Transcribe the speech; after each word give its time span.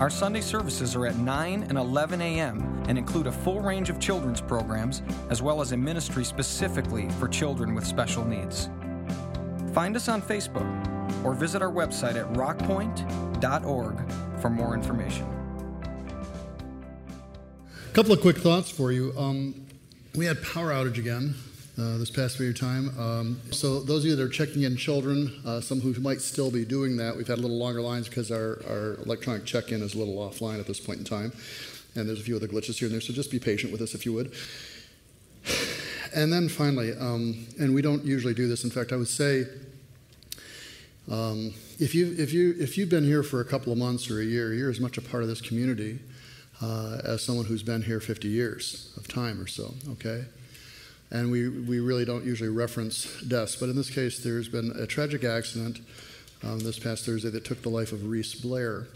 Our 0.00 0.10
Sunday 0.10 0.42
services 0.42 0.94
are 0.94 1.06
at 1.06 1.16
9 1.16 1.64
and 1.64 1.76
11 1.76 2.20
a.m. 2.20 2.84
and 2.86 2.96
include 2.96 3.26
a 3.26 3.32
full 3.32 3.60
range 3.60 3.90
of 3.90 3.98
children's 3.98 4.40
programs, 4.40 5.02
as 5.28 5.42
well 5.42 5.60
as 5.60 5.72
a 5.72 5.76
ministry 5.76 6.24
specifically 6.24 7.08
for 7.18 7.26
children 7.26 7.74
with 7.74 7.84
special 7.84 8.24
needs. 8.24 8.70
Find 9.72 9.96
us 9.96 10.08
on 10.08 10.22
Facebook 10.22 10.64
or 11.24 11.34
visit 11.34 11.62
our 11.62 11.72
website 11.72 12.14
at 12.14 12.32
rockpointe.org 12.34 14.12
for 14.40 14.50
more 14.50 14.74
information. 14.74 15.26
A 17.88 17.92
couple 17.92 18.12
of 18.12 18.20
quick 18.20 18.38
thoughts 18.38 18.70
for 18.70 18.92
you. 18.92 19.12
Um, 19.18 19.66
we 20.14 20.26
had 20.26 20.40
power 20.44 20.70
outage 20.70 20.98
again 20.98 21.34
uh, 21.78 21.96
this 21.96 22.10
past 22.10 22.36
period 22.36 22.56
of 22.56 22.60
time. 22.60 22.98
Um, 22.98 23.40
so 23.52 23.80
those 23.80 24.04
of 24.04 24.10
you 24.10 24.16
that 24.16 24.22
are 24.22 24.28
checking 24.28 24.62
in 24.62 24.76
children, 24.76 25.40
uh, 25.46 25.60
some 25.60 25.80
who 25.80 25.98
might 26.00 26.20
still 26.20 26.50
be 26.50 26.64
doing 26.64 26.96
that, 26.96 27.16
we've 27.16 27.28
had 27.28 27.38
a 27.38 27.40
little 27.40 27.58
longer 27.58 27.80
lines 27.80 28.08
because 28.08 28.32
our, 28.32 28.60
our 28.68 28.94
electronic 29.04 29.44
check-in 29.44 29.80
is 29.82 29.94
a 29.94 29.98
little 29.98 30.16
offline 30.16 30.58
at 30.58 30.66
this 30.66 30.80
point 30.80 30.98
in 30.98 31.04
time. 31.04 31.32
And 31.94 32.08
there's 32.08 32.20
a 32.20 32.24
few 32.24 32.36
other 32.36 32.48
glitches 32.48 32.78
here 32.78 32.86
and 32.86 32.94
there, 32.94 33.00
so 33.00 33.12
just 33.12 33.30
be 33.30 33.38
patient 33.38 33.70
with 33.70 33.80
us 33.80 33.94
if 33.94 34.04
you 34.04 34.12
would. 34.12 34.32
And 36.14 36.32
then 36.32 36.48
finally, 36.48 36.92
um, 36.98 37.46
and 37.60 37.74
we 37.74 37.82
don't 37.82 38.04
usually 38.04 38.34
do 38.34 38.48
this. 38.48 38.64
In 38.64 38.70
fact, 38.70 38.92
I 38.92 38.96
would 38.96 39.08
say 39.08 39.44
um, 41.10 41.54
if, 41.78 41.94
you, 41.94 42.14
if, 42.18 42.32
you, 42.32 42.54
if 42.58 42.76
you've 42.76 42.88
been 42.88 43.04
here 43.04 43.22
for 43.22 43.40
a 43.40 43.44
couple 43.44 43.72
of 43.72 43.78
months 43.78 44.10
or 44.10 44.20
a 44.20 44.24
year, 44.24 44.52
you're 44.52 44.70
as 44.70 44.80
much 44.80 44.98
a 44.98 45.02
part 45.02 45.22
of 45.22 45.28
this 45.28 45.40
community 45.40 46.00
uh, 46.60 47.00
as 47.04 47.22
someone 47.22 47.44
who's 47.46 47.62
been 47.62 47.82
here 47.82 48.00
50 48.00 48.26
years 48.26 48.92
of 48.96 49.06
time 49.06 49.40
or 49.40 49.46
so, 49.46 49.74
okay? 49.92 50.24
And 51.10 51.30
we, 51.30 51.48
we 51.48 51.80
really 51.80 52.04
don't 52.04 52.24
usually 52.24 52.50
reference 52.50 53.20
deaths. 53.22 53.56
But 53.56 53.68
in 53.68 53.76
this 53.76 53.90
case, 53.90 54.18
there's 54.18 54.48
been 54.48 54.72
a 54.78 54.86
tragic 54.86 55.24
accident 55.24 55.80
um, 56.42 56.58
this 56.60 56.78
past 56.78 57.06
Thursday 57.06 57.30
that 57.30 57.44
took 57.44 57.62
the 57.62 57.68
life 57.68 57.92
of 57.92 58.06
Reese 58.06 58.34
Blair. 58.34 58.86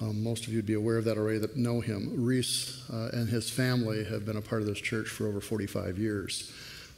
Um, 0.00 0.22
most 0.24 0.46
of 0.46 0.52
you 0.52 0.58
would 0.58 0.66
be 0.66 0.74
aware 0.74 0.96
of 0.96 1.04
that 1.04 1.18
already 1.18 1.38
that 1.38 1.56
know 1.56 1.80
him. 1.80 2.24
Reese 2.24 2.82
uh, 2.92 3.10
and 3.12 3.28
his 3.28 3.50
family 3.50 4.04
have 4.04 4.24
been 4.24 4.36
a 4.36 4.42
part 4.42 4.62
of 4.62 4.66
this 4.66 4.80
church 4.80 5.08
for 5.08 5.28
over 5.28 5.40
45 5.40 5.98
years. 5.98 6.50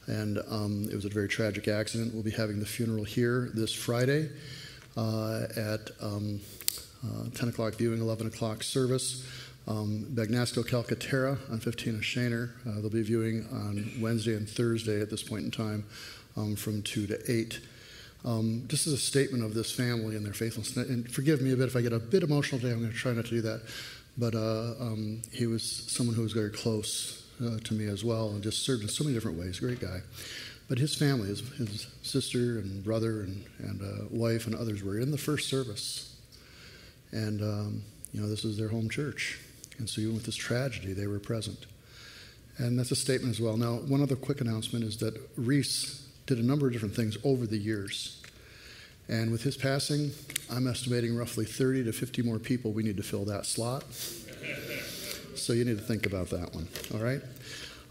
And 0.06 0.38
um, 0.48 0.88
it 0.90 0.94
was 0.94 1.04
a 1.04 1.10
very 1.10 1.28
tragic 1.28 1.66
accident. 1.68 2.14
We'll 2.14 2.22
be 2.22 2.30
having 2.30 2.60
the 2.60 2.66
funeral 2.66 3.04
here 3.04 3.50
this 3.54 3.72
Friday 3.72 4.30
uh, 4.96 5.46
at 5.56 5.90
um, 6.00 6.40
uh, 7.04 7.28
10 7.34 7.48
o'clock 7.48 7.74
viewing, 7.74 8.00
11 8.00 8.28
o'clock 8.28 8.62
service. 8.62 9.26
Um, 9.66 10.06
Bagnasco 10.14 10.62
Calcaterra 10.62 11.38
on 11.50 11.58
15 11.58 11.94
of 11.94 12.00
Schoenherr. 12.02 12.50
Uh, 12.66 12.80
they'll 12.80 12.90
be 12.90 13.02
viewing 13.02 13.46
on 13.50 13.90
Wednesday 13.98 14.34
and 14.34 14.48
Thursday 14.48 15.00
at 15.00 15.10
this 15.10 15.22
point 15.22 15.44
in 15.44 15.50
time 15.50 15.84
um, 16.36 16.54
from 16.54 16.82
2 16.82 17.06
to 17.06 17.30
8. 17.30 17.60
Um, 18.24 18.64
this 18.68 18.86
is 18.86 18.92
a 18.92 18.98
statement 18.98 19.44
of 19.44 19.54
this 19.54 19.70
family 19.72 20.16
and 20.16 20.24
their 20.24 20.32
faithfulness. 20.32 20.76
And 20.76 21.10
forgive 21.10 21.40
me 21.40 21.52
a 21.52 21.56
bit 21.56 21.68
if 21.68 21.76
I 21.76 21.82
get 21.82 21.92
a 21.92 21.98
bit 21.98 22.22
emotional 22.22 22.60
today. 22.60 22.72
I'm 22.72 22.80
going 22.80 22.92
to 22.92 22.96
try 22.96 23.12
not 23.12 23.24
to 23.26 23.30
do 23.30 23.40
that. 23.42 23.62
But 24.16 24.34
uh, 24.34 24.74
um, 24.80 25.22
he 25.32 25.46
was 25.46 25.62
someone 25.62 26.14
who 26.14 26.22
was 26.22 26.32
very 26.32 26.50
close 26.50 27.26
uh, 27.44 27.58
to 27.64 27.74
me 27.74 27.86
as 27.86 28.04
well 28.04 28.30
and 28.30 28.42
just 28.42 28.64
served 28.64 28.82
in 28.82 28.88
so 28.88 29.04
many 29.04 29.14
different 29.14 29.38
ways. 29.38 29.60
Great 29.60 29.80
guy. 29.80 30.00
But 30.68 30.78
his 30.78 30.94
family, 30.94 31.28
his, 31.28 31.40
his 31.58 31.86
sister 32.02 32.58
and 32.58 32.82
brother 32.82 33.22
and, 33.22 33.44
and 33.58 33.82
uh, 33.82 34.04
wife 34.10 34.46
and 34.46 34.54
others 34.54 34.82
were 34.82 34.98
in 34.98 35.10
the 35.10 35.18
first 35.18 35.48
service. 35.48 36.16
And, 37.12 37.42
um, 37.42 37.82
you 38.12 38.20
know, 38.20 38.28
this 38.28 38.44
is 38.44 38.56
their 38.56 38.68
home 38.68 38.88
church. 38.88 39.38
And 39.78 39.88
so, 39.88 40.00
even 40.00 40.14
with 40.14 40.24
this 40.24 40.36
tragedy, 40.36 40.92
they 40.92 41.06
were 41.06 41.18
present. 41.18 41.66
And 42.58 42.78
that's 42.78 42.92
a 42.92 42.96
statement 42.96 43.34
as 43.34 43.40
well. 43.40 43.56
Now, 43.56 43.74
one 43.74 44.02
other 44.02 44.16
quick 44.16 44.40
announcement 44.40 44.84
is 44.84 44.98
that 44.98 45.14
Reese 45.36 46.06
did 46.26 46.38
a 46.38 46.42
number 46.42 46.66
of 46.66 46.72
different 46.72 46.94
things 46.94 47.16
over 47.24 47.46
the 47.46 47.58
years. 47.58 48.22
And 49.08 49.30
with 49.30 49.42
his 49.42 49.56
passing, 49.56 50.12
I'm 50.50 50.66
estimating 50.66 51.16
roughly 51.16 51.44
30 51.44 51.84
to 51.84 51.92
50 51.92 52.22
more 52.22 52.38
people 52.38 52.72
we 52.72 52.82
need 52.82 52.96
to 52.96 53.02
fill 53.02 53.24
that 53.26 53.44
slot. 53.44 53.84
So 55.34 55.52
you 55.52 55.64
need 55.64 55.76
to 55.78 55.84
think 55.84 56.06
about 56.06 56.30
that 56.30 56.54
one, 56.54 56.68
all 56.94 57.00
right? 57.00 57.20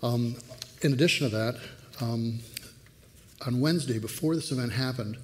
Um, 0.01 0.35
in 0.81 0.93
addition 0.93 1.29
to 1.29 1.35
that, 1.35 1.59
um, 2.01 2.39
on 3.45 3.59
Wednesday, 3.59 3.99
before 3.99 4.35
this 4.35 4.51
event 4.51 4.71
happened, 4.71 5.17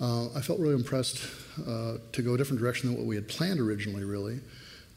uh, 0.00 0.26
I 0.34 0.40
felt 0.40 0.60
really 0.60 0.74
impressed 0.74 1.26
uh, 1.66 1.94
to 2.12 2.22
go 2.22 2.34
a 2.34 2.38
different 2.38 2.60
direction 2.60 2.90
than 2.90 2.98
what 2.98 3.06
we 3.06 3.16
had 3.16 3.28
planned 3.28 3.60
originally, 3.60 4.04
really 4.04 4.40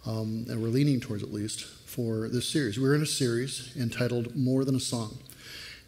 um, 0.05 0.45
and 0.49 0.61
we're 0.61 0.69
leaning 0.69 0.99
towards 0.99 1.23
at 1.23 1.33
least, 1.33 1.66
for 1.66 2.27
this 2.27 2.47
series. 2.47 2.79
We're 2.79 2.95
in 2.95 3.01
a 3.01 3.05
series 3.05 3.71
entitled 3.77 4.35
More 4.35 4.66
Than 4.66 4.75
a 4.75 4.79
Song. 4.79 5.17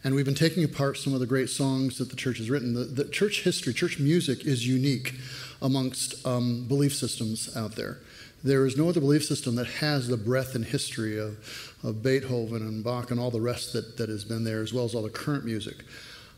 And 0.02 0.14
we've 0.14 0.24
been 0.24 0.34
taking 0.34 0.64
apart 0.64 0.96
some 0.96 1.12
of 1.12 1.20
the 1.20 1.26
great 1.26 1.50
songs 1.50 1.98
that 1.98 2.08
the 2.08 2.16
church 2.16 2.38
has 2.38 2.48
written. 2.48 2.72
The, 2.72 2.84
the 2.84 3.04
church 3.04 3.42
history, 3.42 3.74
church 3.74 3.98
music 3.98 4.46
is 4.46 4.66
unique 4.66 5.14
amongst 5.60 6.24
um, 6.26 6.66
belief 6.66 6.94
systems 6.94 7.54
out 7.56 7.76
there. 7.76 7.98
There 8.42 8.64
is 8.64 8.76
no 8.76 8.88
other 8.88 9.00
belief 9.00 9.24
system 9.24 9.56
that 9.56 9.66
has 9.66 10.06
the 10.06 10.16
breadth 10.16 10.54
and 10.54 10.64
history 10.64 11.18
of, 11.18 11.76
of 11.82 12.02
Beethoven 12.02 12.62
and 12.62 12.84
Bach 12.84 13.10
and 13.10 13.18
all 13.18 13.30
the 13.30 13.40
rest 13.40 13.72
that, 13.72 13.96
that 13.96 14.08
has 14.08 14.24
been 14.24 14.44
there, 14.44 14.62
as 14.62 14.72
well 14.72 14.84
as 14.84 14.94
all 14.94 15.02
the 15.02 15.10
current 15.10 15.44
music. 15.44 15.84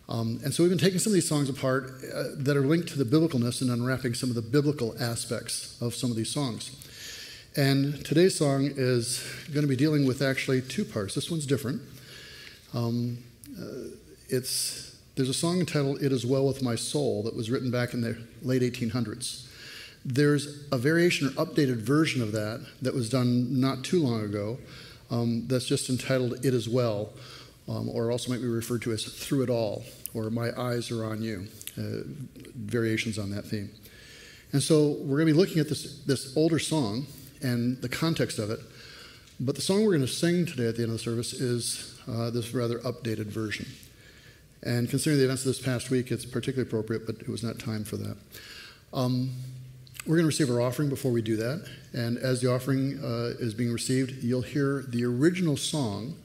Um, 0.08 0.40
and 0.42 0.52
so 0.52 0.62
we've 0.62 0.70
been 0.70 0.78
taking 0.78 0.98
some 0.98 1.12
of 1.12 1.14
these 1.14 1.28
songs 1.28 1.48
apart 1.48 1.92
uh, 2.12 2.24
that 2.36 2.56
are 2.56 2.66
linked 2.66 2.88
to 2.88 2.98
the 3.02 3.04
biblicalness 3.04 3.60
and 3.60 3.70
unwrapping 3.70 4.14
some 4.14 4.30
of 4.30 4.34
the 4.34 4.42
biblical 4.42 4.96
aspects 4.98 5.80
of 5.80 5.94
some 5.94 6.10
of 6.10 6.16
these 6.16 6.30
songs. 6.30 6.74
And 7.56 8.04
today's 8.04 8.36
song 8.36 8.70
is 8.76 9.28
going 9.52 9.62
to 9.62 9.68
be 9.68 9.74
dealing 9.74 10.06
with 10.06 10.22
actually 10.22 10.62
two 10.62 10.84
parts. 10.84 11.16
This 11.16 11.32
one's 11.32 11.46
different. 11.46 11.82
Um, 12.72 13.18
uh, 13.60 13.96
it's, 14.28 14.96
there's 15.16 15.28
a 15.28 15.34
song 15.34 15.58
entitled 15.58 16.00
It 16.00 16.12
Is 16.12 16.24
Well 16.24 16.46
With 16.46 16.62
My 16.62 16.76
Soul 16.76 17.24
that 17.24 17.34
was 17.34 17.50
written 17.50 17.72
back 17.72 17.92
in 17.92 18.02
the 18.02 18.16
late 18.42 18.62
1800s. 18.62 19.48
There's 20.04 20.64
a 20.70 20.78
variation 20.78 21.26
or 21.26 21.30
updated 21.32 21.78
version 21.78 22.22
of 22.22 22.30
that 22.30 22.64
that 22.82 22.94
was 22.94 23.10
done 23.10 23.60
not 23.60 23.82
too 23.82 24.00
long 24.00 24.22
ago 24.22 24.58
um, 25.10 25.48
that's 25.48 25.66
just 25.66 25.90
entitled 25.90 26.44
It 26.46 26.54
Is 26.54 26.68
Well, 26.68 27.10
um, 27.68 27.88
or 27.88 28.12
also 28.12 28.30
might 28.30 28.40
be 28.40 28.46
referred 28.46 28.82
to 28.82 28.92
as 28.92 29.02
Through 29.02 29.42
It 29.42 29.50
All, 29.50 29.82
or 30.14 30.30
My 30.30 30.56
Eyes 30.56 30.92
Are 30.92 31.04
On 31.04 31.20
You, 31.20 31.48
uh, 31.76 32.04
variations 32.54 33.18
on 33.18 33.30
that 33.30 33.44
theme. 33.44 33.70
And 34.52 34.62
so 34.62 34.90
we're 35.00 35.16
going 35.16 35.26
to 35.26 35.32
be 35.34 35.38
looking 35.38 35.58
at 35.58 35.68
this, 35.68 35.98
this 36.04 36.36
older 36.36 36.60
song 36.60 37.08
and 37.42 37.80
the 37.82 37.88
context 37.88 38.38
of 38.38 38.50
it. 38.50 38.60
But 39.38 39.54
the 39.54 39.62
song 39.62 39.82
we're 39.82 39.96
going 39.96 40.00
to 40.02 40.06
sing 40.06 40.44
today 40.44 40.68
at 40.68 40.76
the 40.76 40.82
end 40.82 40.92
of 40.92 40.98
the 40.98 41.02
service 41.02 41.32
is 41.32 41.98
uh, 42.06 42.30
this 42.30 42.52
rather 42.52 42.78
updated 42.80 43.26
version. 43.26 43.66
And 44.62 44.90
considering 44.90 45.18
the 45.18 45.24
events 45.24 45.42
of 45.42 45.46
this 45.46 45.60
past 45.60 45.90
week, 45.90 46.10
it's 46.10 46.26
particularly 46.26 46.68
appropriate, 46.68 47.06
but 47.06 47.16
it 47.16 47.28
was 47.28 47.42
not 47.42 47.58
time 47.58 47.84
for 47.84 47.96
that. 47.96 48.16
Um, 48.92 49.30
we're 50.06 50.16
going 50.16 50.24
to 50.24 50.28
receive 50.28 50.50
our 50.50 50.60
offering 50.60 50.88
before 50.88 51.12
we 51.12 51.22
do 51.22 51.36
that. 51.36 51.66
And 51.92 52.18
as 52.18 52.40
the 52.40 52.52
offering 52.52 52.98
uh, 53.02 53.34
is 53.38 53.54
being 53.54 53.72
received, 53.72 54.22
you'll 54.22 54.42
hear 54.42 54.84
the 54.88 55.04
original 55.04 55.56
song, 55.56 56.16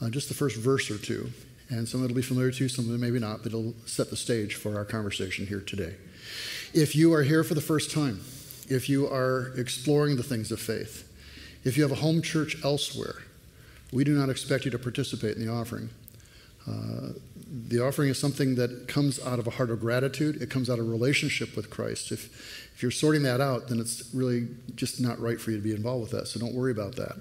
uh, 0.00 0.10
just 0.10 0.28
the 0.28 0.34
first 0.34 0.56
verse 0.56 0.90
or 0.90 0.98
two. 0.98 1.30
And 1.70 1.88
some 1.88 2.00
of 2.00 2.04
it 2.04 2.08
will 2.08 2.16
be 2.16 2.22
familiar 2.22 2.50
to 2.50 2.64
you, 2.64 2.68
some 2.68 2.86
of 2.86 2.94
it 2.94 2.98
maybe 2.98 3.18
not, 3.18 3.38
but 3.38 3.46
it'll 3.46 3.74
set 3.86 4.10
the 4.10 4.16
stage 4.16 4.56
for 4.56 4.76
our 4.76 4.84
conversation 4.84 5.46
here 5.46 5.60
today. 5.60 5.94
If 6.74 6.94
you 6.94 7.14
are 7.14 7.22
here 7.22 7.44
for 7.44 7.54
the 7.54 7.62
first 7.62 7.90
time, 7.90 8.20
if 8.72 8.88
you 8.88 9.06
are 9.06 9.52
exploring 9.56 10.16
the 10.16 10.22
things 10.22 10.50
of 10.50 10.60
faith, 10.60 11.08
if 11.64 11.76
you 11.76 11.82
have 11.82 11.92
a 11.92 11.96
home 11.96 12.22
church 12.22 12.56
elsewhere, 12.64 13.16
we 13.92 14.04
do 14.04 14.12
not 14.12 14.30
expect 14.30 14.64
you 14.64 14.70
to 14.70 14.78
participate 14.78 15.36
in 15.36 15.44
the 15.44 15.52
offering. 15.52 15.90
Uh, 16.66 17.10
the 17.68 17.80
offering 17.80 18.08
is 18.08 18.18
something 18.18 18.54
that 18.54 18.88
comes 18.88 19.20
out 19.24 19.38
of 19.38 19.46
a 19.46 19.50
heart 19.50 19.70
of 19.70 19.80
gratitude. 19.80 20.40
It 20.40 20.48
comes 20.48 20.70
out 20.70 20.78
of 20.78 20.88
relationship 20.88 21.54
with 21.54 21.68
Christ. 21.68 22.10
If, 22.10 22.70
if 22.74 22.82
you're 22.82 22.90
sorting 22.90 23.22
that 23.24 23.40
out, 23.40 23.68
then 23.68 23.78
it's 23.78 24.12
really 24.14 24.48
just 24.74 25.00
not 25.00 25.20
right 25.20 25.40
for 25.40 25.50
you 25.50 25.58
to 25.58 25.62
be 25.62 25.74
involved 25.74 26.02
with 26.02 26.18
that. 26.18 26.28
So 26.28 26.40
don't 26.40 26.54
worry 26.54 26.72
about 26.72 26.96
that. 26.96 27.20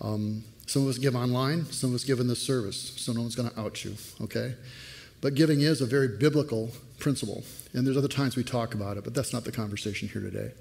Um, 0.00 0.44
some 0.66 0.82
of 0.82 0.88
us 0.88 0.98
give 0.98 1.14
online, 1.16 1.64
some 1.66 1.90
of 1.90 1.94
us 1.94 2.04
give 2.04 2.20
in 2.20 2.28
this 2.28 2.42
service, 2.42 2.92
so 2.96 3.12
no 3.12 3.20
one's 3.20 3.36
going 3.36 3.48
to 3.48 3.58
out 3.58 3.84
you, 3.84 3.94
okay? 4.20 4.54
But 5.20 5.34
giving 5.34 5.60
is 5.62 5.80
a 5.80 5.86
very 5.86 6.08
biblical 6.08 6.70
principle. 6.98 7.44
And 7.72 7.86
there's 7.86 7.96
other 7.96 8.08
times 8.08 8.36
we 8.36 8.44
talk 8.44 8.74
about 8.74 8.96
it, 8.96 9.04
but 9.04 9.14
that's 9.14 9.32
not 9.32 9.44
the 9.44 9.52
conversation 9.52 10.08
here 10.08 10.20
today. 10.20 10.52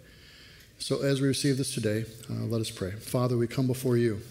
So 0.77 1.01
as 1.01 1.21
we 1.21 1.27
receive 1.27 1.57
this 1.57 1.73
today, 1.73 2.05
uh, 2.29 2.45
let 2.45 2.61
us 2.61 2.69
pray. 2.69 2.91
Father, 2.91 3.37
we 3.37 3.47
come 3.47 3.67
before 3.67 3.97
you. 3.97 4.21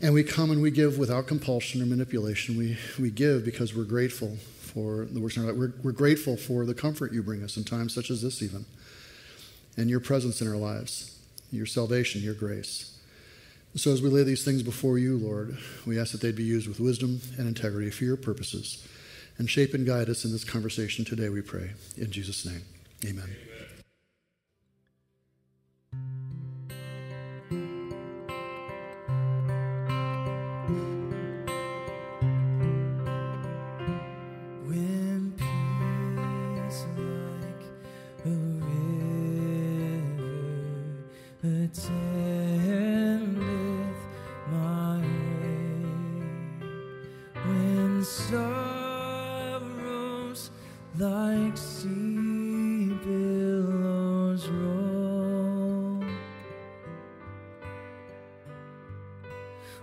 And 0.00 0.12
we 0.12 0.22
come 0.22 0.50
and 0.50 0.60
we 0.60 0.70
give 0.70 0.98
without 0.98 1.26
compulsion 1.26 1.80
or 1.82 1.86
manipulation. 1.86 2.56
We, 2.56 2.76
we 2.98 3.10
give 3.10 3.44
because 3.44 3.74
we're 3.74 3.84
grateful 3.84 4.36
for 4.60 5.06
the 5.06 5.20
works 5.20 5.36
in 5.36 5.44
our 5.44 5.48
life. 5.52 5.58
We're, 5.58 5.72
we're 5.82 5.92
grateful 5.92 6.36
for 6.36 6.66
the 6.66 6.74
comfort 6.74 7.12
you 7.12 7.22
bring 7.22 7.42
us 7.42 7.56
in 7.56 7.64
times 7.64 7.94
such 7.94 8.10
as 8.10 8.22
this, 8.22 8.42
even, 8.42 8.66
and 9.76 9.88
your 9.88 10.00
presence 10.00 10.40
in 10.40 10.48
our 10.48 10.56
lives. 10.56 11.16
your 11.54 11.66
salvation, 11.66 12.22
your 12.22 12.34
grace. 12.34 12.98
So 13.76 13.92
as 13.92 14.02
we 14.02 14.08
lay 14.08 14.22
these 14.22 14.44
things 14.44 14.62
before 14.62 14.98
you, 14.98 15.16
Lord, 15.16 15.56
we 15.86 15.98
ask 15.98 16.12
that 16.12 16.20
they'd 16.20 16.36
be 16.36 16.44
used 16.44 16.68
with 16.68 16.80
wisdom 16.80 17.20
and 17.38 17.48
integrity 17.48 17.90
for 17.90 18.04
your 18.04 18.16
purposes. 18.16 18.86
And 19.36 19.50
shape 19.50 19.74
and 19.74 19.84
guide 19.84 20.08
us 20.08 20.24
in 20.24 20.30
this 20.30 20.44
conversation 20.44 21.04
today, 21.04 21.28
we 21.28 21.42
pray. 21.42 21.72
In 21.96 22.10
Jesus' 22.12 22.46
name, 22.46 22.62
amen. 23.04 23.24
amen. 23.24 23.53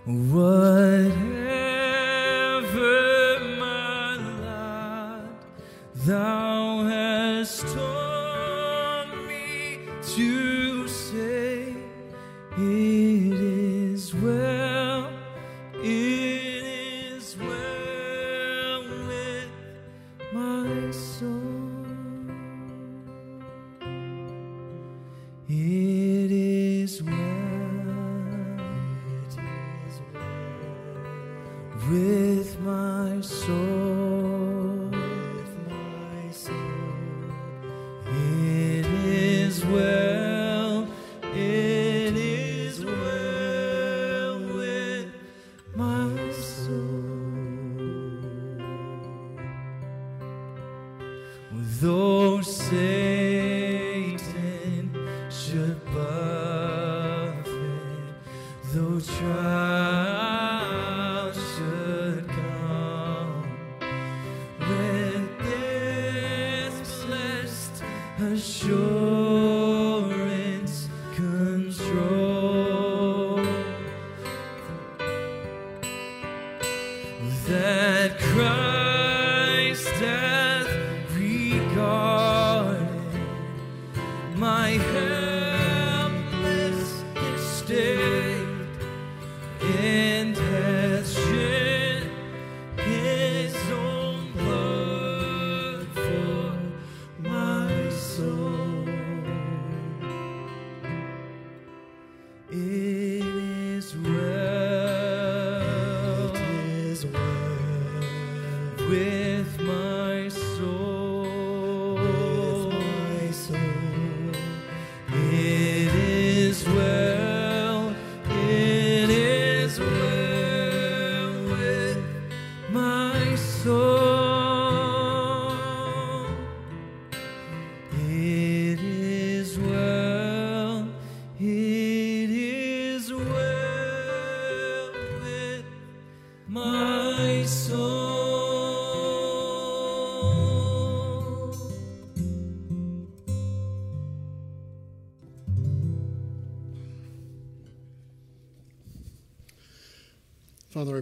What 0.04 1.31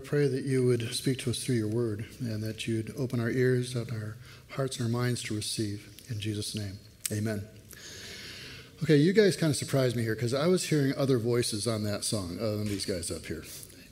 I 0.01 0.03
pray 0.03 0.29
that 0.29 0.45
you 0.45 0.65
would 0.65 0.95
speak 0.95 1.19
to 1.19 1.31
us 1.31 1.45
through 1.45 1.57
your 1.57 1.69
word 1.69 2.07
and 2.21 2.43
that 2.43 2.67
you'd 2.67 2.95
open 2.97 3.21
our 3.21 3.29
ears 3.29 3.75
and 3.75 3.91
our 3.93 4.17
hearts 4.49 4.79
and 4.79 4.87
our 4.87 4.91
minds 4.91 5.23
to 5.25 5.35
receive. 5.35 5.91
In 6.09 6.19
Jesus' 6.19 6.55
name, 6.55 6.79
amen. 7.13 7.45
Okay, 8.83 8.97
you 8.97 9.13
guys 9.13 9.37
kind 9.37 9.51
of 9.51 9.57
surprised 9.57 9.97
me 9.97 10.03
here 10.03 10.15
because 10.15 10.33
I 10.33 10.47
was 10.47 10.65
hearing 10.65 10.95
other 10.97 11.19
voices 11.19 11.67
on 11.67 11.85
that 11.85 12.05
song 12.05 12.39
other 12.41 12.57
than 12.57 12.67
these 12.67 12.87
guys 12.87 13.11
up 13.11 13.27
here. 13.27 13.45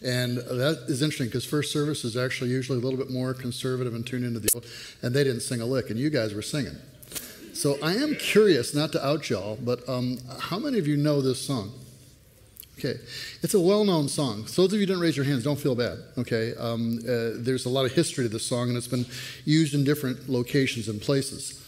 And 0.02 0.38
that 0.38 0.86
is 0.88 1.02
interesting 1.02 1.26
because 1.26 1.44
first 1.44 1.72
service 1.74 2.04
is 2.06 2.16
actually 2.16 2.50
usually 2.50 2.78
a 2.78 2.80
little 2.80 2.98
bit 2.98 3.10
more 3.10 3.34
conservative 3.34 3.94
and 3.94 4.06
tuned 4.06 4.24
into 4.24 4.40
the, 4.40 4.48
old, 4.54 4.64
and 5.02 5.14
they 5.14 5.24
didn't 5.24 5.42
sing 5.42 5.60
a 5.60 5.66
lick, 5.66 5.90
and 5.90 5.98
you 5.98 6.08
guys 6.08 6.32
were 6.32 6.40
singing. 6.40 6.76
So 7.52 7.76
I 7.82 7.96
am 7.96 8.14
curious, 8.14 8.74
not 8.74 8.92
to 8.92 9.06
out 9.06 9.28
y'all, 9.28 9.58
but 9.62 9.86
um, 9.86 10.20
how 10.40 10.58
many 10.58 10.78
of 10.78 10.86
you 10.86 10.96
know 10.96 11.20
this 11.20 11.38
song? 11.38 11.70
Okay, 12.78 13.00
it's 13.42 13.54
a 13.54 13.60
well-known 13.60 14.06
song. 14.06 14.46
So 14.46 14.62
those 14.62 14.74
of 14.74 14.74
you 14.74 14.80
who 14.80 14.86
didn't 14.86 15.02
raise 15.02 15.16
your 15.16 15.26
hands, 15.26 15.42
don't 15.42 15.58
feel 15.58 15.74
bad. 15.74 15.98
Okay, 16.16 16.54
um, 16.54 17.00
uh, 17.00 17.30
there's 17.34 17.66
a 17.66 17.68
lot 17.68 17.84
of 17.84 17.92
history 17.92 18.24
to 18.24 18.28
this 18.28 18.46
song, 18.46 18.68
and 18.68 18.76
it's 18.76 18.86
been 18.86 19.04
used 19.44 19.74
in 19.74 19.82
different 19.82 20.28
locations 20.28 20.86
and 20.86 21.02
places. 21.02 21.60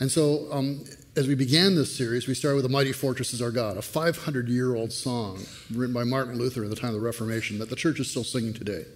And 0.00 0.10
so, 0.10 0.48
um, 0.50 0.84
as 1.16 1.28
we 1.28 1.34
began 1.34 1.74
this 1.74 1.94
series, 1.94 2.26
we 2.26 2.32
started 2.32 2.56
with 2.56 2.64
"A 2.64 2.70
Mighty 2.70 2.92
Fortress 2.92 3.34
Is 3.34 3.42
Our 3.42 3.50
God," 3.50 3.76
a 3.76 3.80
500-year-old 3.80 4.90
song 4.90 5.44
written 5.70 5.92
by 5.92 6.04
Martin 6.04 6.38
Luther 6.38 6.64
at 6.64 6.70
the 6.70 6.76
time 6.76 6.94
of 6.94 6.94
the 6.94 7.00
Reformation 7.00 7.58
that 7.58 7.68
the 7.68 7.76
church 7.76 8.00
is 8.00 8.08
still 8.08 8.24
singing 8.24 8.54
today. 8.54 8.86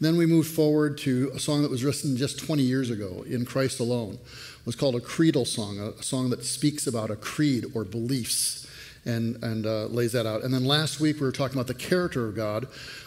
Then 0.00 0.16
we 0.16 0.24
moved 0.24 0.50
forward 0.50 0.96
to 0.98 1.30
a 1.34 1.38
song 1.38 1.60
that 1.62 1.70
was 1.70 1.84
written 1.84 2.16
just 2.16 2.38
20 2.38 2.62
years 2.62 2.88
ago, 2.88 3.26
"In 3.28 3.44
Christ 3.44 3.78
Alone." 3.78 4.14
It 4.14 4.66
was 4.66 4.74
called 4.74 4.94
a 4.94 5.00
creedal 5.00 5.44
song, 5.44 5.78
a 5.78 6.02
song 6.02 6.30
that 6.30 6.46
speaks 6.46 6.86
about 6.86 7.10
a 7.10 7.16
creed 7.16 7.66
or 7.74 7.84
beliefs 7.84 8.61
and, 9.04 9.42
and 9.42 9.66
uh, 9.66 9.86
lays 9.86 10.12
that 10.12 10.26
out. 10.26 10.42
And 10.42 10.52
then 10.52 10.64
last 10.64 11.00
week 11.00 11.16
we 11.16 11.22
were 11.22 11.32
talking 11.32 11.56
about 11.56 11.66
the 11.66 11.74
character 11.74 12.26
of 12.26 12.36
God 12.36 12.66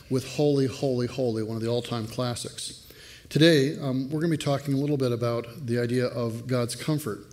with 0.10 0.36
Holy, 0.36 0.68
Holy, 0.68 1.08
Holy, 1.08 1.44
one 1.44 1.56
of 1.56 1.64
the 1.64 1.70
all 1.70 1.82
time 1.82 2.08
classics. 2.08 2.86
Today 3.30 3.78
um, 3.80 4.06
we're 4.06 4.20
going 4.20 4.32
to 4.32 4.38
be 4.38 4.44
talking 4.44 4.74
a 4.74 4.78
little 4.78 4.98
bit 4.98 5.12
about 5.12 5.48
the 5.66 5.80
idea 5.80 6.08
of 6.08 6.48
God's 6.48 6.76
comfort 6.76 7.26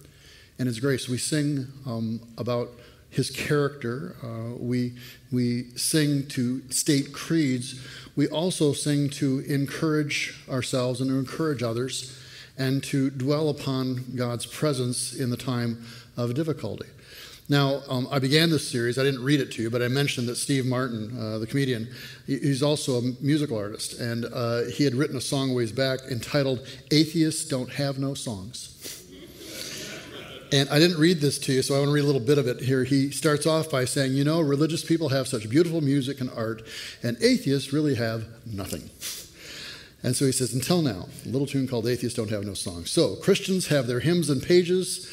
and 0.58 0.66
His 0.66 0.80
grace. 0.80 1.08
We 1.08 1.18
sing 1.18 1.66
um, 1.86 2.20
about 2.38 2.70
His 3.10 3.30
character, 3.30 4.16
uh, 4.22 4.56
we, 4.56 4.94
we 5.30 5.70
sing 5.76 6.26
to 6.28 6.62
state 6.70 7.12
creeds, 7.12 7.80
we 8.16 8.28
also 8.28 8.72
sing 8.72 9.10
to 9.10 9.40
encourage 9.40 10.34
ourselves 10.48 11.00
and 11.00 11.10
to 11.10 11.18
encourage 11.18 11.62
others 11.62 12.18
and 12.58 12.82
to 12.84 13.10
dwell 13.10 13.48
upon 13.48 14.04
God's 14.14 14.46
presence 14.46 15.14
in 15.14 15.30
the 15.30 15.36
time 15.36 15.84
of 16.16 16.34
difficulty. 16.34 16.86
Now, 17.52 17.82
um, 17.86 18.08
I 18.10 18.18
began 18.18 18.48
this 18.48 18.66
series, 18.66 18.98
I 18.98 19.02
didn't 19.02 19.22
read 19.22 19.38
it 19.38 19.52
to 19.52 19.62
you, 19.62 19.68
but 19.68 19.82
I 19.82 19.88
mentioned 19.88 20.26
that 20.28 20.36
Steve 20.36 20.64
Martin, 20.64 21.14
uh, 21.20 21.36
the 21.36 21.46
comedian, 21.46 21.86
he's 22.26 22.62
also 22.62 22.96
a 22.96 23.02
musical 23.20 23.58
artist, 23.58 24.00
and 24.00 24.24
uh, 24.24 24.62
he 24.74 24.84
had 24.84 24.94
written 24.94 25.18
a 25.18 25.20
song 25.20 25.52
ways 25.52 25.70
back 25.70 26.00
entitled 26.10 26.66
Atheists 26.90 27.44
Don't 27.46 27.70
Have 27.70 27.98
No 27.98 28.14
Songs. 28.14 29.04
And 30.50 30.66
I 30.70 30.78
didn't 30.78 30.98
read 30.98 31.20
this 31.20 31.38
to 31.40 31.52
you, 31.52 31.60
so 31.60 31.74
I 31.74 31.78
want 31.80 31.90
to 31.90 31.92
read 31.92 32.04
a 32.04 32.06
little 32.06 32.22
bit 32.22 32.38
of 32.38 32.46
it 32.46 32.60
here. 32.60 32.84
He 32.84 33.10
starts 33.10 33.46
off 33.46 33.70
by 33.70 33.84
saying, 33.84 34.14
You 34.14 34.24
know, 34.24 34.40
religious 34.40 34.82
people 34.82 35.10
have 35.10 35.28
such 35.28 35.50
beautiful 35.50 35.82
music 35.82 36.22
and 36.22 36.30
art, 36.30 36.62
and 37.02 37.22
atheists 37.22 37.70
really 37.70 37.96
have 37.96 38.24
nothing. 38.46 38.88
And 40.02 40.16
so 40.16 40.24
he 40.24 40.32
says, 40.32 40.54
Until 40.54 40.80
now, 40.80 41.08
a 41.26 41.28
little 41.28 41.46
tune 41.46 41.68
called 41.68 41.86
Atheists 41.86 42.16
Don't 42.16 42.30
Have 42.30 42.46
No 42.46 42.54
Songs. 42.54 42.90
So 42.90 43.16
Christians 43.16 43.66
have 43.66 43.86
their 43.86 44.00
hymns 44.00 44.30
and 44.30 44.42
pages, 44.42 45.06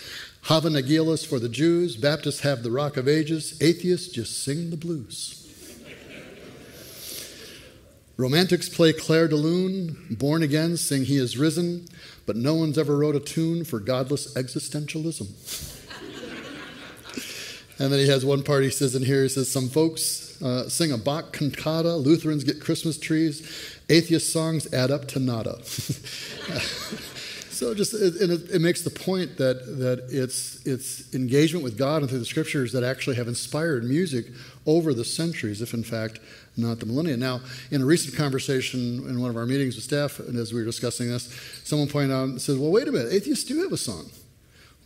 Hava 0.43 0.69
Nagila's 0.69 1.25
for 1.25 1.39
the 1.39 1.50
Jews, 1.50 1.96
Baptists 1.96 2.41
have 2.41 2.63
the 2.63 2.72
Rock 2.72 2.98
of 2.98 3.08
Ages, 3.08 3.58
atheists 3.62 4.08
just 4.08 4.43
sing 4.43 4.69
the 4.69 4.77
blues. 4.77 5.36
Romantics 8.17 8.67
play 8.67 8.91
Clair 8.91 9.29
de 9.29 9.36
Lune, 9.36 9.96
born 10.12 10.43
again 10.43 10.75
sing 10.75 11.05
He 11.05 11.15
is 11.15 11.38
risen, 11.38 11.88
but 12.25 12.36
no 12.36 12.53
one's 12.53 12.77
ever 12.77 12.98
wrote 12.98 13.15
a 13.15 13.19
tune 13.22 13.63
for 13.63 13.79
godless 13.79 14.34
existentialism. 14.34 15.25
and 17.79 17.93
then 17.93 18.00
he 18.00 18.10
has 18.10 18.25
one 18.25 18.43
part 18.43 18.63
he 18.63 18.69
says 18.69 18.93
in 18.93 19.03
here, 19.03 19.24
he 19.24 19.29
says, 19.29 19.50
Some 19.50 19.69
folks 19.69 20.41
uh, 20.41 20.67
sing 20.67 20.91
a 20.91 20.98
Bach 20.98 21.31
cantata, 21.31 21.96
Lutherans 21.96 22.43
get 22.43 22.60
Christmas 22.60 22.98
trees, 22.98 23.79
atheist 23.88 24.34
songs 24.34 24.74
add 24.74 24.91
up 24.91 25.08
to 25.10 25.19
nada. 25.19 25.62
So 27.60 27.74
just 27.74 27.94
it, 27.94 28.16
it, 28.22 28.51
it, 28.51 28.62
makes 28.62 28.84
the 28.84 28.89
point 28.89 29.36
that 29.36 29.80
that 29.80 30.08
it's 30.10 30.66
it's 30.66 31.13
engagement 31.13 31.62
with 31.62 31.78
God 31.78 32.01
and 32.01 32.10
through 32.10 32.20
the 32.20 32.25
scriptures 32.25 32.72
that 32.72 32.86
actually 32.86 33.18
have 33.18 33.28
inspired 33.28 33.84
music 33.84 34.28
over 34.66 34.94
the 34.94 35.04
centuries, 35.04 35.62
if 35.62 35.74
in 35.74 35.84
fact 35.84 36.22
not 36.56 36.80
the 36.80 36.86
millennia. 36.86 37.18
Now, 37.18 37.42
in 37.70 37.82
a 37.82 37.86
recent 37.86 38.16
conversation 38.16 39.04
in 39.10 39.20
one 39.20 39.30
of 39.30 39.36
our 39.36 39.46
meetings 39.46 39.75
with 39.75 39.84
staff, 39.84 40.20
and 40.20 40.38
as 40.38 40.54
we 40.54 40.62
were 40.62 40.66
discussing 40.66 41.10
this, 41.10 41.30
someone 41.66 41.89
pointed 41.89 42.13
out 42.13 42.30
and 42.30 42.42
said, 42.42 42.58
"Well, 42.58 42.72
wait 42.72 42.88
a 42.88 42.94
minute, 42.94 43.12
atheists 43.12 43.44
do 43.44 43.62
have 43.62 43.74
a 43.74 43.78
song. 43.78 44.10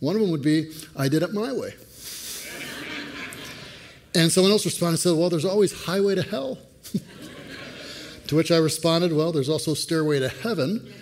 One 0.00 0.16
of 0.16 0.20
them 0.20 0.32
would 0.32 0.42
be, 0.42 0.72
"I 0.96 1.06
did 1.06 1.22
it 1.22 1.32
my 1.32 1.52
way." 1.52 1.74
and 4.16 4.32
someone 4.32 4.50
else 4.50 4.64
responded 4.64 4.94
and 4.94 4.98
said, 4.98 5.16
"Well, 5.16 5.30
there's 5.30 5.44
always 5.44 5.84
Highway 5.84 6.16
to 6.16 6.22
Hell." 6.22 6.58
to 8.26 8.34
which 8.34 8.50
I 8.50 8.56
responded, 8.56 9.12
"Well, 9.12 9.30
there's 9.30 9.48
also 9.48 9.74
Stairway 9.74 10.18
to 10.18 10.28
Heaven." 10.28 10.92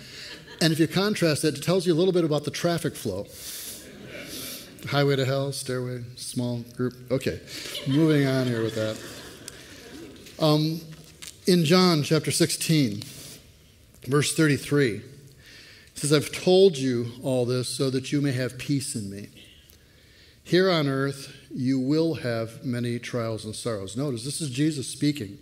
And 0.63 0.71
if 0.71 0.79
you 0.79 0.87
contrast 0.87 1.43
it, 1.43 1.57
it 1.57 1.61
tells 1.61 1.85
you 1.85 1.93
a 1.93 1.97
little 1.97 2.13
bit 2.13 2.23
about 2.23 2.45
the 2.45 2.49
traffic 2.49 2.95
flow. 2.95 3.27
Highway 4.89 5.17
to 5.17 5.25
hell, 5.25 5.51
stairway, 5.51 6.05
small 6.15 6.59
group. 6.77 6.93
Okay, 7.11 7.41
moving 7.85 8.25
on 8.25 8.47
here 8.47 8.63
with 8.63 8.75
that. 8.75 8.97
Um, 10.41 10.79
in 11.47 11.65
John 11.65 12.01
chapter 12.01 12.31
16, 12.31 13.03
verse 14.07 14.33
33, 14.33 14.95
it 14.95 15.03
says, 15.95 16.13
I've 16.13 16.31
told 16.31 16.77
you 16.77 17.11
all 17.23 17.43
this 17.43 17.67
so 17.67 17.89
that 17.89 18.13
you 18.13 18.21
may 18.21 18.31
have 18.31 18.57
peace 18.57 18.95
in 18.95 19.09
me. 19.09 19.27
Here 20.45 20.71
on 20.71 20.87
earth, 20.87 21.35
you 21.53 21.77
will 21.77 22.13
have 22.13 22.63
many 22.63 22.99
trials 22.99 23.43
and 23.43 23.53
sorrows. 23.53 23.97
Notice, 23.97 24.23
this 24.23 24.39
is 24.39 24.49
Jesus 24.49 24.87
speaking. 24.87 25.39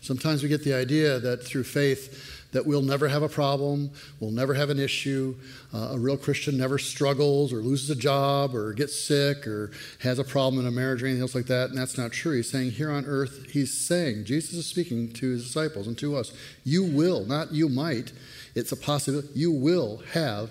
Sometimes 0.00 0.42
we 0.42 0.50
get 0.50 0.62
the 0.62 0.74
idea 0.74 1.18
that 1.18 1.42
through 1.42 1.64
faith, 1.64 2.43
that 2.54 2.64
we'll 2.64 2.82
never 2.82 3.08
have 3.08 3.22
a 3.22 3.28
problem, 3.28 3.90
we'll 4.20 4.30
never 4.30 4.54
have 4.54 4.70
an 4.70 4.78
issue. 4.78 5.34
Uh, 5.74 5.90
a 5.92 5.98
real 5.98 6.16
Christian 6.16 6.56
never 6.56 6.78
struggles 6.78 7.52
or 7.52 7.56
loses 7.56 7.90
a 7.90 7.96
job 7.96 8.54
or 8.54 8.72
gets 8.72 8.98
sick 8.98 9.44
or 9.46 9.72
has 9.98 10.20
a 10.20 10.24
problem 10.24 10.60
in 10.60 10.66
a 10.66 10.70
marriage 10.70 11.02
or 11.02 11.06
anything 11.06 11.20
else 11.20 11.34
like 11.34 11.46
that. 11.46 11.70
And 11.70 11.76
that's 11.76 11.98
not 11.98 12.12
true. 12.12 12.36
He's 12.36 12.48
saying 12.48 12.70
here 12.70 12.92
on 12.92 13.04
earth, 13.06 13.50
he's 13.50 13.76
saying, 13.76 14.24
Jesus 14.24 14.54
is 14.54 14.66
speaking 14.66 15.12
to 15.14 15.30
his 15.30 15.44
disciples 15.44 15.88
and 15.88 15.98
to 15.98 16.16
us, 16.16 16.32
you 16.62 16.84
will, 16.84 17.24
not 17.24 17.52
you 17.52 17.68
might, 17.68 18.12
it's 18.54 18.70
a 18.70 18.76
possibility, 18.76 19.28
you 19.34 19.50
will 19.50 19.98
have. 20.12 20.50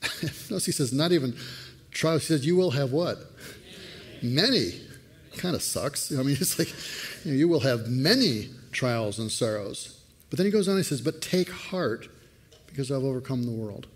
Notice 0.22 0.66
he 0.66 0.72
says, 0.72 0.92
not 0.92 1.10
even 1.10 1.36
trials, 1.90 2.22
he 2.22 2.28
says, 2.28 2.46
you 2.46 2.54
will 2.54 2.70
have 2.70 2.92
what? 2.92 3.18
Many. 4.22 4.80
Kind 5.38 5.56
of 5.56 5.62
sucks. 5.62 6.12
I 6.12 6.22
mean, 6.22 6.36
it's 6.40 6.56
like, 6.56 6.72
you, 7.24 7.32
know, 7.32 7.36
you 7.36 7.48
will 7.48 7.60
have 7.60 7.88
many 7.88 8.50
trials 8.70 9.18
and 9.18 9.28
sorrows. 9.28 9.98
But 10.32 10.38
then 10.38 10.46
he 10.46 10.50
goes 10.50 10.66
on 10.66 10.76
and 10.76 10.82
he 10.82 10.88
says, 10.88 11.02
But 11.02 11.20
take 11.20 11.50
heart 11.50 12.08
because 12.66 12.90
I've 12.90 13.04
overcome 13.04 13.44
the 13.44 13.52
world. 13.52 13.86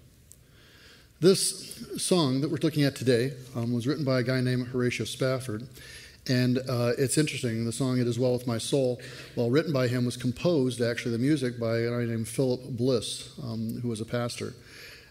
This 1.19 1.83
song 1.97 2.43
that 2.43 2.51
we're 2.51 2.59
looking 2.59 2.85
at 2.85 2.95
today 2.95 3.33
um, 3.55 3.73
was 3.73 3.87
written 3.87 4.05
by 4.05 4.21
a 4.21 4.23
guy 4.23 4.43
named 4.43 4.67
Horatio 4.67 5.07
Spafford. 5.07 5.67
And 6.29 6.59
uh, 6.69 6.93
it's 6.99 7.17
interesting, 7.17 7.65
the 7.65 7.73
song 7.73 7.99
It 7.99 8.07
Is 8.07 8.19
Well 8.19 8.35
With 8.35 8.47
My 8.47 8.59
Soul, 8.59 9.01
while 9.35 9.49
written 9.49 9.73
by 9.73 9.89
him, 9.89 10.05
was 10.05 10.19
composed, 10.19 10.83
actually, 10.83 11.13
the 11.13 11.19
music 11.19 11.59
by 11.59 11.79
a 11.79 11.91
guy 11.91 12.05
named 12.05 12.29
Philip 12.29 12.61
Bliss, 12.69 13.31
um, 13.43 13.81
who 13.81 13.89
was 13.89 14.03
a 14.03 14.05
pastor 14.05 14.53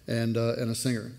and, 0.06 0.38
uh, 0.38 0.54
and 0.60 0.70
a 0.70 0.76
singer. 0.76 1.12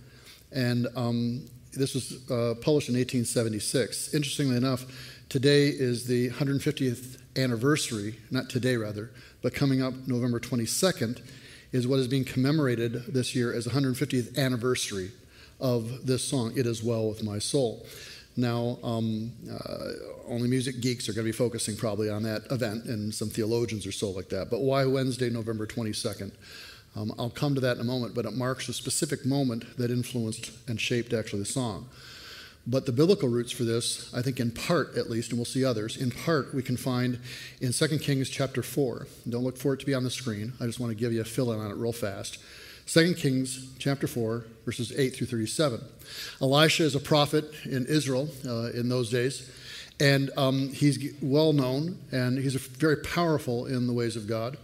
And 0.52 0.86
um, 0.94 1.46
this 1.72 1.94
was 1.94 2.12
uh, 2.30 2.54
published 2.60 2.90
in 2.90 2.94
1876. 2.94 4.14
Interestingly 4.14 4.56
enough, 4.56 4.84
today 5.28 5.66
is 5.66 6.06
the 6.06 6.30
150th 6.30 7.20
anniversary, 7.36 8.18
not 8.30 8.48
today 8.48 8.76
rather, 8.76 9.10
but 9.46 9.54
coming 9.54 9.80
up 9.80 9.94
November 10.08 10.40
22nd 10.40 11.20
is 11.70 11.86
what 11.86 12.00
is 12.00 12.08
being 12.08 12.24
commemorated 12.24 13.14
this 13.14 13.32
year 13.32 13.54
as 13.54 13.64
the 13.64 13.70
150th 13.70 14.36
anniversary 14.36 15.12
of 15.60 16.04
this 16.04 16.24
song, 16.24 16.52
It 16.56 16.66
Is 16.66 16.82
Well 16.82 17.08
With 17.08 17.22
My 17.22 17.38
Soul. 17.38 17.86
Now, 18.36 18.76
um, 18.82 19.30
uh, 19.48 19.90
only 20.26 20.48
music 20.48 20.80
geeks 20.80 21.08
are 21.08 21.12
going 21.12 21.24
to 21.24 21.28
be 21.28 21.36
focusing 21.36 21.76
probably 21.76 22.10
on 22.10 22.24
that 22.24 22.50
event, 22.50 22.86
and 22.86 23.14
some 23.14 23.28
theologians 23.28 23.86
or 23.86 23.92
so 23.92 24.10
like 24.10 24.30
that. 24.30 24.50
But 24.50 24.62
why 24.62 24.84
Wednesday, 24.84 25.30
November 25.30 25.64
22nd? 25.64 26.32
Um, 26.96 27.14
I'll 27.16 27.30
come 27.30 27.54
to 27.54 27.60
that 27.60 27.76
in 27.76 27.82
a 27.82 27.84
moment, 27.84 28.16
but 28.16 28.24
it 28.24 28.32
marks 28.32 28.68
a 28.68 28.72
specific 28.72 29.24
moment 29.24 29.76
that 29.78 29.92
influenced 29.92 30.50
and 30.66 30.80
shaped 30.80 31.12
actually 31.12 31.38
the 31.38 31.44
song. 31.44 31.88
But 32.68 32.84
the 32.84 32.92
biblical 32.92 33.28
roots 33.28 33.52
for 33.52 33.62
this, 33.62 34.12
I 34.12 34.22
think 34.22 34.40
in 34.40 34.50
part 34.50 34.96
at 34.96 35.08
least, 35.08 35.30
and 35.30 35.38
we'll 35.38 35.44
see 35.44 35.64
others, 35.64 35.96
in 35.96 36.10
part 36.10 36.52
we 36.52 36.62
can 36.62 36.76
find 36.76 37.20
in 37.60 37.72
2 37.72 37.98
Kings 37.98 38.28
chapter 38.28 38.62
4. 38.62 39.06
Don't 39.28 39.44
look 39.44 39.56
for 39.56 39.74
it 39.74 39.80
to 39.80 39.86
be 39.86 39.94
on 39.94 40.02
the 40.02 40.10
screen. 40.10 40.52
I 40.60 40.66
just 40.66 40.80
want 40.80 40.90
to 40.90 40.96
give 40.96 41.12
you 41.12 41.20
a 41.20 41.24
fill 41.24 41.52
in 41.52 41.60
on 41.60 41.70
it 41.70 41.76
real 41.76 41.92
fast. 41.92 42.38
2 42.86 43.14
Kings 43.14 43.68
chapter 43.78 44.06
4, 44.06 44.44
verses 44.64 44.92
8 44.96 45.14
through 45.14 45.26
37. 45.28 45.80
Elisha 46.40 46.84
is 46.84 46.94
a 46.94 47.00
prophet 47.00 47.44
in 47.64 47.86
Israel 47.86 48.28
uh, 48.44 48.70
in 48.72 48.88
those 48.88 49.10
days, 49.10 49.50
and 50.00 50.30
um, 50.36 50.68
he's 50.68 51.14
well 51.22 51.52
known 51.52 51.98
and 52.10 52.38
he's 52.38 52.54
very 52.54 52.96
powerful 52.98 53.66
in 53.66 53.86
the 53.86 53.92
ways 53.92 54.16
of 54.16 54.26
God. 54.26 54.56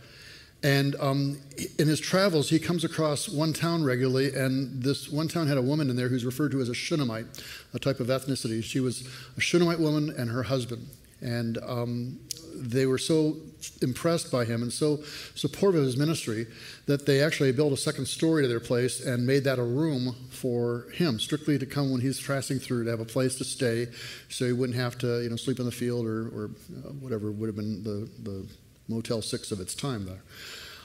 And 0.64 0.94
um, 1.00 1.38
in 1.78 1.88
his 1.88 1.98
travels, 1.98 2.48
he 2.48 2.58
comes 2.60 2.84
across 2.84 3.28
one 3.28 3.52
town 3.52 3.82
regularly, 3.82 4.32
and 4.34 4.82
this 4.82 5.08
one 5.08 5.26
town 5.26 5.48
had 5.48 5.58
a 5.58 5.62
woman 5.62 5.90
in 5.90 5.96
there 5.96 6.08
who's 6.08 6.24
referred 6.24 6.52
to 6.52 6.60
as 6.60 6.68
a 6.68 6.74
Shunammite, 6.74 7.26
a 7.74 7.78
type 7.80 7.98
of 7.98 8.06
ethnicity. 8.06 8.62
She 8.62 8.78
was 8.78 9.08
a 9.36 9.40
Shunammite 9.40 9.80
woman 9.80 10.14
and 10.16 10.30
her 10.30 10.44
husband. 10.44 10.86
And 11.20 11.58
um, 11.58 12.18
they 12.54 12.86
were 12.86 12.98
so 12.98 13.36
impressed 13.80 14.30
by 14.30 14.44
him 14.44 14.62
and 14.62 14.72
so 14.72 14.98
supportive 15.34 15.80
of 15.80 15.86
his 15.86 15.96
ministry 15.96 16.46
that 16.86 17.06
they 17.06 17.22
actually 17.22 17.52
built 17.52 17.72
a 17.72 17.76
second 17.76 18.06
story 18.06 18.42
to 18.42 18.48
their 18.48 18.60
place 18.60 19.04
and 19.04 19.26
made 19.26 19.44
that 19.44 19.58
a 19.58 19.64
room 19.64 20.16
for 20.30 20.86
him, 20.94 21.18
strictly 21.20 21.58
to 21.58 21.66
come 21.66 21.90
when 21.90 22.00
he's 22.00 22.20
passing 22.20 22.58
through 22.58 22.84
to 22.84 22.90
have 22.90 23.00
a 23.00 23.04
place 23.04 23.36
to 23.36 23.44
stay, 23.44 23.86
so 24.28 24.46
he 24.46 24.52
wouldn't 24.52 24.78
have 24.78 24.98
to, 24.98 25.22
you 25.22 25.30
know, 25.30 25.36
sleep 25.36 25.60
in 25.60 25.64
the 25.64 25.72
field 25.72 26.06
or, 26.06 26.28
or 26.28 26.50
uh, 26.84 26.90
whatever 26.90 27.30
would 27.30 27.46
have 27.46 27.56
been 27.56 27.82
the, 27.84 28.08
the 28.22 28.46
Motel 28.88 29.22
6 29.22 29.52
of 29.52 29.60
its 29.60 29.74
time 29.74 30.06
there. 30.06 30.22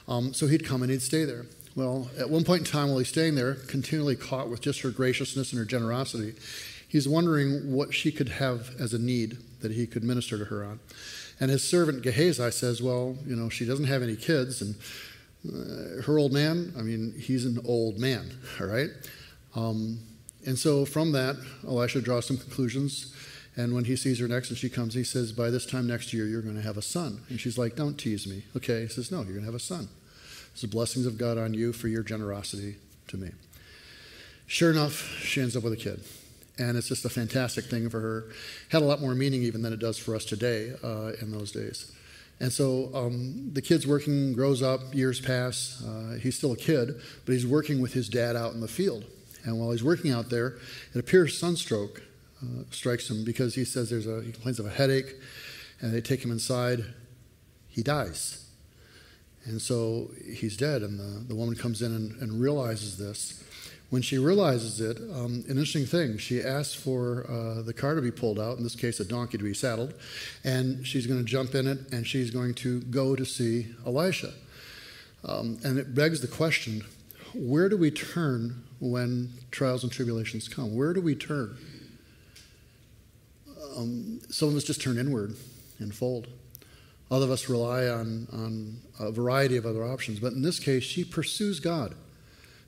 Um, 0.06 0.32
so 0.32 0.46
he'd 0.46 0.64
come 0.64 0.82
and 0.82 0.90
he'd 0.90 1.02
stay 1.02 1.24
there. 1.24 1.46
Well, 1.76 2.10
at 2.18 2.30
one 2.30 2.44
point 2.44 2.60
in 2.60 2.66
time 2.66 2.88
while 2.88 2.98
he's 2.98 3.08
staying 3.08 3.34
there, 3.34 3.54
continually 3.54 4.16
caught 4.16 4.48
with 4.48 4.60
just 4.60 4.80
her 4.80 4.90
graciousness 4.90 5.52
and 5.52 5.58
her 5.58 5.64
generosity, 5.64 6.34
he's 6.88 7.08
wondering 7.08 7.72
what 7.72 7.94
she 7.94 8.10
could 8.10 8.30
have 8.30 8.70
as 8.80 8.94
a 8.94 8.98
need 8.98 9.38
that 9.60 9.72
he 9.72 9.86
could 9.86 10.02
minister 10.02 10.38
to 10.38 10.46
her 10.46 10.64
on. 10.64 10.80
And 11.38 11.50
his 11.50 11.62
servant 11.62 12.02
Gehazi 12.02 12.50
says, 12.50 12.82
Well, 12.82 13.16
you 13.26 13.36
know, 13.36 13.48
she 13.48 13.64
doesn't 13.64 13.84
have 13.84 14.02
any 14.02 14.16
kids, 14.16 14.60
and 14.60 14.74
uh, 15.46 16.02
her 16.02 16.18
old 16.18 16.32
man, 16.32 16.72
I 16.76 16.82
mean, 16.82 17.14
he's 17.16 17.44
an 17.44 17.60
old 17.64 17.98
man, 17.98 18.30
all 18.60 18.66
right? 18.66 18.90
Um, 19.54 20.00
and 20.46 20.58
so 20.58 20.84
from 20.84 21.12
that, 21.12 21.36
Elisha 21.66 22.00
draws 22.00 22.26
some 22.26 22.38
conclusions 22.38 23.14
and 23.58 23.74
when 23.74 23.86
he 23.86 23.96
sees 23.96 24.20
her 24.20 24.28
next 24.28 24.50
and 24.50 24.56
she 24.56 24.68
comes, 24.68 24.94
he 24.94 25.02
says, 25.02 25.32
By 25.32 25.50
this 25.50 25.66
time 25.66 25.88
next 25.88 26.12
year, 26.12 26.26
you're 26.26 26.42
going 26.42 26.54
to 26.54 26.62
have 26.62 26.76
a 26.76 26.82
son. 26.82 27.22
And 27.28 27.40
she's 27.40 27.58
like, 27.58 27.74
Don't 27.74 27.98
tease 27.98 28.24
me. 28.24 28.44
Okay. 28.56 28.82
He 28.82 28.88
says, 28.88 29.10
No, 29.10 29.18
you're 29.18 29.32
going 29.32 29.40
to 29.40 29.46
have 29.46 29.54
a 29.54 29.58
son. 29.58 29.88
It's 30.52 30.62
the 30.62 30.68
blessings 30.68 31.06
of 31.06 31.18
God 31.18 31.38
on 31.38 31.54
you 31.54 31.72
for 31.72 31.88
your 31.88 32.04
generosity 32.04 32.76
to 33.08 33.16
me. 33.16 33.32
Sure 34.46 34.70
enough, 34.70 35.02
she 35.22 35.40
ends 35.40 35.56
up 35.56 35.64
with 35.64 35.72
a 35.72 35.76
kid. 35.76 36.04
And 36.56 36.76
it's 36.76 36.86
just 36.86 37.04
a 37.04 37.08
fantastic 37.08 37.64
thing 37.64 37.90
for 37.90 37.98
her. 38.00 38.26
Had 38.68 38.82
a 38.82 38.84
lot 38.84 39.00
more 39.00 39.16
meaning 39.16 39.42
even 39.42 39.62
than 39.62 39.72
it 39.72 39.80
does 39.80 39.98
for 39.98 40.14
us 40.14 40.24
today 40.24 40.74
uh, 40.84 41.12
in 41.20 41.32
those 41.32 41.50
days. 41.50 41.90
And 42.38 42.52
so 42.52 42.90
um, 42.94 43.50
the 43.52 43.62
kid's 43.62 43.88
working, 43.88 44.34
grows 44.34 44.62
up, 44.62 44.94
years 44.94 45.20
pass. 45.20 45.82
Uh, 45.84 46.16
he's 46.20 46.36
still 46.36 46.52
a 46.52 46.56
kid, 46.56 47.00
but 47.26 47.32
he's 47.32 47.46
working 47.46 47.80
with 47.80 47.92
his 47.92 48.08
dad 48.08 48.36
out 48.36 48.54
in 48.54 48.60
the 48.60 48.68
field. 48.68 49.04
And 49.44 49.58
while 49.58 49.72
he's 49.72 49.82
working 49.82 50.12
out 50.12 50.30
there, 50.30 50.58
it 50.94 50.98
appears 51.00 51.36
sunstroke 51.36 52.02
uh, 52.42 52.64
strikes 52.70 53.10
him 53.10 53.24
because 53.24 53.54
he 53.54 53.64
says 53.64 53.90
there's 53.90 54.06
a, 54.06 54.22
he 54.22 54.32
complains 54.32 54.58
of 54.58 54.66
a 54.66 54.70
headache, 54.70 55.16
and 55.80 55.92
they 55.92 56.00
take 56.00 56.24
him 56.24 56.30
inside. 56.30 56.84
He 57.68 57.82
dies. 57.82 58.46
And 59.44 59.60
so 59.60 60.10
he's 60.30 60.56
dead, 60.56 60.82
and 60.82 60.98
the, 60.98 61.28
the 61.28 61.34
woman 61.34 61.54
comes 61.54 61.82
in 61.82 61.94
and, 61.94 62.20
and 62.20 62.40
realizes 62.40 62.98
this. 62.98 63.42
When 63.90 64.02
she 64.02 64.18
realizes 64.18 64.80
it, 64.82 64.98
um, 65.14 65.44
an 65.46 65.52
interesting 65.52 65.86
thing, 65.86 66.18
she 66.18 66.42
asks 66.42 66.74
for 66.74 67.24
uh, 67.26 67.62
the 67.62 67.72
car 67.72 67.94
to 67.94 68.02
be 68.02 68.10
pulled 68.10 68.38
out, 68.38 68.58
in 68.58 68.62
this 68.62 68.76
case, 68.76 69.00
a 69.00 69.04
donkey 69.04 69.38
to 69.38 69.44
be 69.44 69.54
saddled, 69.54 69.94
and 70.44 70.86
she's 70.86 71.06
going 71.06 71.20
to 71.20 71.24
jump 71.24 71.54
in 71.54 71.66
it 71.66 71.78
and 71.90 72.06
she's 72.06 72.30
going 72.30 72.52
to 72.54 72.82
go 72.82 73.16
to 73.16 73.24
see 73.24 73.68
Elisha. 73.86 74.34
Um, 75.24 75.58
and 75.64 75.78
it 75.78 75.94
begs 75.94 76.20
the 76.20 76.28
question 76.28 76.84
where 77.34 77.68
do 77.68 77.76
we 77.76 77.90
turn 77.90 78.64
when 78.80 79.32
trials 79.50 79.82
and 79.82 79.92
tribulations 79.92 80.48
come? 80.48 80.74
Where 80.74 80.92
do 80.92 81.00
we 81.00 81.14
turn? 81.14 81.56
Um, 83.78 84.20
some 84.28 84.48
of 84.48 84.56
us 84.56 84.64
just 84.64 84.80
turn 84.80 84.98
inward 84.98 85.36
and 85.78 85.94
fold. 85.94 86.26
Other 87.10 87.24
of 87.24 87.30
us 87.30 87.48
rely 87.48 87.86
on, 87.86 88.26
on 88.32 88.80
a 88.98 89.12
variety 89.12 89.56
of 89.56 89.64
other 89.64 89.84
options. 89.84 90.18
But 90.18 90.32
in 90.32 90.42
this 90.42 90.58
case, 90.58 90.82
she 90.82 91.04
pursues 91.04 91.60
God 91.60 91.94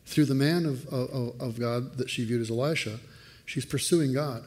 through 0.06 0.26
the 0.26 0.34
man 0.34 0.64
of, 0.64 0.86
of, 0.86 1.40
of 1.40 1.60
God 1.60 1.98
that 1.98 2.08
she 2.08 2.24
viewed 2.24 2.40
as 2.40 2.50
Elisha. 2.50 3.00
She's 3.44 3.64
pursuing 3.64 4.14
God. 4.14 4.44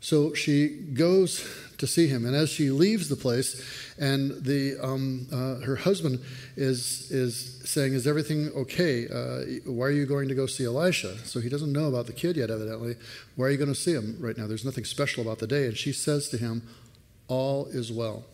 So 0.00 0.34
she 0.34 0.68
goes 0.68 1.40
to 1.82 1.86
see 1.88 2.06
him, 2.06 2.24
and 2.24 2.36
as 2.36 2.48
she 2.48 2.70
leaves 2.70 3.08
the 3.08 3.16
place, 3.16 3.60
and 3.98 4.30
the 4.44 4.78
um, 4.80 5.26
uh, 5.32 5.56
her 5.66 5.74
husband 5.74 6.20
is 6.56 7.10
is 7.10 7.60
saying, 7.64 7.92
"Is 7.92 8.06
everything 8.06 8.50
okay? 8.54 9.08
Uh, 9.08 9.70
why 9.70 9.86
are 9.86 9.90
you 9.90 10.06
going 10.06 10.28
to 10.28 10.34
go 10.36 10.46
see 10.46 10.64
Elisha?" 10.64 11.18
So 11.26 11.40
he 11.40 11.48
doesn't 11.48 11.72
know 11.72 11.88
about 11.88 12.06
the 12.06 12.12
kid 12.12 12.36
yet, 12.36 12.50
evidently. 12.50 12.94
Why 13.34 13.46
are 13.46 13.50
you 13.50 13.58
going 13.58 13.74
to 13.74 13.80
see 13.80 13.92
him 13.92 14.16
right 14.20 14.38
now? 14.38 14.46
There's 14.46 14.64
nothing 14.64 14.84
special 14.84 15.22
about 15.22 15.40
the 15.40 15.48
day, 15.48 15.66
and 15.66 15.76
she 15.76 15.92
says 15.92 16.28
to 16.28 16.38
him, 16.38 16.62
"All 17.26 17.66
is 17.66 17.90
well." 17.90 18.24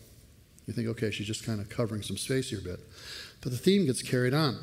You 0.67 0.75
think, 0.75 0.89
okay, 0.89 1.11
she's 1.11 1.27
just 1.27 1.47
kind 1.47 1.59
of 1.59 1.71
covering 1.71 2.03
some 2.03 2.19
space 2.19 2.51
here 2.51 2.59
a 2.59 2.63
bit, 2.63 2.81
but 3.41 3.51
the 3.51 3.59
theme 3.59 3.87
gets 3.87 4.03
carried 4.03 4.35
on. 4.35 4.59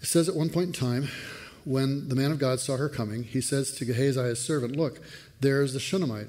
It 0.00 0.06
says 0.06 0.26
at 0.26 0.34
one 0.34 0.48
point 0.48 0.68
in 0.68 0.72
time, 0.72 1.08
when 1.64 2.08
the 2.08 2.14
man 2.14 2.30
of 2.30 2.38
God 2.38 2.60
saw 2.60 2.78
her 2.78 2.88
coming, 2.88 3.24
he 3.24 3.42
says 3.42 3.72
to 3.72 3.84
Gehazi, 3.84 4.22
his 4.22 4.42
servant, 4.42 4.74
Look, 4.74 5.00
there 5.40 5.60
is 5.60 5.74
the 5.74 5.80
Shunammite. 5.80 6.28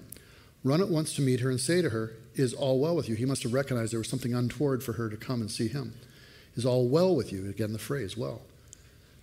Run 0.63 0.81
at 0.81 0.89
once 0.89 1.13
to 1.15 1.21
meet 1.21 1.39
her 1.39 1.49
and 1.49 1.59
say 1.59 1.81
to 1.81 1.89
her, 1.89 2.13
Is 2.35 2.53
all 2.53 2.79
well 2.79 2.95
with 2.95 3.07
you? 3.07 3.15
He 3.15 3.25
must 3.25 3.43
have 3.43 3.53
recognized 3.53 3.93
there 3.93 3.99
was 3.99 4.09
something 4.09 4.33
untoward 4.33 4.83
for 4.83 4.93
her 4.93 5.09
to 5.09 5.17
come 5.17 5.41
and 5.41 5.49
see 5.49 5.67
him. 5.67 5.93
Is 6.55 6.65
all 6.65 6.87
well 6.87 7.15
with 7.15 7.31
you? 7.31 7.49
Again, 7.49 7.73
the 7.73 7.79
phrase, 7.79 8.17
well. 8.17 8.41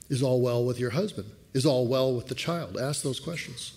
Is 0.09 0.23
all 0.23 0.41
well 0.41 0.65
with 0.65 0.79
your 0.79 0.91
husband? 0.91 1.31
Is 1.53 1.67
all 1.67 1.87
well 1.87 2.15
with 2.15 2.29
the 2.29 2.35
child? 2.35 2.79
Ask 2.79 3.03
those 3.03 3.21
questions. 3.21 3.75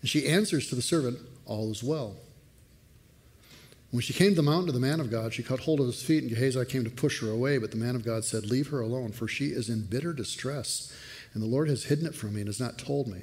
And 0.00 0.08
she 0.08 0.26
answers 0.26 0.68
to 0.68 0.74
the 0.74 0.82
servant, 0.82 1.18
All 1.44 1.70
is 1.70 1.82
well. 1.82 2.16
When 3.90 4.02
she 4.02 4.12
came 4.12 4.30
to 4.30 4.36
the 4.36 4.42
mountain 4.42 4.66
to 4.66 4.72
the 4.72 4.78
man 4.78 5.00
of 5.00 5.10
God, 5.10 5.34
she 5.34 5.42
caught 5.42 5.60
hold 5.60 5.80
of 5.80 5.86
his 5.86 6.02
feet, 6.02 6.22
and 6.22 6.30
Gehazi 6.30 6.64
came 6.64 6.84
to 6.84 6.90
push 6.90 7.20
her 7.20 7.28
away. 7.28 7.58
But 7.58 7.72
the 7.72 7.76
man 7.76 7.96
of 7.96 8.04
God 8.04 8.24
said, 8.24 8.46
Leave 8.46 8.68
her 8.68 8.80
alone, 8.80 9.10
for 9.10 9.26
she 9.26 9.46
is 9.46 9.68
in 9.68 9.86
bitter 9.86 10.12
distress, 10.12 10.94
and 11.34 11.42
the 11.42 11.48
Lord 11.48 11.68
has 11.68 11.84
hidden 11.84 12.06
it 12.06 12.14
from 12.14 12.34
me 12.34 12.40
and 12.40 12.48
has 12.48 12.60
not 12.60 12.78
told 12.78 13.08
me. 13.08 13.22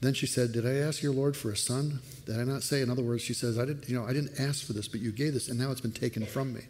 Then 0.00 0.14
she 0.14 0.26
said, 0.26 0.52
Did 0.52 0.66
I 0.66 0.74
ask 0.74 1.02
your 1.02 1.12
Lord 1.12 1.36
for 1.36 1.50
a 1.50 1.56
son? 1.56 2.00
Did 2.26 2.38
I 2.38 2.44
not 2.44 2.62
say? 2.62 2.82
In 2.82 2.90
other 2.90 3.02
words, 3.02 3.22
she 3.22 3.32
says, 3.32 3.58
I 3.58 3.64
didn't, 3.64 3.88
you 3.88 3.98
know, 3.98 4.06
I 4.06 4.12
didn't 4.12 4.38
ask 4.38 4.64
for 4.64 4.72
this, 4.72 4.88
but 4.88 5.00
you 5.00 5.10
gave 5.10 5.32
this, 5.32 5.48
and 5.48 5.58
now 5.58 5.70
it's 5.70 5.80
been 5.80 5.92
taken 5.92 6.26
from 6.26 6.52
me. 6.52 6.62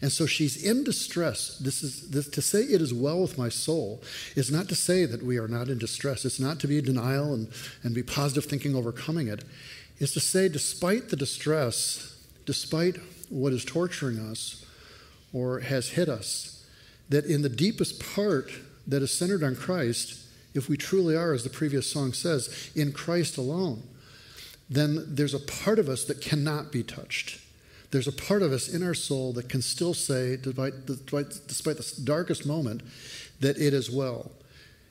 And 0.00 0.12
so 0.12 0.26
she's 0.26 0.62
in 0.62 0.84
distress. 0.84 1.58
This 1.58 1.82
is 1.82 2.10
this, 2.10 2.28
to 2.28 2.42
say 2.42 2.60
it 2.60 2.80
is 2.80 2.94
well 2.94 3.20
with 3.20 3.38
my 3.38 3.48
soul 3.48 4.02
is 4.36 4.50
not 4.50 4.68
to 4.68 4.74
say 4.74 5.06
that 5.06 5.24
we 5.24 5.38
are 5.38 5.48
not 5.48 5.68
in 5.68 5.78
distress. 5.78 6.24
It's 6.24 6.38
not 6.38 6.60
to 6.60 6.68
be 6.68 6.80
denial 6.80 7.34
and, 7.34 7.48
and 7.82 7.94
be 7.94 8.02
positive 8.02 8.44
thinking 8.44 8.76
overcoming 8.76 9.28
it. 9.28 9.44
It's 9.98 10.12
to 10.12 10.20
say, 10.20 10.48
despite 10.48 11.08
the 11.08 11.16
distress, 11.16 12.16
despite 12.46 12.98
what 13.28 13.52
is 13.52 13.64
torturing 13.64 14.18
us 14.18 14.64
or 15.32 15.60
has 15.60 15.90
hit 15.90 16.08
us, 16.08 16.64
that 17.08 17.24
in 17.24 17.42
the 17.42 17.48
deepest 17.48 18.00
part 18.14 18.52
that 18.86 19.02
is 19.02 19.10
centered 19.10 19.42
on 19.42 19.56
Christ, 19.56 20.24
if 20.58 20.68
we 20.68 20.76
truly 20.76 21.16
are, 21.16 21.32
as 21.32 21.44
the 21.44 21.50
previous 21.50 21.90
song 21.90 22.12
says, 22.12 22.70
in 22.74 22.92
Christ 22.92 23.38
alone, 23.38 23.82
then 24.68 25.04
there's 25.08 25.34
a 25.34 25.38
part 25.38 25.78
of 25.78 25.88
us 25.88 26.04
that 26.04 26.20
cannot 26.20 26.70
be 26.70 26.82
touched. 26.82 27.40
There's 27.90 28.06
a 28.06 28.12
part 28.12 28.42
of 28.42 28.52
us 28.52 28.68
in 28.68 28.82
our 28.82 28.92
soul 28.92 29.32
that 29.32 29.48
can 29.48 29.62
still 29.62 29.94
say, 29.94 30.36
despite, 30.36 30.84
the 30.84 32.02
darkest 32.04 32.44
moment, 32.44 32.82
that 33.40 33.56
it 33.56 33.72
is 33.72 33.90
well. 33.90 34.30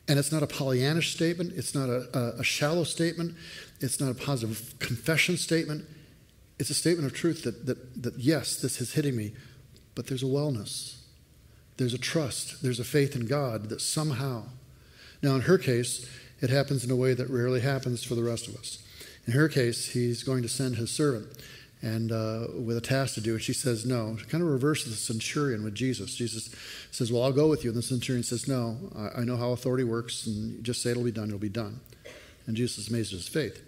And 0.08 0.18
it's 0.18 0.32
not 0.32 0.42
a 0.42 0.48
Pollyannish 0.48 1.14
statement, 1.14 1.54
it's 1.56 1.76
not 1.76 1.90
a, 1.90 2.08
a, 2.18 2.40
a 2.40 2.44
shallow 2.44 2.86
statement, 2.86 3.36
it's 3.80 4.00
not 4.00 4.10
a 4.10 4.16
positive 4.16 4.74
confession 4.80 5.38
statement 5.38 5.86
it's 6.60 6.70
a 6.70 6.74
statement 6.74 7.06
of 7.06 7.14
truth 7.14 7.44
that, 7.44 7.66
that, 7.66 8.04
that 8.04 8.18
yes, 8.18 8.56
this 8.56 8.82
is 8.82 8.94
hitting 8.94 9.16
me, 9.16 9.34
but 9.96 10.08
there's 10.08 10.24
a 10.24 10.28
wellness. 10.28 10.96
There's 11.78 11.94
a 11.94 12.00
trust. 12.00 12.64
There's 12.64 12.80
a 12.80 12.84
faith 12.84 13.16
in 13.16 13.28
God 13.28 13.70
that 13.70 13.82
somehow. 13.82 14.44
Now, 15.22 15.36
in 15.36 15.42
her 15.42 15.58
case, 15.58 16.08
it 16.42 16.50
happens 16.50 16.84
in 16.84 16.92
a 16.92 16.96
way 16.96 17.14
that 17.14 17.30
rarely 17.30 17.62
happens 17.62 18.04
for 18.04 18.16
the 18.16 18.24
rest 18.24 18.48
of 18.48 18.56
us. 18.56 18.80
In 19.26 19.34
her 19.34 19.50
case, 19.50 19.90
he's 19.90 20.24
going 20.24 20.44
to 20.44 20.50
send 20.50 20.76
his 20.76 20.92
servant 20.92 21.28
and 21.82 22.12
uh, 22.12 22.48
with 22.54 22.78
a 22.78 22.82
task 22.82 23.16
to 23.16 23.22
do, 23.22 23.34
and 23.34 23.42
she 23.42 23.54
says 23.54 23.86
no. 23.86 24.18
She 24.18 24.26
kind 24.26 24.44
of 24.44 24.50
reverses 24.50 24.92
the 24.92 24.98
centurion 24.98 25.64
with 25.64 25.76
Jesus. 25.76 26.16
Jesus 26.16 26.50
says, 26.90 27.12
"Well, 27.12 27.22
I'll 27.22 27.32
go 27.32 27.48
with 27.48 27.64
you," 27.64 27.70
and 27.70 27.78
the 27.78 27.84
centurion 27.84 28.24
says, 28.24 28.48
"No, 28.48 28.78
I, 28.96 29.22
I 29.22 29.24
know 29.26 29.38
how 29.38 29.52
authority 29.52 29.84
works, 29.84 30.26
and 30.26 30.64
just 30.64 30.82
say 30.82 30.92
it'll 30.92 31.04
be 31.04 31.12
done. 31.12 31.28
It'll 31.28 31.38
be 31.38 31.50
done." 31.50 31.80
And 32.48 32.56
Jesus 32.56 32.80
is 32.80 32.90
amazed 32.90 33.14
at 33.14 33.18
his 33.18 33.28
faith. 33.28 33.62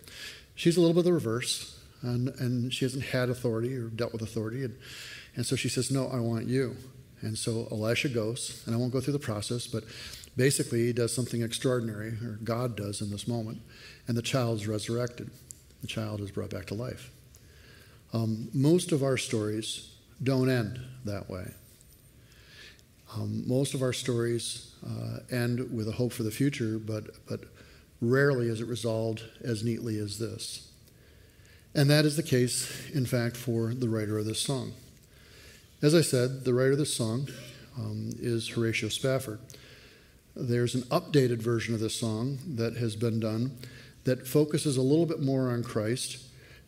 She's 0.56 0.76
a 0.76 0.82
little 0.82 0.96
bit 0.96 1.00
of 1.00 1.06
the 1.06 1.14
reverse 1.14 1.80
and, 2.02 2.30
and 2.40 2.74
she 2.74 2.86
hasn't 2.86 3.04
had 3.04 3.30
authority 3.30 3.76
or 3.76 3.90
dealt 3.90 4.14
with 4.14 4.22
authority. 4.22 4.64
And, 4.64 4.76
and 5.36 5.46
so 5.46 5.56
she 5.56 5.70
says, 5.70 5.92
No, 5.92 6.08
I 6.08 6.20
want 6.20 6.48
you. 6.48 6.76
And 7.22 7.38
so 7.38 7.68
Elisha 7.70 8.08
goes, 8.08 8.64
and 8.66 8.74
I 8.74 8.78
won't 8.78 8.94
go 8.94 9.02
through 9.02 9.14
the 9.14 9.20
process, 9.20 9.68
but 9.68 9.84
basically 10.39 10.86
he 10.86 10.93
does 10.93 11.13
something 11.13 11.41
extraordinary, 11.41 12.12
or 12.23 12.39
God 12.45 12.78
does 12.78 13.02
in 13.02 13.10
this 13.12 13.28
moment, 13.28 13.62
and 14.08 14.15
the 14.15 14.21
child's 14.21 14.69
resurrected. 14.69 15.30
The 15.82 15.88
child 15.88 16.21
is 16.21 16.32
brought 16.32 16.49
back 16.49 16.65
to 16.67 16.75
life. 16.75 17.12
Um, 18.13 18.47
most 18.54 18.93
of 18.93 19.04
our 19.04 19.17
stories 19.17 19.97
don't 20.23 20.49
end 20.49 20.80
that 21.04 21.30
way. 21.30 21.52
Um, 23.13 23.43
most 23.47 23.73
of 23.73 23.82
our 23.82 23.91
stories 23.91 24.73
uh, 24.88 25.19
end 25.30 25.75
with 25.75 25.89
a 25.89 25.91
hope 25.91 26.13
for 26.13 26.23
the 26.23 26.32
future, 26.32 26.80
but, 26.80 27.04
but 27.28 27.41
rarely 27.99 28.47
is 28.47 28.62
it 28.62 28.67
resolved 28.67 29.23
as 29.43 29.62
neatly 29.62 29.99
as 29.99 30.19
this. 30.19 30.71
And 31.75 31.89
that 31.89 32.06
is 32.06 32.15
the 32.15 32.23
case, 32.23 32.89
in 32.91 33.06
fact, 33.06 33.36
for 33.36 33.73
the 33.73 33.89
writer 33.89 34.17
of 34.17 34.25
this 34.25 34.39
song. 34.39 34.71
As 35.82 35.93
I 35.93 36.02
said, 36.02 36.45
the 36.45 36.54
writer 36.54 36.71
of 36.71 36.78
this 36.78 36.95
song 36.95 37.28
um, 37.78 38.12
is 38.21 38.47
Horatio 38.47 38.88
Spafford. 38.88 39.39
There's 40.36 40.76
an 40.76 40.84
updated 40.84 41.42
version 41.42 41.74
of 41.74 41.80
this 41.80 42.00
song 42.00 42.39
that 42.56 42.78
has 42.78 42.96
been 42.96 43.20
done 43.20 43.58
that 44.04 44.28
focuses 44.28 44.78
a 44.78 44.82
little 44.82 45.06
bit 45.06 45.22
more 45.22 45.50
on 45.50 45.63
Christ 45.63 46.24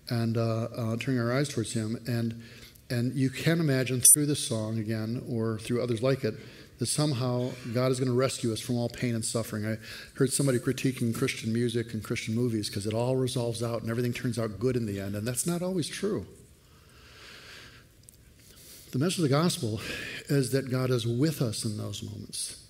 and 0.09 0.37
uh, 0.37 0.67
uh, 0.75 0.97
turning 0.97 1.19
our 1.19 1.31
eyes 1.31 1.49
towards 1.49 1.73
Him. 1.73 1.97
And, 2.07 2.41
and 2.89 3.13
you 3.13 3.29
can 3.29 3.59
imagine 3.59 4.01
through 4.13 4.25
this 4.25 4.45
song 4.45 4.77
again, 4.77 5.23
or 5.29 5.57
through 5.59 5.81
others 5.81 6.03
like 6.03 6.23
it, 6.23 6.35
that 6.79 6.87
somehow 6.87 7.51
God 7.73 7.91
is 7.91 7.99
going 7.99 8.09
to 8.09 8.17
rescue 8.17 8.51
us 8.51 8.59
from 8.59 8.75
all 8.75 8.89
pain 8.89 9.13
and 9.13 9.23
suffering. 9.23 9.65
I 9.67 9.77
heard 10.15 10.33
somebody 10.33 10.57
critiquing 10.57 11.15
Christian 11.15 11.53
music 11.53 11.93
and 11.93 12.03
Christian 12.03 12.33
movies 12.33 12.69
because 12.69 12.87
it 12.87 12.93
all 12.93 13.15
resolves 13.15 13.61
out 13.61 13.83
and 13.83 13.91
everything 13.91 14.13
turns 14.13 14.39
out 14.39 14.59
good 14.59 14.75
in 14.75 14.87
the 14.87 14.99
end, 14.99 15.15
and 15.15 15.27
that's 15.27 15.45
not 15.45 15.61
always 15.61 15.87
true. 15.87 16.25
The 18.91 18.99
message 18.99 19.19
of 19.19 19.23
the 19.23 19.29
gospel 19.29 19.79
is 20.27 20.51
that 20.51 20.69
God 20.69 20.89
is 20.89 21.07
with 21.07 21.41
us 21.41 21.63
in 21.63 21.77
those 21.77 22.03
moments, 22.03 22.65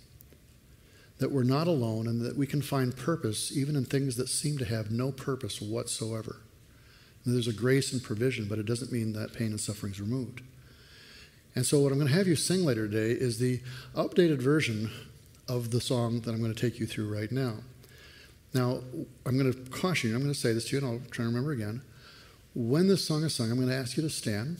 that 1.22 1.32
we're 1.32 1.44
not 1.44 1.68
alone, 1.68 2.08
and 2.08 2.20
that 2.22 2.36
we 2.36 2.48
can 2.48 2.64
find 2.64 2.98
purpose 2.98 3.56
even 3.56 3.76
in 3.76 3.86
things 3.86 4.16
that 4.16 4.28
seem 4.28 4.58
to 4.58 4.66
have 4.66 4.90
no 4.90 5.12
purpose 5.12 5.62
whatsoever. 5.62 6.38
And 7.24 7.36
there's 7.36 7.48
a 7.48 7.54
grace 7.54 7.94
and 7.94 8.02
provision, 8.02 8.48
but 8.50 8.58
it 8.58 8.66
doesn't 8.66 8.92
mean 8.92 9.14
that 9.14 9.32
pain 9.32 9.52
and 9.52 9.60
suffering 9.60 9.94
is 9.94 10.02
removed. 10.02 10.42
And 11.56 11.64
so, 11.64 11.80
what 11.80 11.92
I'm 11.92 12.00
going 12.00 12.10
to 12.10 12.18
have 12.18 12.28
you 12.28 12.36
sing 12.36 12.66
later 12.66 12.88
today 12.88 13.12
is 13.12 13.38
the 13.38 13.62
updated 13.96 14.42
version 14.42 14.90
of 15.48 15.70
the 15.70 15.80
song 15.80 16.22
that 16.22 16.32
I'm 16.32 16.42
going 16.42 16.54
to 16.54 16.60
take 16.60 16.80
you 16.80 16.88
through 16.88 17.14
right 17.14 17.32
now. 17.32 17.58
Now, 18.56 18.80
I'm 19.24 19.38
going 19.38 19.54
to 19.54 19.70
caution 19.70 20.10
you, 20.10 20.16
I'm 20.16 20.24
going 20.24 20.34
to 20.34 20.40
say 20.40 20.54
this 20.54 20.70
to 20.70 20.76
you, 20.76 20.82
and 20.84 20.92
I'll 20.92 21.10
try 21.12 21.24
to 21.24 21.30
remember 21.30 21.52
again. 21.52 21.84
When 22.56 22.88
this 22.88 23.06
song 23.06 23.24
is 23.24 23.36
sung, 23.36 23.52
I'm 23.52 23.58
going 23.58 23.70
to 23.70 23.76
ask 23.76 23.96
you 23.96 24.02
to 24.02 24.10
stand, 24.10 24.58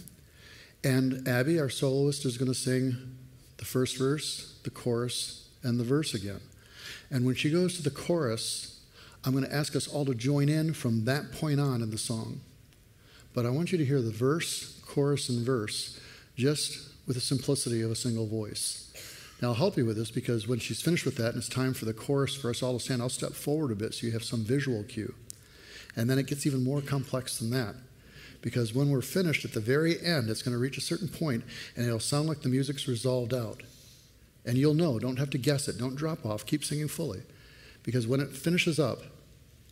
and 0.84 1.28
Abby, 1.28 1.60
our 1.60 1.70
soloist, 1.70 2.24
is 2.24 2.38
going 2.38 2.52
to 2.52 2.58
sing 2.58 3.18
the 3.58 3.66
first 3.66 3.98
verse, 3.98 4.60
the 4.64 4.70
chorus, 4.70 5.48
and 5.64 5.80
the 5.80 5.84
verse 5.84 6.14
again. 6.14 6.42
And 7.12 7.26
when 7.26 7.36
she 7.36 7.52
goes 7.52 7.76
to 7.76 7.84
the 7.84 7.92
chorus, 7.92 8.80
I'm 9.24 9.34
going 9.34 9.44
to 9.44 9.54
ask 9.54 9.76
us 9.76 9.88
all 9.88 10.06
to 10.06 10.16
join 10.16 10.50
in 10.50 10.74
from 10.74 11.06
that 11.06 11.32
point 11.34 11.60
on 11.60 11.82
in 11.82 11.92
the 11.92 11.98
song. 11.98 12.42
But 13.34 13.46
I 13.46 13.50
want 13.50 13.72
you 13.72 13.78
to 13.78 13.86
hear 13.86 14.02
the 14.02 14.12
verse, 14.12 14.80
chorus, 14.86 15.30
and 15.30 15.46
verse 15.46 16.00
just 16.36 16.90
with 17.06 17.16
the 17.16 17.22
simplicity 17.22 17.82
of 17.82 17.92
a 17.92 17.96
single 17.96 18.26
voice. 18.26 18.92
Now, 19.42 19.50
I'll 19.50 19.56
help 19.56 19.78
you 19.78 19.86
with 19.86 19.98
this 19.98 20.12
because 20.12 20.48
when 20.48 20.60
she's 20.60 20.82
finished 20.82 21.06
with 21.06 21.18
that 21.18 21.30
and 21.30 21.38
it's 21.38 21.50
time 21.50 21.74
for 21.74 21.86
the 21.86 21.94
chorus 21.94 22.36
for 22.36 22.50
us 22.50 22.62
all 22.62 22.74
to 22.74 22.80
stand, 22.80 23.02
I'll 23.02 23.10
step 23.10 23.34
forward 23.34 23.72
a 23.72 23.76
bit 23.76 23.94
so 23.94 24.06
you 24.06 24.14
have 24.14 24.24
some 24.24 24.44
visual 24.44 24.84
cue. 24.84 25.14
And 25.96 26.10
then 26.10 26.20
it 26.20 26.28
gets 26.28 26.46
even 26.46 26.64
more 26.64 26.82
complex 26.82 27.38
than 27.38 27.50
that. 27.52 27.76
Because 28.42 28.74
when 28.74 28.90
we're 28.90 29.02
finished 29.02 29.46
at 29.46 29.54
the 29.54 29.60
very 29.60 30.00
end, 30.04 30.30
it's 30.30 30.42
going 30.42 30.54
to 30.54 30.60
reach 30.60 30.78
a 30.78 30.82
certain 30.82 31.08
point 31.08 31.44
and 31.76 31.86
it'll 31.86 32.00
sound 32.00 32.28
like 32.28 32.42
the 32.42 32.50
music's 32.50 32.88
resolved 32.88 33.34
out. 33.34 33.62
And 34.46 34.58
you'll 34.58 34.74
know, 34.74 34.98
don't 35.00 35.20
have 35.20 35.30
to 35.32 35.38
guess 35.38 35.68
it, 35.68 35.78
don't 35.78 35.96
drop 35.96 36.26
off, 36.26 36.46
keep 36.46 36.64
singing 36.64 36.88
fully. 36.88 37.22
because 37.84 38.08
when 38.08 38.20
it 38.20 38.30
finishes 38.30 38.80
up, 38.80 39.00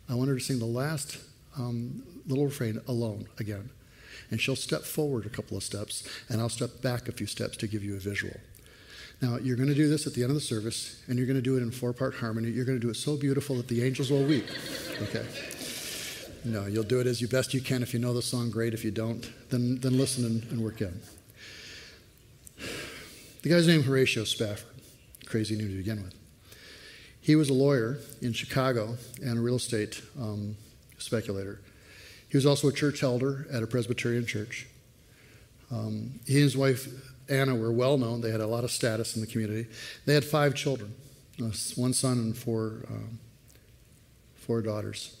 I 0.08 0.14
want 0.14 0.28
her 0.28 0.34
to 0.36 0.40
sing 0.40 0.58
the 0.58 0.64
last 0.64 1.18
um, 1.56 2.02
little 2.26 2.44
refrain 2.44 2.80
alone 2.88 3.28
again. 3.38 3.70
And 4.30 4.40
she'll 4.40 4.56
step 4.56 4.82
forward 4.82 5.26
a 5.26 5.28
couple 5.28 5.56
of 5.56 5.62
steps, 5.62 6.08
and 6.28 6.40
I'll 6.40 6.48
step 6.48 6.82
back 6.82 7.08
a 7.08 7.12
few 7.12 7.26
steps 7.26 7.56
to 7.58 7.66
give 7.66 7.82
you 7.82 7.96
a 7.96 8.00
visual. 8.00 8.34
Now, 9.20 9.36
you're 9.36 9.56
going 9.56 9.68
to 9.68 9.74
do 9.74 9.88
this 9.88 10.06
at 10.06 10.14
the 10.14 10.22
end 10.22 10.30
of 10.30 10.34
the 10.34 10.40
service, 10.40 11.02
and 11.06 11.18
you're 11.18 11.26
going 11.26 11.36
to 11.36 11.42
do 11.42 11.56
it 11.56 11.62
in 11.62 11.70
four 11.70 11.92
part 11.92 12.14
harmony. 12.14 12.48
You're 12.50 12.64
going 12.64 12.78
to 12.78 12.84
do 12.84 12.90
it 12.90 12.96
so 12.96 13.16
beautiful 13.16 13.56
that 13.56 13.68
the 13.68 13.84
angels 13.84 14.10
will 14.10 14.24
weep. 14.24 14.46
Okay? 15.02 15.26
No, 16.44 16.66
you'll 16.66 16.84
do 16.84 17.00
it 17.00 17.06
as 17.06 17.20
you 17.20 17.28
best 17.28 17.52
you 17.52 17.60
can. 17.60 17.82
If 17.82 17.92
you 17.92 18.00
know 18.00 18.14
the 18.14 18.22
song, 18.22 18.50
great. 18.50 18.72
If 18.72 18.84
you 18.84 18.90
don't, 18.90 19.30
then, 19.50 19.78
then 19.80 19.98
listen 19.98 20.24
and, 20.24 20.42
and 20.44 20.60
work 20.62 20.80
in. 20.80 20.98
The 23.42 23.48
guy's 23.48 23.66
name 23.66 23.84
Horatio 23.84 24.24
Spafford. 24.24 24.68
Crazy 25.24 25.56
name 25.56 25.68
to 25.68 25.76
begin 25.76 26.02
with. 26.02 26.14
He 27.22 27.36
was 27.36 27.48
a 27.48 27.54
lawyer 27.54 27.98
in 28.20 28.34
Chicago 28.34 28.98
and 29.22 29.38
a 29.38 29.40
real 29.40 29.56
estate 29.56 30.02
um, 30.20 30.56
speculator. 30.98 31.58
He 32.28 32.36
was 32.36 32.44
also 32.44 32.68
a 32.68 32.72
church 32.72 33.02
elder 33.02 33.46
at 33.50 33.62
a 33.62 33.66
Presbyterian 33.66 34.26
church. 34.26 34.68
Um, 35.70 36.20
he 36.26 36.34
and 36.34 36.42
his 36.42 36.54
wife 36.54 36.86
Anna 37.30 37.54
were 37.54 37.72
well 37.72 37.96
known. 37.96 38.20
They 38.20 38.30
had 38.30 38.40
a 38.42 38.46
lot 38.46 38.62
of 38.62 38.70
status 38.70 39.14
in 39.14 39.22
the 39.22 39.26
community. 39.26 39.70
They 40.04 40.12
had 40.12 40.24
five 40.24 40.54
children 40.54 40.94
uh, 41.40 41.50
one 41.76 41.94
son 41.94 42.18
and 42.18 42.36
four, 42.36 42.84
um, 42.90 43.18
four 44.34 44.60
daughters. 44.60 45.16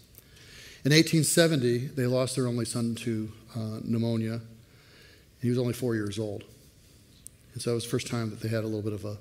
In 0.84 0.92
1870, 0.92 1.86
they 1.86 2.06
lost 2.06 2.36
their 2.36 2.46
only 2.46 2.66
son 2.66 2.94
to 2.96 3.32
uh, 3.56 3.80
pneumonia. 3.82 4.42
He 5.40 5.48
was 5.48 5.58
only 5.58 5.72
four 5.72 5.94
years 5.94 6.18
old. 6.18 6.44
And 7.52 7.62
so 7.62 7.72
it 7.72 7.74
was 7.74 7.84
the 7.84 7.90
first 7.90 8.06
time 8.06 8.30
that 8.30 8.40
they 8.40 8.48
had 8.48 8.64
a 8.64 8.66
little 8.66 8.82
bit 8.82 8.92
of 8.92 9.04
a. 9.04 9.16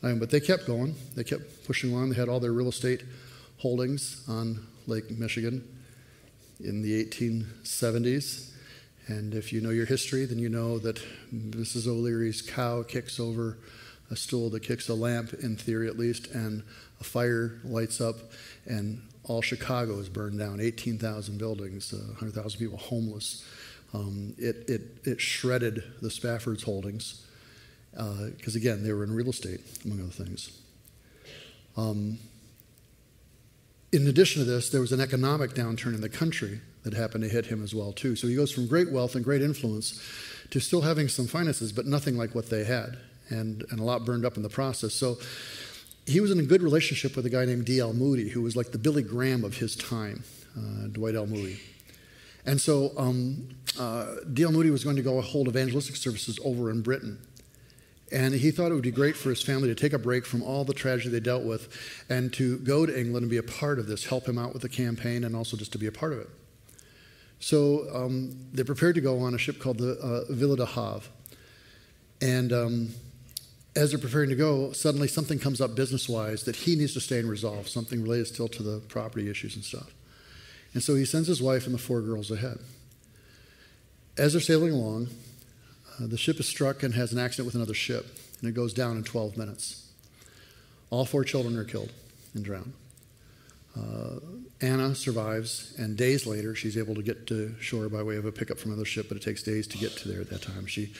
But 0.00 0.30
they 0.30 0.40
kept 0.40 0.66
going. 0.66 0.94
They 1.16 1.24
kept 1.24 1.66
pushing 1.66 1.94
on. 1.94 2.10
They 2.10 2.16
had 2.16 2.28
all 2.28 2.40
their 2.40 2.52
real 2.52 2.68
estate 2.68 3.02
holdings 3.58 4.24
on 4.28 4.66
Lake 4.86 5.10
Michigan 5.10 5.66
in 6.60 6.82
the 6.82 7.04
1870s. 7.04 8.52
And 9.06 9.34
if 9.34 9.52
you 9.52 9.60
know 9.60 9.70
your 9.70 9.86
history, 9.86 10.24
then 10.26 10.38
you 10.38 10.48
know 10.48 10.78
that 10.78 11.00
Mrs. 11.34 11.86
O'Leary's 11.86 12.42
cow 12.42 12.82
kicks 12.82 13.18
over 13.18 13.58
a 14.10 14.16
stool 14.16 14.50
that 14.50 14.62
kicks 14.62 14.88
a 14.88 14.94
lamp, 14.94 15.34
in 15.34 15.56
theory 15.56 15.88
at 15.88 15.98
least, 15.98 16.28
and 16.28 16.62
a 17.00 17.04
fire 17.04 17.58
lights 17.64 18.00
up, 18.00 18.16
and 18.66 19.02
all 19.24 19.42
Chicago 19.42 19.98
is 19.98 20.08
burned 20.08 20.38
down 20.38 20.60
18,000 20.60 21.38
buildings, 21.38 21.92
uh, 21.92 21.96
100,000 21.96 22.58
people 22.58 22.78
homeless. 22.78 23.44
Um, 23.92 24.34
it, 24.38 24.68
it, 24.68 24.82
it 25.04 25.20
shredded 25.20 25.82
the 26.00 26.10
Spafford's 26.10 26.62
holdings 26.62 27.24
because, 27.98 28.54
uh, 28.54 28.58
again, 28.58 28.84
they 28.84 28.92
were 28.92 29.02
in 29.02 29.12
real 29.12 29.30
estate, 29.30 29.60
among 29.84 30.00
other 30.00 30.10
things. 30.10 30.56
Um, 31.76 32.18
in 33.90 34.06
addition 34.06 34.44
to 34.44 34.48
this, 34.48 34.70
there 34.70 34.80
was 34.80 34.92
an 34.92 35.00
economic 35.00 35.52
downturn 35.52 35.94
in 35.94 36.00
the 36.00 36.08
country 36.08 36.60
that 36.84 36.94
happened 36.94 37.24
to 37.24 37.30
hit 37.30 37.46
him 37.46 37.62
as 37.62 37.74
well 37.74 37.92
too. 37.92 38.14
So 38.16 38.28
he 38.28 38.36
goes 38.36 38.52
from 38.52 38.66
great 38.66 38.92
wealth 38.92 39.14
and 39.14 39.24
great 39.24 39.42
influence 39.42 40.00
to 40.50 40.60
still 40.60 40.82
having 40.82 41.08
some 41.08 41.26
finances, 41.26 41.72
but 41.72 41.86
nothing 41.86 42.16
like 42.16 42.34
what 42.34 42.50
they 42.50 42.64
had, 42.64 42.98
and, 43.30 43.64
and 43.70 43.80
a 43.80 43.82
lot 43.82 44.04
burned 44.04 44.24
up 44.24 44.36
in 44.36 44.42
the 44.42 44.48
process. 44.48 44.94
So 44.94 45.18
he 46.06 46.20
was 46.20 46.30
in 46.30 46.38
a 46.38 46.42
good 46.42 46.62
relationship 46.62 47.16
with 47.16 47.26
a 47.26 47.30
guy 47.30 47.44
named 47.44 47.64
D.L. 47.64 47.92
Moody, 47.92 48.28
who 48.28 48.42
was 48.42 48.56
like 48.56 48.70
the 48.70 48.78
Billy 48.78 49.02
Graham 49.02 49.44
of 49.44 49.56
his 49.56 49.74
time, 49.76 50.22
uh, 50.56 50.86
Dwight 50.88 51.14
L. 51.14 51.26
Moody. 51.26 51.60
And 52.46 52.60
so 52.60 52.92
um, 52.96 53.48
uh, 53.78 54.14
D.L. 54.32 54.52
Moody 54.52 54.70
was 54.70 54.84
going 54.84 54.96
to 54.96 55.02
go 55.02 55.20
hold 55.20 55.48
evangelistic 55.48 55.96
services 55.96 56.38
over 56.44 56.70
in 56.70 56.80
Britain. 56.80 57.18
And 58.10 58.34
he 58.34 58.50
thought 58.50 58.70
it 58.70 58.74
would 58.74 58.82
be 58.82 58.90
great 58.90 59.16
for 59.16 59.28
his 59.28 59.42
family 59.42 59.68
to 59.68 59.74
take 59.74 59.92
a 59.92 59.98
break 59.98 60.24
from 60.24 60.42
all 60.42 60.64
the 60.64 60.72
tragedy 60.72 61.10
they 61.10 61.20
dealt 61.20 61.44
with 61.44 61.68
and 62.08 62.32
to 62.34 62.58
go 62.58 62.86
to 62.86 62.98
England 62.98 63.24
and 63.24 63.30
be 63.30 63.36
a 63.36 63.42
part 63.42 63.78
of 63.78 63.86
this, 63.86 64.06
help 64.06 64.26
him 64.26 64.38
out 64.38 64.54
with 64.54 64.62
the 64.62 64.68
campaign, 64.68 65.24
and 65.24 65.36
also 65.36 65.56
just 65.56 65.72
to 65.72 65.78
be 65.78 65.86
a 65.86 65.92
part 65.92 66.12
of 66.14 66.20
it. 66.20 66.30
So 67.38 67.86
um, 67.94 68.34
they 68.52 68.64
prepared 68.64 68.94
to 68.94 69.00
go 69.00 69.20
on 69.20 69.34
a 69.34 69.38
ship 69.38 69.58
called 69.58 69.78
the 69.78 69.92
uh, 69.98 70.32
Ville 70.32 70.56
du 70.56 70.66
Havre. 70.66 71.08
And 72.20 72.52
um, 72.52 72.88
as 73.76 73.90
they're 73.90 74.00
preparing 74.00 74.30
to 74.30 74.36
go, 74.36 74.72
suddenly 74.72 75.06
something 75.06 75.38
comes 75.38 75.60
up 75.60 75.76
business 75.76 76.08
wise 76.08 76.44
that 76.44 76.56
he 76.56 76.74
needs 76.74 76.94
to 76.94 77.00
stay 77.00 77.20
and 77.20 77.28
resolve, 77.28 77.68
something 77.68 78.02
related 78.02 78.26
still 78.26 78.48
to 78.48 78.62
the 78.62 78.80
property 78.88 79.30
issues 79.30 79.54
and 79.54 79.64
stuff. 79.64 79.92
And 80.74 80.82
so 80.82 80.94
he 80.94 81.04
sends 81.04 81.28
his 81.28 81.40
wife 81.40 81.66
and 81.66 81.74
the 81.74 81.78
four 81.78 82.00
girls 82.00 82.30
ahead. 82.30 82.58
As 84.16 84.32
they're 84.32 84.40
sailing 84.40 84.72
along, 84.72 85.08
uh, 86.00 86.06
the 86.06 86.16
ship 86.16 86.38
is 86.40 86.46
struck 86.46 86.82
and 86.82 86.94
has 86.94 87.12
an 87.12 87.18
accident 87.18 87.46
with 87.46 87.54
another 87.54 87.74
ship, 87.74 88.06
and 88.40 88.48
it 88.48 88.54
goes 88.54 88.72
down 88.72 88.96
in 88.96 89.04
12 89.04 89.36
minutes. 89.36 89.90
All 90.90 91.04
four 91.04 91.24
children 91.24 91.56
are 91.56 91.64
killed 91.64 91.92
and 92.34 92.44
drowned. 92.44 92.72
Uh, 93.76 94.20
Anna 94.60 94.94
survives, 94.94 95.74
and 95.78 95.96
days 95.96 96.26
later, 96.26 96.54
she's 96.54 96.76
able 96.76 96.94
to 96.94 97.02
get 97.02 97.26
to 97.28 97.54
shore 97.60 97.88
by 97.88 98.02
way 98.02 98.16
of 98.16 98.24
a 98.24 98.32
pickup 98.32 98.58
from 98.58 98.72
another 98.72 98.86
ship, 98.86 99.06
but 99.08 99.16
it 99.16 99.22
takes 99.22 99.42
days 99.42 99.66
to 99.68 99.78
get 99.78 99.96
to 99.98 100.08
there 100.08 100.20
at 100.20 100.30
that 100.30 100.42
time. 100.42 100.66
She 100.66 100.92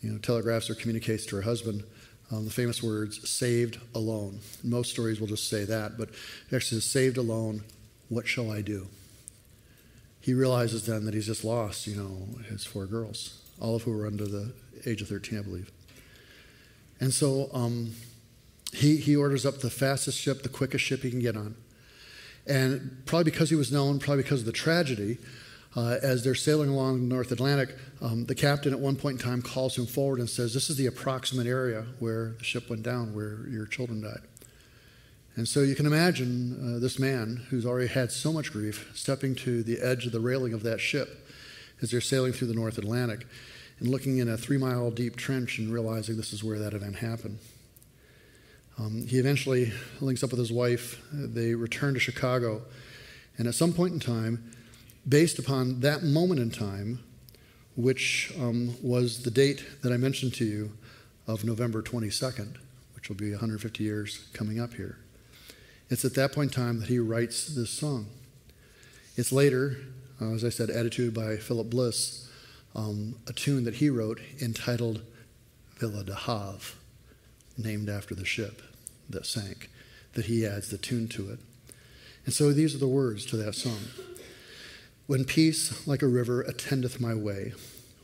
you 0.00 0.10
know, 0.10 0.18
telegraphs 0.18 0.70
or 0.70 0.74
communicates 0.74 1.26
to 1.26 1.36
her 1.36 1.42
husband 1.42 1.84
um, 2.30 2.44
the 2.44 2.50
famous 2.50 2.82
words, 2.82 3.28
saved 3.28 3.78
alone. 3.94 4.40
Most 4.62 4.90
stories 4.90 5.20
will 5.20 5.28
just 5.28 5.48
say 5.48 5.64
that, 5.64 5.96
but 5.96 6.10
it 6.10 6.54
actually 6.54 6.80
says, 6.80 6.84
saved 6.84 7.16
alone, 7.16 7.62
what 8.08 8.26
shall 8.26 8.50
I 8.50 8.60
do? 8.60 8.88
He 10.20 10.34
realizes 10.34 10.84
then 10.84 11.04
that 11.06 11.14
he's 11.14 11.26
just 11.26 11.44
lost, 11.44 11.86
you 11.86 11.96
know, 11.96 12.40
his 12.48 12.66
four 12.66 12.86
girls, 12.86 13.40
all 13.60 13.76
of 13.76 13.82
who 13.82 13.92
were 13.92 14.06
under 14.06 14.26
the 14.26 14.52
age 14.86 15.02
of 15.02 15.08
13, 15.08 15.38
I 15.38 15.42
believe. 15.42 15.70
And 17.00 17.12
so 17.12 17.50
um, 17.52 17.92
he, 18.72 18.96
he 18.96 19.16
orders 19.16 19.46
up 19.46 19.58
the 19.58 19.70
fastest 19.70 20.18
ship, 20.18 20.42
the 20.42 20.48
quickest 20.48 20.84
ship 20.84 21.00
he 21.00 21.10
can 21.10 21.20
get 21.20 21.36
on 21.36 21.54
and 22.48 23.02
probably 23.04 23.30
because 23.30 23.50
he 23.50 23.56
was 23.56 23.70
known, 23.70 23.98
probably 23.98 24.22
because 24.22 24.40
of 24.40 24.46
the 24.46 24.52
tragedy, 24.52 25.18
uh, 25.76 25.98
as 26.02 26.24
they're 26.24 26.34
sailing 26.34 26.70
along 26.70 27.00
the 27.08 27.14
North 27.14 27.30
Atlantic, 27.30 27.76
um, 28.00 28.24
the 28.24 28.34
captain 28.34 28.72
at 28.72 28.80
one 28.80 28.96
point 28.96 29.20
in 29.20 29.24
time 29.24 29.42
calls 29.42 29.76
him 29.76 29.86
forward 29.86 30.18
and 30.18 30.28
says, 30.28 30.54
This 30.54 30.70
is 30.70 30.76
the 30.76 30.86
approximate 30.86 31.46
area 31.46 31.84
where 31.98 32.34
the 32.38 32.44
ship 32.44 32.70
went 32.70 32.82
down, 32.82 33.14
where 33.14 33.46
your 33.48 33.66
children 33.66 34.00
died. 34.00 34.22
And 35.36 35.46
so 35.46 35.60
you 35.60 35.76
can 35.76 35.86
imagine 35.86 36.76
uh, 36.76 36.78
this 36.80 36.98
man 36.98 37.46
who's 37.50 37.66
already 37.66 37.86
had 37.86 38.10
so 38.10 38.32
much 38.32 38.50
grief 38.50 38.90
stepping 38.94 39.34
to 39.36 39.62
the 39.62 39.78
edge 39.80 40.06
of 40.06 40.12
the 40.12 40.20
railing 40.20 40.52
of 40.54 40.62
that 40.62 40.80
ship 40.80 41.27
as 41.80 41.90
they're 41.90 42.00
sailing 42.00 42.32
through 42.32 42.48
the 42.48 42.54
North 42.54 42.78
Atlantic 42.78 43.26
and 43.78 43.88
looking 43.88 44.18
in 44.18 44.28
a 44.28 44.36
three 44.36 44.58
mile 44.58 44.90
deep 44.90 45.16
trench 45.16 45.58
and 45.58 45.72
realizing 45.72 46.16
this 46.16 46.32
is 46.32 46.42
where 46.42 46.58
that 46.58 46.74
event 46.74 46.96
happened. 46.96 47.38
Um, 48.78 49.06
he 49.06 49.18
eventually 49.18 49.72
links 50.00 50.22
up 50.22 50.30
with 50.30 50.38
his 50.38 50.52
wife. 50.52 51.02
They 51.12 51.54
return 51.54 51.94
to 51.94 52.00
Chicago. 52.00 52.62
And 53.36 53.48
at 53.48 53.54
some 53.54 53.72
point 53.72 53.92
in 53.92 54.00
time, 54.00 54.52
based 55.08 55.38
upon 55.38 55.80
that 55.80 56.02
moment 56.02 56.40
in 56.40 56.50
time, 56.50 57.00
which 57.76 58.32
um, 58.38 58.76
was 58.82 59.22
the 59.22 59.30
date 59.30 59.64
that 59.82 59.92
I 59.92 59.96
mentioned 59.96 60.34
to 60.34 60.44
you 60.44 60.72
of 61.26 61.44
November 61.44 61.82
22nd, 61.82 62.56
which 62.94 63.08
will 63.08 63.16
be 63.16 63.30
150 63.30 63.84
years 63.84 64.28
coming 64.32 64.60
up 64.60 64.74
here, 64.74 64.98
it's 65.90 66.04
at 66.04 66.14
that 66.14 66.32
point 66.32 66.54
in 66.54 66.62
time 66.62 66.80
that 66.80 66.88
he 66.88 66.98
writes 66.98 67.46
this 67.46 67.70
song. 67.70 68.06
It's 69.16 69.32
later, 69.32 69.78
uh, 70.20 70.32
as 70.32 70.44
I 70.44 70.48
said, 70.48 70.70
Attitude 70.70 71.14
by 71.14 71.36
Philip 71.36 71.70
Bliss, 71.70 72.28
um, 72.74 73.16
a 73.26 73.32
tune 73.32 73.64
that 73.64 73.76
he 73.76 73.90
wrote 73.90 74.20
entitled 74.40 75.02
Ville 75.78 76.02
du 76.02 76.14
Havre, 76.14 76.76
named 77.56 77.88
after 77.88 78.14
the 78.14 78.24
ship 78.24 78.62
that 79.08 79.26
sank, 79.26 79.70
that 80.14 80.26
he 80.26 80.46
adds 80.46 80.70
the 80.70 80.78
tune 80.78 81.08
to 81.08 81.30
it. 81.30 81.38
And 82.24 82.34
so 82.34 82.52
these 82.52 82.74
are 82.74 82.78
the 82.78 82.88
words 82.88 83.24
to 83.26 83.36
that 83.38 83.54
song. 83.54 83.78
When 85.06 85.24
peace 85.24 85.86
like 85.86 86.02
a 86.02 86.06
river 86.06 86.42
attendeth 86.42 87.00
my 87.00 87.14
way, 87.14 87.54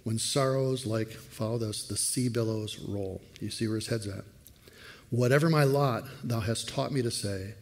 when 0.04 0.18
sorrows 0.18 0.86
like, 0.86 1.10
follow 1.10 1.58
this, 1.58 1.86
the 1.86 1.96
sea 1.96 2.28
billows 2.28 2.78
roll. 2.78 3.20
You 3.40 3.50
see 3.50 3.66
where 3.66 3.76
his 3.76 3.88
head's 3.88 4.06
at. 4.06 4.24
Whatever 5.10 5.50
my 5.50 5.64
lot, 5.64 6.04
thou 6.22 6.40
hast 6.40 6.68
taught 6.68 6.92
me 6.92 7.02
to 7.02 7.10
say, 7.10 7.54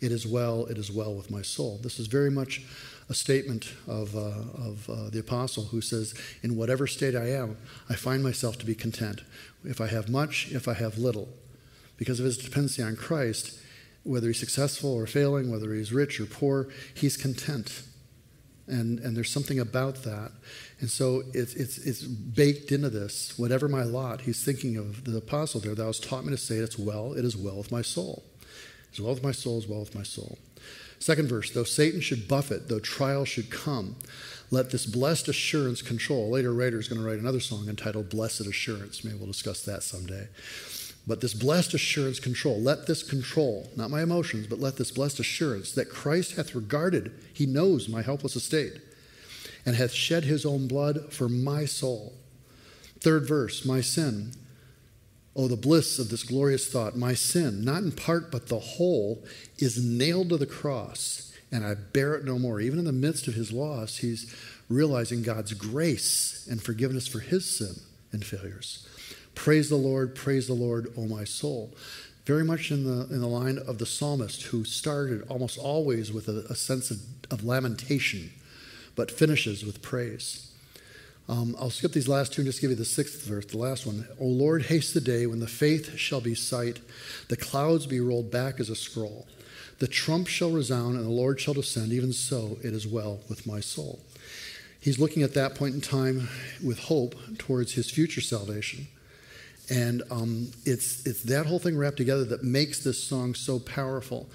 it 0.00 0.12
is 0.12 0.26
well, 0.26 0.66
it 0.66 0.78
is 0.78 0.92
well 0.92 1.14
with 1.14 1.30
my 1.30 1.42
soul. 1.42 1.78
This 1.82 1.98
is 1.98 2.06
very 2.06 2.30
much 2.30 2.62
a 3.08 3.14
statement 3.14 3.72
of, 3.86 4.14
uh, 4.14 4.18
of 4.18 4.90
uh, 4.90 5.10
the 5.10 5.18
apostle 5.18 5.64
who 5.64 5.80
says, 5.80 6.14
In 6.42 6.56
whatever 6.56 6.86
state 6.86 7.14
I 7.14 7.30
am, 7.30 7.56
I 7.88 7.94
find 7.94 8.22
myself 8.22 8.58
to 8.58 8.66
be 8.66 8.74
content. 8.74 9.22
If 9.64 9.80
I 9.80 9.86
have 9.86 10.08
much, 10.08 10.52
if 10.52 10.68
I 10.68 10.74
have 10.74 10.98
little, 10.98 11.28
because 11.96 12.20
of 12.20 12.26
his 12.26 12.38
dependency 12.38 12.82
on 12.82 12.96
Christ, 12.96 13.58
whether 14.04 14.28
he's 14.28 14.38
successful 14.38 14.92
or 14.94 15.06
failing, 15.06 15.50
whether 15.50 15.74
he's 15.74 15.92
rich 15.92 16.20
or 16.20 16.26
poor, 16.26 16.68
he's 16.94 17.16
content. 17.16 17.82
And, 18.66 18.98
and 19.00 19.16
there's 19.16 19.30
something 19.30 19.58
about 19.58 20.02
that. 20.04 20.30
And 20.80 20.90
so 20.90 21.22
it's, 21.32 21.54
it's, 21.54 21.78
it's 21.78 22.02
baked 22.02 22.70
into 22.70 22.90
this. 22.90 23.38
Whatever 23.38 23.66
my 23.66 23.82
lot, 23.82 24.22
he's 24.22 24.44
thinking 24.44 24.76
of 24.76 25.04
the 25.04 25.16
apostle 25.16 25.60
there. 25.60 25.74
Thou 25.74 25.86
hast 25.86 26.04
taught 26.04 26.24
me 26.24 26.30
to 26.30 26.36
say, 26.36 26.56
It's 26.56 26.78
well, 26.78 27.14
it 27.14 27.24
is 27.24 27.36
well 27.36 27.56
with 27.56 27.72
my 27.72 27.80
soul. 27.80 28.24
It's 28.90 29.00
well 29.00 29.14
with 29.14 29.22
my 29.22 29.32
soul, 29.32 29.58
it's 29.58 29.68
well 29.68 29.80
with 29.80 29.94
my 29.94 30.02
soul. 30.02 30.38
Second 30.98 31.28
verse, 31.28 31.50
though 31.50 31.64
Satan 31.64 32.00
should 32.00 32.28
buffet, 32.28 32.68
though 32.68 32.80
trial 32.80 33.24
should 33.24 33.50
come, 33.50 33.96
let 34.50 34.70
this 34.70 34.86
blessed 34.86 35.28
assurance 35.28 35.82
control. 35.82 36.30
Later, 36.30 36.52
writer 36.52 36.78
is 36.78 36.88
going 36.88 37.00
to 37.00 37.06
write 37.06 37.18
another 37.18 37.40
song 37.40 37.68
entitled 37.68 38.08
Blessed 38.08 38.46
Assurance. 38.46 39.04
Maybe 39.04 39.16
we'll 39.16 39.26
discuss 39.26 39.62
that 39.62 39.82
someday. 39.82 40.28
But 41.06 41.20
this 41.20 41.34
blessed 41.34 41.72
assurance 41.74 42.20
control, 42.20 42.60
let 42.60 42.86
this 42.86 43.02
control, 43.02 43.70
not 43.76 43.90
my 43.90 44.02
emotions, 44.02 44.46
but 44.46 44.60
let 44.60 44.76
this 44.76 44.90
blessed 44.90 45.20
assurance 45.20 45.72
that 45.72 45.88
Christ 45.88 46.36
hath 46.36 46.54
regarded, 46.54 47.12
he 47.32 47.46
knows 47.46 47.88
my 47.88 48.02
helpless 48.02 48.36
estate, 48.36 48.80
and 49.64 49.76
hath 49.76 49.92
shed 49.92 50.24
his 50.24 50.44
own 50.44 50.68
blood 50.68 51.12
for 51.12 51.28
my 51.28 51.64
soul. 51.64 52.12
Third 53.00 53.26
verse, 53.26 53.64
my 53.64 53.80
sin. 53.80 54.32
Oh, 55.38 55.46
the 55.46 55.54
bliss 55.56 56.00
of 56.00 56.08
this 56.08 56.24
glorious 56.24 56.66
thought. 56.66 56.96
My 56.96 57.14
sin, 57.14 57.64
not 57.64 57.84
in 57.84 57.92
part, 57.92 58.32
but 58.32 58.48
the 58.48 58.58
whole, 58.58 59.24
is 59.56 59.82
nailed 59.82 60.30
to 60.30 60.36
the 60.36 60.46
cross, 60.46 61.32
and 61.52 61.64
I 61.64 61.74
bear 61.74 62.16
it 62.16 62.24
no 62.24 62.40
more. 62.40 62.60
Even 62.60 62.80
in 62.80 62.84
the 62.84 62.92
midst 62.92 63.28
of 63.28 63.34
his 63.34 63.52
loss, 63.52 63.98
he's 63.98 64.34
realizing 64.68 65.22
God's 65.22 65.54
grace 65.54 66.44
and 66.50 66.60
forgiveness 66.60 67.06
for 67.06 67.20
his 67.20 67.48
sin 67.48 67.76
and 68.10 68.24
failures. 68.24 68.84
Praise 69.36 69.68
the 69.68 69.76
Lord, 69.76 70.16
praise 70.16 70.48
the 70.48 70.54
Lord, 70.54 70.92
O 70.96 71.06
my 71.06 71.22
soul. 71.22 71.72
Very 72.26 72.44
much 72.44 72.72
in 72.72 72.82
the, 72.82 73.06
in 73.14 73.20
the 73.20 73.28
line 73.28 73.58
of 73.58 73.78
the 73.78 73.86
psalmist 73.86 74.42
who 74.42 74.64
started 74.64 75.24
almost 75.28 75.56
always 75.56 76.12
with 76.12 76.26
a, 76.26 76.44
a 76.50 76.56
sense 76.56 76.90
of, 76.90 76.98
of, 77.30 77.44
lamentation, 77.44 78.30
but 78.96 79.10
finishes 79.10 79.64
with 79.64 79.80
praise. 79.82 80.47
Um, 81.28 81.54
I'll 81.58 81.70
skip 81.70 81.92
these 81.92 82.08
last 82.08 82.32
two 82.32 82.40
and 82.40 82.46
just 82.46 82.60
give 82.60 82.70
you 82.70 82.76
the 82.76 82.86
sixth 82.86 83.26
verse, 83.26 83.44
the 83.44 83.58
last 83.58 83.86
one. 83.86 84.08
O 84.18 84.24
Lord, 84.24 84.62
haste 84.62 84.94
the 84.94 85.00
day 85.00 85.26
when 85.26 85.40
the 85.40 85.46
faith 85.46 85.96
shall 85.98 86.22
be 86.22 86.34
sight, 86.34 86.80
the 87.28 87.36
clouds 87.36 87.86
be 87.86 88.00
rolled 88.00 88.30
back 88.30 88.58
as 88.58 88.70
a 88.70 88.74
scroll. 88.74 89.26
The 89.78 89.88
trump 89.88 90.26
shall 90.26 90.50
resound 90.50 90.96
and 90.96 91.04
the 91.04 91.10
Lord 91.10 91.38
shall 91.38 91.54
descend. 91.54 91.92
Even 91.92 92.12
so, 92.12 92.56
it 92.64 92.72
is 92.72 92.86
well 92.86 93.20
with 93.28 93.46
my 93.46 93.60
soul. 93.60 94.00
He's 94.80 94.98
looking 94.98 95.22
at 95.22 95.34
that 95.34 95.54
point 95.54 95.74
in 95.74 95.80
time 95.80 96.28
with 96.64 96.78
hope 96.78 97.14
towards 97.36 97.74
his 97.74 97.90
future 97.90 98.20
salvation. 98.22 98.88
And 99.70 100.02
um, 100.10 100.50
it's, 100.64 101.06
it's 101.06 101.22
that 101.24 101.44
whole 101.44 101.58
thing 101.58 101.76
wrapped 101.76 101.98
together 101.98 102.24
that 102.24 102.42
makes 102.42 102.82
this 102.82 103.02
song 103.02 103.34
so 103.34 103.58
powerful. 103.58 104.30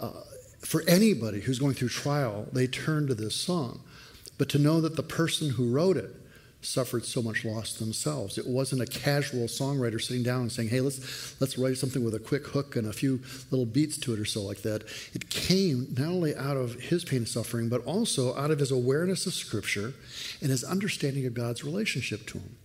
Uh, 0.00 0.10
for 0.60 0.82
anybody 0.88 1.40
who's 1.40 1.60
going 1.60 1.74
through 1.74 1.90
trial, 1.90 2.48
they 2.52 2.66
turn 2.66 3.06
to 3.06 3.14
this 3.14 3.36
song. 3.36 3.80
But 4.36 4.48
to 4.50 4.58
know 4.58 4.80
that 4.80 4.96
the 4.96 5.02
person 5.02 5.50
who 5.50 5.70
wrote 5.70 5.96
it 5.96 6.10
suffered 6.64 7.04
so 7.04 7.22
much 7.22 7.44
loss 7.44 7.74
themselves. 7.74 8.38
It 8.38 8.46
wasn't 8.46 8.82
a 8.82 8.86
casual 8.86 9.46
songwriter 9.46 10.00
sitting 10.00 10.22
down 10.22 10.42
and 10.42 10.52
saying, 10.52 10.68
hey, 10.68 10.80
let's, 10.80 11.40
let's 11.40 11.58
write 11.58 11.76
something 11.76 12.02
with 12.02 12.14
a 12.14 12.18
quick 12.18 12.46
hook 12.46 12.76
and 12.76 12.88
a 12.88 12.92
few 12.92 13.20
little 13.50 13.66
beats 13.66 13.98
to 13.98 14.14
it 14.14 14.20
or 14.20 14.24
so 14.24 14.42
like 14.42 14.62
that. 14.62 14.84
It 15.12 15.30
came 15.30 15.88
not 15.96 16.08
only 16.08 16.34
out 16.34 16.56
of 16.56 16.74
his 16.74 17.04
pain 17.04 17.18
and 17.18 17.28
suffering, 17.28 17.68
but 17.68 17.84
also 17.84 18.36
out 18.36 18.50
of 18.50 18.58
his 18.58 18.70
awareness 18.70 19.26
of 19.26 19.34
Scripture 19.34 19.94
and 20.40 20.50
his 20.50 20.64
understanding 20.64 21.26
of 21.26 21.34
God's 21.34 21.64
relationship 21.64 22.26
to 22.28 22.38
him. 22.38 22.56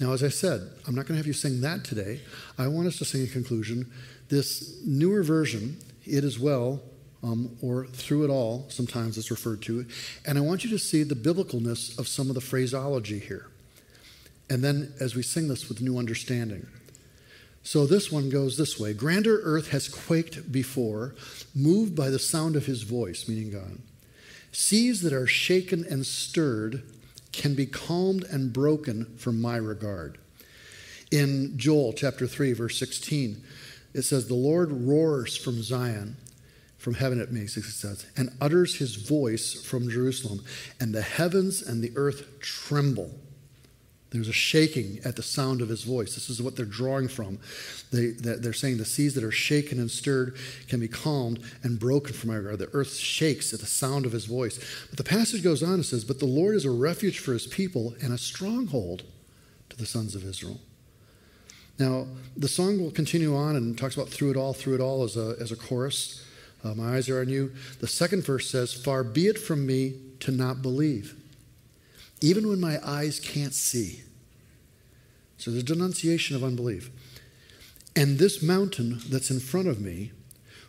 Now, 0.00 0.12
as 0.12 0.22
I 0.22 0.28
said, 0.28 0.68
I'm 0.86 0.94
not 0.94 1.06
going 1.06 1.14
to 1.14 1.18
have 1.18 1.26
you 1.26 1.32
sing 1.32 1.60
that 1.62 1.84
today. 1.84 2.20
I 2.56 2.68
want 2.68 2.86
us 2.86 2.98
to 2.98 3.04
sing 3.04 3.22
in 3.22 3.28
conclusion 3.28 3.90
this 4.28 4.80
newer 4.84 5.22
version, 5.22 5.78
It 6.06 6.22
Is 6.22 6.38
Well, 6.38 6.80
um, 7.22 7.56
or 7.62 7.86
Through 7.86 8.24
It 8.24 8.30
All, 8.30 8.66
sometimes 8.68 9.18
it's 9.18 9.30
referred 9.30 9.62
to. 9.62 9.86
And 10.26 10.38
I 10.38 10.40
want 10.40 10.64
you 10.64 10.70
to 10.70 10.78
see 10.78 11.02
the 11.02 11.14
biblicalness 11.14 11.98
of 11.98 12.08
some 12.08 12.28
of 12.28 12.34
the 12.34 12.40
phraseology 12.40 13.18
here. 13.18 13.46
And 14.50 14.62
then 14.64 14.92
as 15.00 15.14
we 15.14 15.22
sing 15.22 15.48
this 15.48 15.68
with 15.68 15.80
new 15.80 15.98
understanding. 15.98 16.66
So 17.62 17.86
this 17.86 18.10
one 18.10 18.30
goes 18.30 18.56
this 18.56 18.78
way 18.80 18.94
Grander 18.94 19.40
earth 19.42 19.70
has 19.70 19.88
quaked 19.88 20.50
before, 20.50 21.14
moved 21.54 21.94
by 21.94 22.08
the 22.08 22.18
sound 22.18 22.56
of 22.56 22.66
his 22.66 22.82
voice, 22.82 23.28
meaning 23.28 23.50
God. 23.50 23.78
Seas 24.52 25.02
that 25.02 25.12
are 25.12 25.26
shaken 25.26 25.84
and 25.84 26.06
stirred 26.06 26.82
can 27.32 27.54
be 27.54 27.66
calmed 27.66 28.24
and 28.24 28.52
broken 28.52 29.04
from 29.18 29.40
my 29.40 29.56
regard. 29.56 30.18
In 31.10 31.56
Joel 31.56 31.92
chapter 31.92 32.26
3, 32.26 32.52
verse 32.54 32.78
16, 32.78 33.42
it 33.94 34.02
says, 34.02 34.26
The 34.26 34.34
Lord 34.34 34.70
roars 34.72 35.36
from 35.36 35.62
Zion, 35.62 36.16
from 36.88 36.94
heaven 36.94 37.20
it 37.20 37.30
makes, 37.30 37.54
it 37.54 37.64
says, 37.64 38.06
and 38.16 38.30
utters 38.40 38.76
his 38.76 38.96
voice 38.96 39.52
from 39.52 39.90
Jerusalem, 39.90 40.42
and 40.80 40.94
the 40.94 41.02
heavens 41.02 41.60
and 41.60 41.82
the 41.82 41.92
earth 41.96 42.40
tremble. 42.40 43.10
There's 44.08 44.28
a 44.28 44.32
shaking 44.32 44.98
at 45.04 45.14
the 45.14 45.22
sound 45.22 45.60
of 45.60 45.68
his 45.68 45.82
voice. 45.84 46.14
This 46.14 46.30
is 46.30 46.40
what 46.40 46.56
they're 46.56 46.64
drawing 46.64 47.08
from. 47.08 47.40
They, 47.92 48.06
they're 48.06 48.54
saying 48.54 48.78
the 48.78 48.86
seas 48.86 49.14
that 49.16 49.22
are 49.22 49.30
shaken 49.30 49.78
and 49.78 49.90
stirred 49.90 50.38
can 50.66 50.80
be 50.80 50.88
calmed 50.88 51.40
and 51.62 51.78
broken 51.78 52.14
from 52.14 52.30
my. 52.30 52.56
The 52.56 52.70
earth 52.72 52.94
shakes 52.94 53.52
at 53.52 53.60
the 53.60 53.66
sound 53.66 54.06
of 54.06 54.12
his 54.12 54.24
voice. 54.24 54.58
But 54.88 54.96
the 54.96 55.04
passage 55.04 55.44
goes 55.44 55.62
on 55.62 55.74
and 55.74 55.84
says, 55.84 56.06
But 56.06 56.20
the 56.20 56.24
Lord 56.24 56.54
is 56.54 56.64
a 56.64 56.70
refuge 56.70 57.18
for 57.18 57.34
his 57.34 57.46
people 57.46 57.94
and 58.00 58.14
a 58.14 58.18
stronghold 58.18 59.02
to 59.68 59.76
the 59.76 59.84
sons 59.84 60.14
of 60.14 60.24
Israel. 60.24 60.58
Now, 61.78 62.06
the 62.34 62.48
song 62.48 62.80
will 62.80 62.90
continue 62.90 63.36
on 63.36 63.56
and 63.56 63.76
talks 63.76 63.94
about 63.94 64.08
through 64.08 64.30
it 64.30 64.38
all, 64.38 64.54
through 64.54 64.76
it 64.76 64.80
all 64.80 65.04
as 65.04 65.18
a, 65.18 65.36
as 65.38 65.52
a 65.52 65.56
chorus. 65.56 66.24
Uh, 66.64 66.74
my 66.74 66.96
eyes 66.96 67.08
are 67.08 67.20
on 67.20 67.28
you. 67.28 67.52
The 67.80 67.86
second 67.86 68.24
verse 68.24 68.50
says, 68.50 68.72
Far 68.72 69.04
be 69.04 69.26
it 69.26 69.38
from 69.38 69.66
me 69.66 69.94
to 70.20 70.32
not 70.32 70.62
believe 70.62 71.14
even 72.20 72.48
when 72.48 72.60
my 72.60 72.78
eyes 72.84 73.20
can't 73.20 73.54
see. 73.54 74.02
So 75.36 75.50
there's 75.50 75.64
denunciation 75.64 76.34
of 76.36 76.42
unbelief. 76.44 76.90
And 77.94 78.18
this 78.18 78.42
mountain 78.42 79.00
that's 79.08 79.30
in 79.30 79.40
front 79.40 79.68
of 79.68 79.80
me 79.80 80.12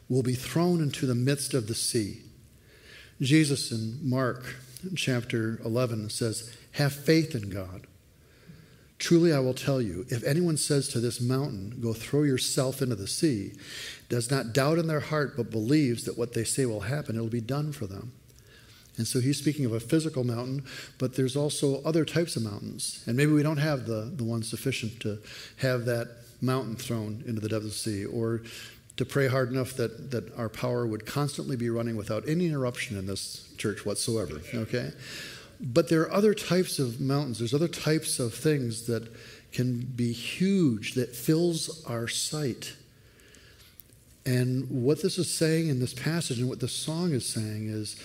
will 0.08 0.23
be 0.23 0.34
thrown 0.34 0.82
into 0.82 1.06
the 1.06 1.15
midst 1.15 1.54
of 1.54 1.67
the 1.67 1.75
sea. 1.75 2.21
Jesus 3.21 3.71
in 3.71 3.99
Mark 4.02 4.56
chapter 4.95 5.60
11 5.65 6.10
says, 6.10 6.56
Have 6.73 6.93
faith 6.93 7.36
in 7.36 7.49
God. 7.49 7.86
Truly, 8.99 9.31
I 9.31 9.39
will 9.39 9.53
tell 9.53 9.81
you, 9.81 10.05
if 10.09 10.23
anyone 10.25 10.57
says 10.57 10.89
to 10.89 10.99
this 10.99 11.21
mountain, 11.21 11.79
Go 11.81 11.93
throw 11.93 12.23
yourself 12.23 12.81
into 12.81 12.95
the 12.95 13.07
sea, 13.07 13.53
does 14.09 14.29
not 14.29 14.53
doubt 14.53 14.77
in 14.77 14.88
their 14.88 14.99
heart, 14.99 15.38
but 15.38 15.49
believes 15.49 16.03
that 16.03 16.17
what 16.17 16.33
they 16.33 16.43
say 16.43 16.65
will 16.65 16.81
happen, 16.81 17.15
it'll 17.15 17.29
be 17.29 17.41
done 17.41 17.71
for 17.71 17.88
them. 17.88 18.12
And 18.97 19.07
so 19.07 19.21
he's 19.21 19.38
speaking 19.38 19.63
of 19.63 19.71
a 19.71 19.79
physical 19.79 20.25
mountain, 20.25 20.65
but 20.97 21.15
there's 21.15 21.38
also 21.38 21.81
other 21.83 22.03
types 22.03 22.35
of 22.35 22.43
mountains. 22.43 23.01
And 23.07 23.15
maybe 23.15 23.31
we 23.31 23.41
don't 23.43 23.57
have 23.57 23.85
the, 23.85 24.12
the 24.13 24.25
one 24.25 24.43
sufficient 24.43 24.99
to 24.99 25.19
have 25.57 25.85
that 25.85 26.09
mountain 26.41 26.75
thrown 26.75 27.23
into 27.25 27.39
the 27.39 27.47
depths 27.47 27.65
of 27.65 27.71
the 27.71 27.77
sea, 27.77 28.05
or 28.05 28.41
to 28.97 29.05
pray 29.05 29.29
hard 29.29 29.49
enough 29.49 29.73
that, 29.75 30.12
that 30.12 30.38
our 30.38 30.49
power 30.49 30.85
would 30.85 31.05
constantly 31.05 31.55
be 31.55 31.69
running 31.69 31.95
without 31.95 32.27
any 32.27 32.47
interruption 32.47 32.97
in 32.97 33.07
this 33.07 33.47
church 33.57 33.85
whatsoever. 33.85 34.41
Okay? 34.53 34.91
But 35.60 35.89
there 35.89 36.02
are 36.02 36.12
other 36.12 36.34
types 36.34 36.80
of 36.80 37.02
mountains, 37.02 37.39
there's 37.39 37.54
other 37.54 37.67
types 37.67 38.19
of 38.19 38.34
things 38.34 38.88
that 38.88 39.13
can 39.52 39.80
be 39.82 40.13
huge, 40.13 40.93
that 40.93 41.15
fills 41.15 41.84
our 41.86 42.08
sight. 42.08 42.74
And 44.26 44.69
what 44.69 45.02
this 45.02 45.17
is 45.17 45.34
saying 45.34 45.69
in 45.69 45.80
this 45.80 45.93
passage 45.93 46.39
and 46.39 46.48
what 46.48 46.60
the 46.60 46.67
song 46.67 47.13
is 47.13 47.26
saying 47.26 47.67
is 47.67 47.95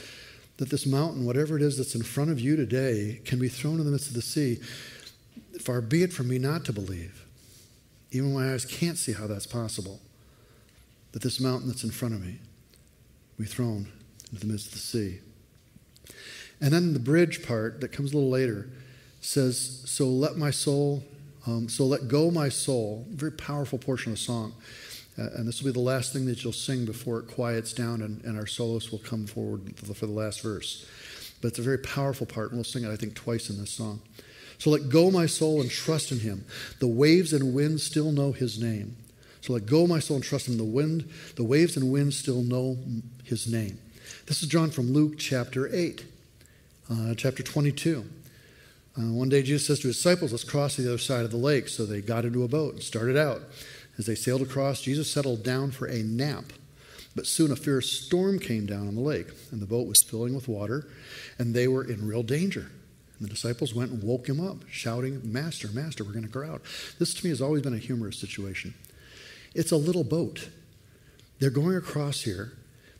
that 0.56 0.70
this 0.70 0.86
mountain, 0.86 1.24
whatever 1.24 1.56
it 1.56 1.62
is 1.62 1.76
that's 1.76 1.94
in 1.94 2.02
front 2.02 2.30
of 2.30 2.40
you 2.40 2.56
today, 2.56 3.20
can 3.24 3.38
be 3.38 3.48
thrown 3.48 3.78
in 3.78 3.84
the 3.84 3.90
midst 3.90 4.08
of 4.08 4.14
the 4.14 4.22
sea. 4.22 4.58
Far 5.60 5.80
be 5.80 6.02
it 6.02 6.12
from 6.12 6.28
me 6.28 6.38
not 6.38 6.64
to 6.64 6.72
believe, 6.72 7.24
even 8.10 8.32
my 8.32 8.52
eyes 8.52 8.64
can't 8.64 8.96
see 8.96 9.12
how 9.12 9.26
that's 9.26 9.46
possible, 9.46 10.00
that 11.12 11.22
this 11.22 11.40
mountain 11.40 11.68
that's 11.68 11.84
in 11.84 11.90
front 11.90 12.14
of 12.14 12.24
me 12.24 12.38
be 13.38 13.44
thrown 13.44 13.88
into 14.30 14.46
the 14.46 14.52
midst 14.52 14.68
of 14.68 14.72
the 14.72 14.78
sea. 14.78 15.20
And 16.60 16.72
then 16.72 16.92
the 16.92 17.00
bridge 17.00 17.46
part 17.46 17.80
that 17.80 17.88
comes 17.88 18.12
a 18.12 18.16
little 18.16 18.30
later 18.30 18.68
says, 19.20 19.82
So 19.86 20.08
let 20.08 20.36
my 20.36 20.50
soul, 20.50 21.02
um, 21.46 21.68
so 21.68 21.84
let 21.84 22.08
go 22.08 22.30
my 22.30 22.48
soul, 22.48 23.06
very 23.10 23.32
powerful 23.32 23.78
portion 23.78 24.12
of 24.12 24.18
the 24.18 24.24
song. 24.24 24.54
Uh, 25.18 25.28
and 25.34 25.46
this 25.46 25.62
will 25.62 25.72
be 25.72 25.72
the 25.72 25.84
last 25.84 26.12
thing 26.12 26.26
that 26.26 26.42
you'll 26.42 26.52
sing 26.52 26.84
before 26.84 27.20
it 27.20 27.28
quiets 27.28 27.72
down 27.72 28.02
and, 28.02 28.24
and 28.24 28.36
our 28.36 28.46
soloist 28.46 28.90
will 28.90 28.98
come 28.98 29.26
forward 29.26 29.76
for 29.76 29.86
the, 29.86 29.94
for 29.94 30.06
the 30.06 30.12
last 30.12 30.40
verse. 30.40 30.86
But 31.40 31.48
it's 31.48 31.58
a 31.58 31.62
very 31.62 31.78
powerful 31.78 32.26
part, 32.26 32.50
and 32.50 32.56
we'll 32.56 32.64
sing 32.64 32.84
it, 32.84 32.90
I 32.90 32.96
think, 32.96 33.14
twice 33.14 33.50
in 33.50 33.58
this 33.58 33.70
song. 33.70 34.00
So 34.58 34.70
let 34.70 34.88
go 34.88 35.10
my 35.10 35.26
soul 35.26 35.60
and 35.60 35.70
trust 35.70 36.10
in 36.10 36.20
him. 36.20 36.44
The 36.80 36.88
waves 36.88 37.32
and 37.32 37.54
winds 37.54 37.82
still 37.82 38.12
know 38.12 38.32
his 38.32 38.60
name. 38.60 38.96
So 39.40 39.52
let 39.52 39.66
go 39.66 39.86
my 39.86 39.98
soul 39.98 40.16
and 40.16 40.24
trust 40.24 40.48
in 40.48 40.56
the 40.56 40.64
wind. 40.64 41.10
The 41.36 41.44
waves 41.44 41.76
and 41.76 41.92
winds 41.92 42.16
still 42.16 42.42
know 42.42 42.78
his 43.24 43.46
name. 43.46 43.78
This 44.26 44.42
is 44.42 44.48
drawn 44.48 44.70
from 44.70 44.92
Luke 44.92 45.18
chapter 45.18 45.68
8, 45.72 46.04
uh, 46.90 47.14
chapter 47.14 47.42
22. 47.42 48.04
Uh, 48.96 49.00
one 49.12 49.28
day 49.28 49.42
Jesus 49.42 49.66
says 49.66 49.80
to 49.80 49.88
his 49.88 49.96
disciples, 49.96 50.32
Let's 50.32 50.44
cross 50.44 50.76
to 50.76 50.82
the 50.82 50.90
other 50.90 50.98
side 50.98 51.24
of 51.24 51.30
the 51.30 51.36
lake. 51.36 51.68
So 51.68 51.84
they 51.84 52.00
got 52.00 52.24
into 52.24 52.44
a 52.44 52.48
boat 52.48 52.74
and 52.74 52.82
started 52.82 53.16
out. 53.16 53.42
As 53.98 54.06
they 54.06 54.14
sailed 54.14 54.42
across, 54.42 54.82
Jesus 54.82 55.10
settled 55.10 55.42
down 55.42 55.70
for 55.70 55.86
a 55.86 56.02
nap. 56.02 56.44
But 57.16 57.26
soon 57.26 57.52
a 57.52 57.56
fierce 57.56 57.90
storm 57.90 58.40
came 58.40 58.66
down 58.66 58.88
on 58.88 58.96
the 58.96 59.00
lake, 59.00 59.28
and 59.52 59.62
the 59.62 59.66
boat 59.66 59.86
was 59.86 60.02
filling 60.02 60.34
with 60.34 60.48
water, 60.48 60.88
and 61.38 61.54
they 61.54 61.68
were 61.68 61.84
in 61.84 62.06
real 62.06 62.24
danger. 62.24 62.72
And 63.18 63.28
the 63.28 63.28
disciples 63.28 63.72
went 63.72 63.92
and 63.92 64.02
woke 64.02 64.28
him 64.28 64.44
up, 64.44 64.64
shouting, 64.68 65.20
Master, 65.24 65.68
Master, 65.68 66.02
we're 66.02 66.12
going 66.12 66.26
to 66.26 66.30
drown. 66.30 66.60
This 66.98 67.14
to 67.14 67.24
me 67.24 67.30
has 67.30 67.40
always 67.40 67.62
been 67.62 67.74
a 67.74 67.78
humorous 67.78 68.18
situation. 68.18 68.74
It's 69.54 69.70
a 69.70 69.76
little 69.76 70.02
boat. 70.02 70.48
They're 71.38 71.50
going 71.50 71.76
across 71.76 72.22
here, 72.22 72.52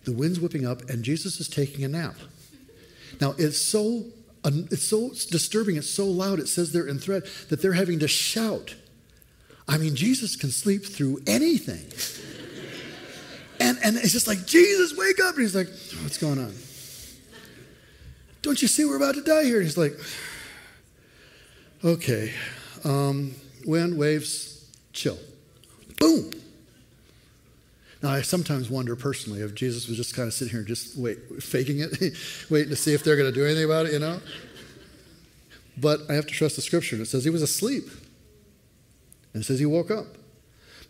the 0.05 0.12
wind's 0.12 0.38
whipping 0.38 0.64
up, 0.64 0.88
and 0.88 1.03
Jesus 1.03 1.40
is 1.40 1.49
taking 1.49 1.85
a 1.85 1.88
nap. 1.88 2.14
Now, 3.20 3.35
it's 3.38 3.61
so, 3.61 4.05
it's 4.44 4.88
so 4.88 5.11
disturbing, 5.31 5.77
it's 5.77 5.90
so 5.90 6.07
loud, 6.07 6.38
it 6.40 6.48
says 6.48 6.72
they're 6.72 6.87
in 6.87 6.98
threat 6.98 7.24
that 7.48 7.62
they're 7.62 7.72
having 7.72 7.98
to 8.00 8.09
shout 8.09 8.74
I 9.66 9.79
mean, 9.79 9.94
Jesus 9.94 10.37
can 10.37 10.50
sleep 10.50 10.85
through 10.85 11.20
anything. 11.27 11.85
and, 13.61 13.79
and 13.83 13.96
it's 13.96 14.12
just 14.12 14.27
like, 14.27 14.46
Jesus, 14.46 14.96
wake 14.96 15.20
up. 15.20 15.35
And 15.35 15.42
he's 15.42 15.55
like, 15.55 15.68
What's 16.03 16.18
going 16.18 16.38
on? 16.38 16.55
Don't 18.42 18.61
you 18.61 18.68
see 18.68 18.85
we're 18.85 18.96
about 18.96 19.14
to 19.14 19.22
die 19.22 19.44
here? 19.44 19.57
And 19.57 19.64
he's 19.64 19.79
like, 19.79 19.94
Okay. 21.83 22.33
Um, 22.85 23.35
wind, 23.64 23.96
waves, 23.96 24.70
chill. 24.92 25.18
Boom. 25.98 26.31
Now, 28.05 28.11
I 28.11 28.21
sometimes 28.21 28.69
wonder 28.69 28.97
personally 28.97 29.40
if 29.40 29.55
Jesus 29.55 29.88
was 29.88 29.97
just 29.97 30.14
kind 30.14 30.29
of 30.29 30.35
sitting 30.35 30.53
here 30.53 30.62
just 30.62 30.95
wait, 30.95 31.43
faking 31.43 31.81
it, 31.81 32.14
waiting 32.51 32.69
to 32.69 32.77
see 32.77 32.93
if 32.93 33.03
they're 33.03 33.17
going 33.17 33.33
to 33.33 33.35
do 33.35 33.47
anything 33.47 33.64
about 33.64 33.87
it, 33.87 33.95
you 33.95 33.99
know? 33.99 34.21
But 35.79 36.01
I 36.11 36.12
have 36.12 36.27
to 36.27 36.35
trust 36.35 36.57
the 36.57 36.61
scripture. 36.61 37.01
It 37.01 37.07
says 37.07 37.25
he 37.25 37.31
was 37.31 37.40
asleep. 37.40 37.88
And 39.33 39.43
it 39.43 39.47
says 39.47 39.59
he 39.59 39.64
woke 39.64 39.90
up. 39.90 40.19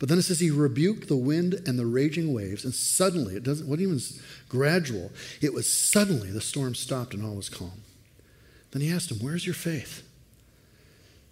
But 0.00 0.09
then 0.09 0.18
it 0.18 0.22
says 0.22 0.40
he 0.40 0.50
rebuked 0.50 1.07
the 1.07 1.16
wind 1.16 1.55
and 1.68 1.79
the 1.79 1.87
raging 1.87 2.35
waves, 2.35 2.64
and 2.64 2.74
suddenly, 2.74 3.37
it 3.37 3.44
doesn't, 3.44 3.68
wasn't 3.68 3.83
even 3.83 4.00
gradual, 4.48 5.12
it 5.40 5.55
was 5.55 5.72
suddenly 5.72 6.33
the 6.33 6.40
storm 6.40 6.74
stopped 6.74 7.14
and 7.14 7.24
all 7.24 7.37
was 7.37 7.48
calm. 7.48 7.85
Then 8.72 8.83
he 8.83 8.90
asked 8.90 9.12
him, 9.12 9.24
Where's 9.24 9.46
your 9.46 9.55
faith? 9.55 10.03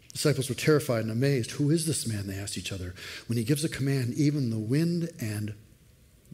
The 0.07 0.12
disciples 0.12 0.49
were 0.49 0.55
terrified 0.55 1.03
and 1.03 1.11
amazed. 1.11 1.51
Who 1.51 1.71
is 1.71 1.87
this 1.87 2.07
man? 2.07 2.29
They 2.29 2.37
asked 2.37 2.57
each 2.57 2.71
other. 2.71 2.95
When 3.27 3.37
he 3.37 3.42
gives 3.42 3.64
a 3.64 3.68
command, 3.68 4.14
even 4.14 4.51
the 4.51 4.61
wind 4.61 5.11
and 5.18 5.55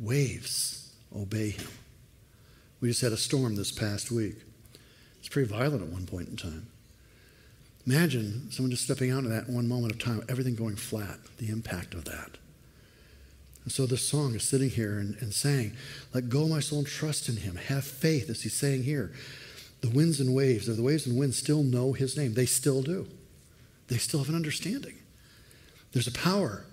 waves 0.01 0.93
obey 1.15 1.51
him. 1.51 1.69
We 2.81 2.89
just 2.89 3.01
had 3.01 3.13
a 3.13 3.17
storm 3.17 3.57
this 3.57 3.73
past 3.73 4.11
week. 4.11 4.37
It's 5.19 5.29
pretty 5.29 5.49
violent 5.49 5.83
at 5.83 5.89
one 5.89 6.07
point 6.07 6.29
in 6.29 6.37
time. 6.37 6.69
Imagine 7.87 8.51
someone 8.51 8.71
just 8.71 8.85
stepping 8.85 9.11
out 9.11 9.25
of 9.25 9.31
that 9.31 9.49
one 9.49 9.67
moment 9.67 9.93
of 9.93 9.99
time, 9.99 10.23
everything 10.29 10.55
going 10.55 10.77
flat, 10.77 11.19
the 11.39 11.49
impact 11.49 11.95
of 11.95 12.05
that. 12.05 12.37
And 13.65 13.73
so 13.73 13.87
this 13.87 14.07
song 14.07 14.35
is 14.35 14.43
sitting 14.43 14.71
here 14.71 14.99
and, 14.99 15.17
and 15.21 15.33
saying, 15.33 15.73
Let 16.15 16.29
go, 16.29 16.47
my 16.49 16.61
soul, 16.61 16.79
and 16.79 16.89
trust 16.89 17.29
in 17.29 17.37
him. 17.37 17.57
Have 17.57 17.85
faith, 17.85 18.31
as 18.31 18.43
he's 18.43 18.55
saying 18.55 18.85
here. 18.85 19.13
The 19.81 19.91
winds 19.91 20.21
and 20.21 20.35
waves, 20.35 20.69
or 20.69 20.75
the 20.75 20.83
waves 20.83 21.07
and 21.07 21.19
winds 21.19 21.39
still 21.39 21.63
know 21.63 21.93
his 21.93 22.17
name. 22.17 22.35
They 22.35 22.47
still 22.47 22.83
do. 22.83 23.07
They 23.89 23.99
still 23.99 24.21
have 24.21 24.29
an 24.29 24.35
understanding. 24.35 24.97
There's 25.93 26.07
a 26.07 26.13
power 26.13 26.65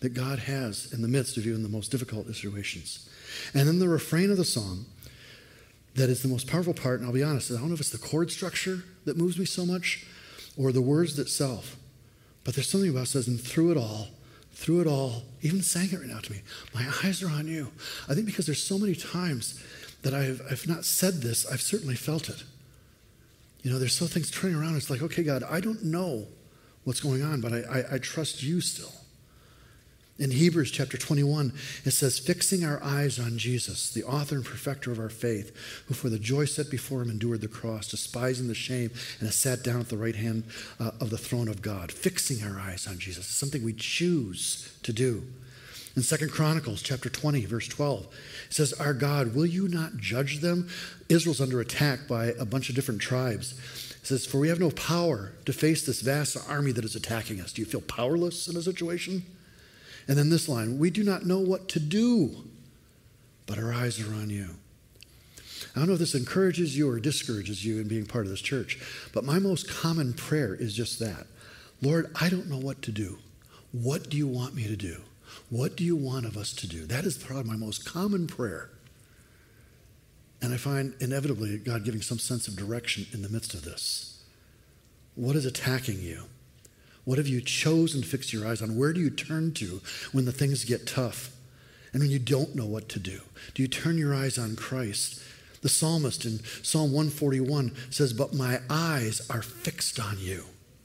that 0.00 0.14
God 0.14 0.40
has 0.40 0.92
in 0.92 1.02
the 1.02 1.08
midst 1.08 1.36
of 1.36 1.46
you 1.46 1.54
in 1.54 1.62
the 1.62 1.68
most 1.68 1.90
difficult 1.90 2.26
situations. 2.26 3.08
And 3.54 3.68
then 3.68 3.78
the 3.78 3.88
refrain 3.88 4.30
of 4.30 4.36
the 4.36 4.44
song 4.44 4.86
that 5.94 6.08
is 6.08 6.22
the 6.22 6.28
most 6.28 6.46
powerful 6.46 6.74
part, 6.74 7.00
and 7.00 7.06
I'll 7.06 7.14
be 7.14 7.22
honest, 7.22 7.50
I 7.50 7.54
don't 7.54 7.68
know 7.68 7.74
if 7.74 7.80
it's 7.80 7.90
the 7.90 7.98
chord 7.98 8.30
structure 8.30 8.84
that 9.04 9.16
moves 9.16 9.38
me 9.38 9.44
so 9.44 9.66
much 9.66 10.06
or 10.56 10.72
the 10.72 10.80
words 10.80 11.18
itself, 11.18 11.76
but 12.44 12.54
there's 12.54 12.68
something 12.68 12.90
about 12.90 13.04
it 13.04 13.06
says, 13.06 13.28
and 13.28 13.40
through 13.40 13.72
it 13.72 13.76
all, 13.76 14.08
through 14.52 14.80
it 14.80 14.86
all, 14.86 15.24
even 15.42 15.62
sang 15.62 15.90
it 15.90 15.98
right 15.98 16.08
now 16.08 16.20
to 16.20 16.32
me, 16.32 16.40
my 16.74 16.86
eyes 17.04 17.22
are 17.22 17.30
on 17.30 17.46
you. 17.46 17.70
I 18.08 18.14
think 18.14 18.26
because 18.26 18.46
there's 18.46 18.62
so 18.62 18.78
many 18.78 18.94
times 18.94 19.62
that 20.02 20.14
I've, 20.14 20.40
I've 20.50 20.66
not 20.66 20.84
said 20.84 21.22
this, 21.22 21.50
I've 21.50 21.60
certainly 21.60 21.96
felt 21.96 22.28
it. 22.28 22.44
You 23.62 23.70
know, 23.70 23.78
there's 23.78 23.94
so 23.94 24.06
things 24.06 24.30
turning 24.30 24.56
around. 24.56 24.76
It's 24.76 24.88
like, 24.88 25.02
okay, 25.02 25.22
God, 25.22 25.42
I 25.42 25.60
don't 25.60 25.84
know 25.84 26.26
what's 26.84 27.00
going 27.00 27.22
on, 27.22 27.40
but 27.40 27.52
I, 27.52 27.58
I, 27.58 27.94
I 27.94 27.98
trust 27.98 28.42
you 28.42 28.60
still. 28.60 28.92
In 30.20 30.32
Hebrews 30.32 30.70
chapter 30.70 30.98
21, 30.98 31.54
it 31.86 31.92
says, 31.92 32.18
Fixing 32.18 32.62
our 32.62 32.78
eyes 32.82 33.18
on 33.18 33.38
Jesus, 33.38 33.90
the 33.90 34.04
author 34.04 34.34
and 34.34 34.44
perfecter 34.44 34.92
of 34.92 34.98
our 34.98 35.08
faith, 35.08 35.56
who 35.86 35.94
for 35.94 36.10
the 36.10 36.18
joy 36.18 36.44
set 36.44 36.70
before 36.70 37.00
him 37.00 37.08
endured 37.08 37.40
the 37.40 37.48
cross, 37.48 37.88
despising 37.88 38.46
the 38.46 38.54
shame, 38.54 38.90
and 39.18 39.26
has 39.26 39.34
sat 39.34 39.64
down 39.64 39.80
at 39.80 39.88
the 39.88 39.96
right 39.96 40.14
hand 40.14 40.44
uh, 40.78 40.90
of 41.00 41.08
the 41.08 41.16
throne 41.16 41.48
of 41.48 41.62
God. 41.62 41.90
Fixing 41.90 42.46
our 42.46 42.60
eyes 42.60 42.86
on 42.86 42.98
Jesus 42.98 43.30
is 43.30 43.34
something 43.34 43.64
we 43.64 43.72
choose 43.72 44.70
to 44.82 44.92
do. 44.92 45.22
In 45.96 46.02
Second 46.02 46.30
Chronicles 46.32 46.82
chapter 46.82 47.08
20, 47.08 47.46
verse 47.46 47.66
12, 47.66 48.04
it 48.04 48.52
says, 48.52 48.74
Our 48.74 48.92
God, 48.92 49.34
will 49.34 49.46
you 49.46 49.68
not 49.68 49.96
judge 49.96 50.40
them? 50.40 50.68
Israel's 51.08 51.40
under 51.40 51.62
attack 51.62 52.06
by 52.06 52.26
a 52.26 52.44
bunch 52.44 52.68
of 52.68 52.74
different 52.74 53.00
tribes. 53.00 53.52
It 54.02 54.06
says, 54.06 54.26
For 54.26 54.38
we 54.38 54.50
have 54.50 54.60
no 54.60 54.70
power 54.70 55.32
to 55.46 55.54
face 55.54 55.86
this 55.86 56.02
vast 56.02 56.36
army 56.46 56.72
that 56.72 56.84
is 56.84 56.94
attacking 56.94 57.40
us. 57.40 57.54
Do 57.54 57.62
you 57.62 57.66
feel 57.66 57.80
powerless 57.80 58.48
in 58.48 58.56
a 58.58 58.62
situation? 58.62 59.24
And 60.08 60.16
then 60.16 60.30
this 60.30 60.48
line 60.48 60.78
we 60.78 60.90
do 60.90 61.04
not 61.04 61.26
know 61.26 61.38
what 61.38 61.68
to 61.70 61.80
do, 61.80 62.44
but 63.46 63.58
our 63.58 63.72
eyes 63.72 64.00
are 64.00 64.14
on 64.14 64.30
you. 64.30 64.50
I 65.74 65.78
don't 65.78 65.88
know 65.88 65.94
if 65.94 66.00
this 66.00 66.14
encourages 66.14 66.76
you 66.76 66.90
or 66.90 66.98
discourages 66.98 67.64
you 67.64 67.80
in 67.80 67.88
being 67.88 68.06
part 68.06 68.24
of 68.24 68.30
this 68.30 68.40
church, 68.40 68.80
but 69.12 69.24
my 69.24 69.38
most 69.38 69.68
common 69.68 70.14
prayer 70.14 70.54
is 70.54 70.74
just 70.74 70.98
that 70.98 71.26
Lord, 71.82 72.10
I 72.20 72.28
don't 72.28 72.50
know 72.50 72.58
what 72.58 72.82
to 72.82 72.92
do. 72.92 73.18
What 73.72 74.10
do 74.10 74.16
you 74.16 74.26
want 74.26 74.54
me 74.54 74.66
to 74.66 74.76
do? 74.76 75.00
What 75.48 75.76
do 75.76 75.84
you 75.84 75.96
want 75.96 76.26
of 76.26 76.36
us 76.36 76.52
to 76.54 76.66
do? 76.66 76.84
That 76.86 77.04
is 77.04 77.16
probably 77.16 77.50
my 77.50 77.56
most 77.56 77.84
common 77.84 78.26
prayer. 78.26 78.70
And 80.42 80.52
I 80.52 80.56
find 80.56 80.94
inevitably 81.00 81.58
God 81.58 81.84
giving 81.84 82.02
some 82.02 82.18
sense 82.18 82.48
of 82.48 82.56
direction 82.56 83.06
in 83.12 83.22
the 83.22 83.28
midst 83.28 83.54
of 83.54 83.62
this. 83.62 84.22
What 85.14 85.36
is 85.36 85.44
attacking 85.44 86.00
you? 86.00 86.24
What 87.10 87.18
have 87.18 87.26
you 87.26 87.40
chosen 87.40 88.02
to 88.02 88.06
fix 88.06 88.32
your 88.32 88.46
eyes 88.46 88.62
on? 88.62 88.76
Where 88.76 88.92
do 88.92 89.00
you 89.00 89.10
turn 89.10 89.52
to 89.54 89.80
when 90.12 90.26
the 90.26 90.32
things 90.32 90.64
get 90.64 90.86
tough 90.86 91.32
and 91.92 92.00
when 92.00 92.08
you 92.12 92.20
don't 92.20 92.54
know 92.54 92.66
what 92.66 92.88
to 92.90 93.00
do? 93.00 93.22
Do 93.52 93.62
you 93.62 93.66
turn 93.66 93.98
your 93.98 94.14
eyes 94.14 94.38
on 94.38 94.54
Christ? 94.54 95.20
The 95.60 95.68
psalmist 95.68 96.24
in 96.24 96.38
Psalm 96.62 96.92
141 96.92 97.74
says, 97.90 98.12
But 98.12 98.32
my 98.32 98.60
eyes 98.70 99.28
are 99.28 99.42
fixed 99.42 99.98
on 99.98 100.18
you, 100.20 100.44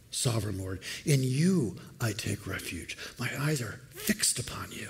sovereign 0.09 0.57
Lord. 0.57 0.79
In 1.05 1.21
you 1.21 1.75
I 2.01 2.11
take 2.13 2.47
refuge. 2.47 2.97
My 3.19 3.29
eyes 3.39 3.61
are 3.61 3.79
fixed 3.91 4.39
upon 4.39 4.71
you. 4.71 4.89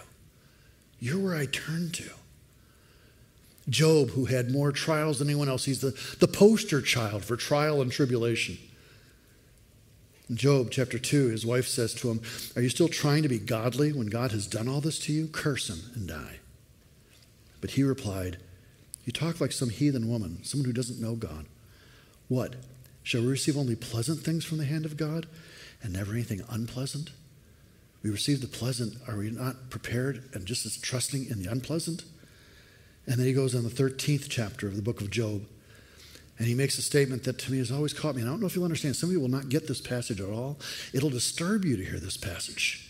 You're 1.01 1.19
where 1.19 1.35
I 1.35 1.47
turn 1.47 1.89
to. 1.95 2.11
Job, 3.67 4.11
who 4.11 4.23
had 4.23 4.51
more 4.51 4.71
trials 4.71 5.19
than 5.19 5.27
anyone 5.27 5.49
else, 5.49 5.65
he's 5.65 5.81
the, 5.81 5.99
the 6.21 6.29
poster 6.29 6.81
child 6.81 7.25
for 7.25 7.35
trial 7.35 7.81
and 7.81 7.91
tribulation. 7.91 8.57
Job 10.33 10.71
chapter 10.71 10.97
2, 10.97 11.27
his 11.27 11.45
wife 11.45 11.67
says 11.67 11.93
to 11.95 12.09
him, 12.09 12.21
Are 12.55 12.61
you 12.61 12.69
still 12.69 12.87
trying 12.87 13.21
to 13.23 13.29
be 13.29 13.37
godly 13.37 13.93
when 13.93 14.07
God 14.07 14.31
has 14.31 14.47
done 14.47 14.67
all 14.67 14.81
this 14.81 14.97
to 14.99 15.13
you? 15.13 15.27
Curse 15.27 15.69
him 15.69 15.91
and 15.93 16.07
die. 16.07 16.39
But 17.61 17.71
he 17.71 17.83
replied, 17.83 18.37
You 19.05 19.13
talk 19.13 19.39
like 19.39 19.51
some 19.51 19.69
heathen 19.69 20.09
woman, 20.09 20.43
someone 20.43 20.65
who 20.65 20.73
doesn't 20.73 21.01
know 21.01 21.15
God. 21.15 21.45
What? 22.27 22.55
Shall 23.03 23.21
we 23.21 23.27
receive 23.27 23.55
only 23.55 23.75
pleasant 23.75 24.21
things 24.21 24.43
from 24.43 24.57
the 24.57 24.65
hand 24.65 24.83
of 24.83 24.97
God 24.97 25.27
and 25.83 25.93
never 25.93 26.13
anything 26.13 26.41
unpleasant? 26.49 27.11
We 28.01 28.09
receive 28.09 28.41
the 28.41 28.47
pleasant. 28.47 28.97
Are 29.07 29.17
we 29.17 29.29
not 29.29 29.69
prepared 29.69 30.23
and 30.33 30.47
just 30.47 30.65
as 30.65 30.77
trusting 30.77 31.27
in 31.29 31.41
the 31.41 31.51
unpleasant? 31.51 32.03
And 33.05 33.17
then 33.19 33.27
he 33.27 33.33
goes 33.33 33.53
on 33.53 33.63
the 33.63 33.69
13th 33.69 34.25
chapter 34.27 34.67
of 34.67 34.75
the 34.75 34.81
book 34.81 35.01
of 35.01 35.11
Job. 35.11 35.45
And 36.37 36.47
he 36.47 36.53
makes 36.53 36.77
a 36.77 36.81
statement 36.81 37.23
that 37.23 37.37
to 37.39 37.51
me 37.51 37.59
has 37.59 37.71
always 37.71 37.93
caught 37.93 38.15
me. 38.15 38.21
And 38.21 38.29
I 38.29 38.33
don't 38.33 38.41
know 38.41 38.47
if 38.47 38.55
you'll 38.55 38.65
understand. 38.65 38.95
Some 38.95 39.09
of 39.09 39.13
you 39.13 39.21
will 39.21 39.29
not 39.29 39.49
get 39.49 39.67
this 39.67 39.79
passage 39.79 40.19
at 40.19 40.29
all. 40.29 40.59
It'll 40.93 41.09
disturb 41.09 41.63
you 41.63 41.77
to 41.77 41.83
hear 41.83 41.99
this 41.99 42.17
passage. 42.17 42.84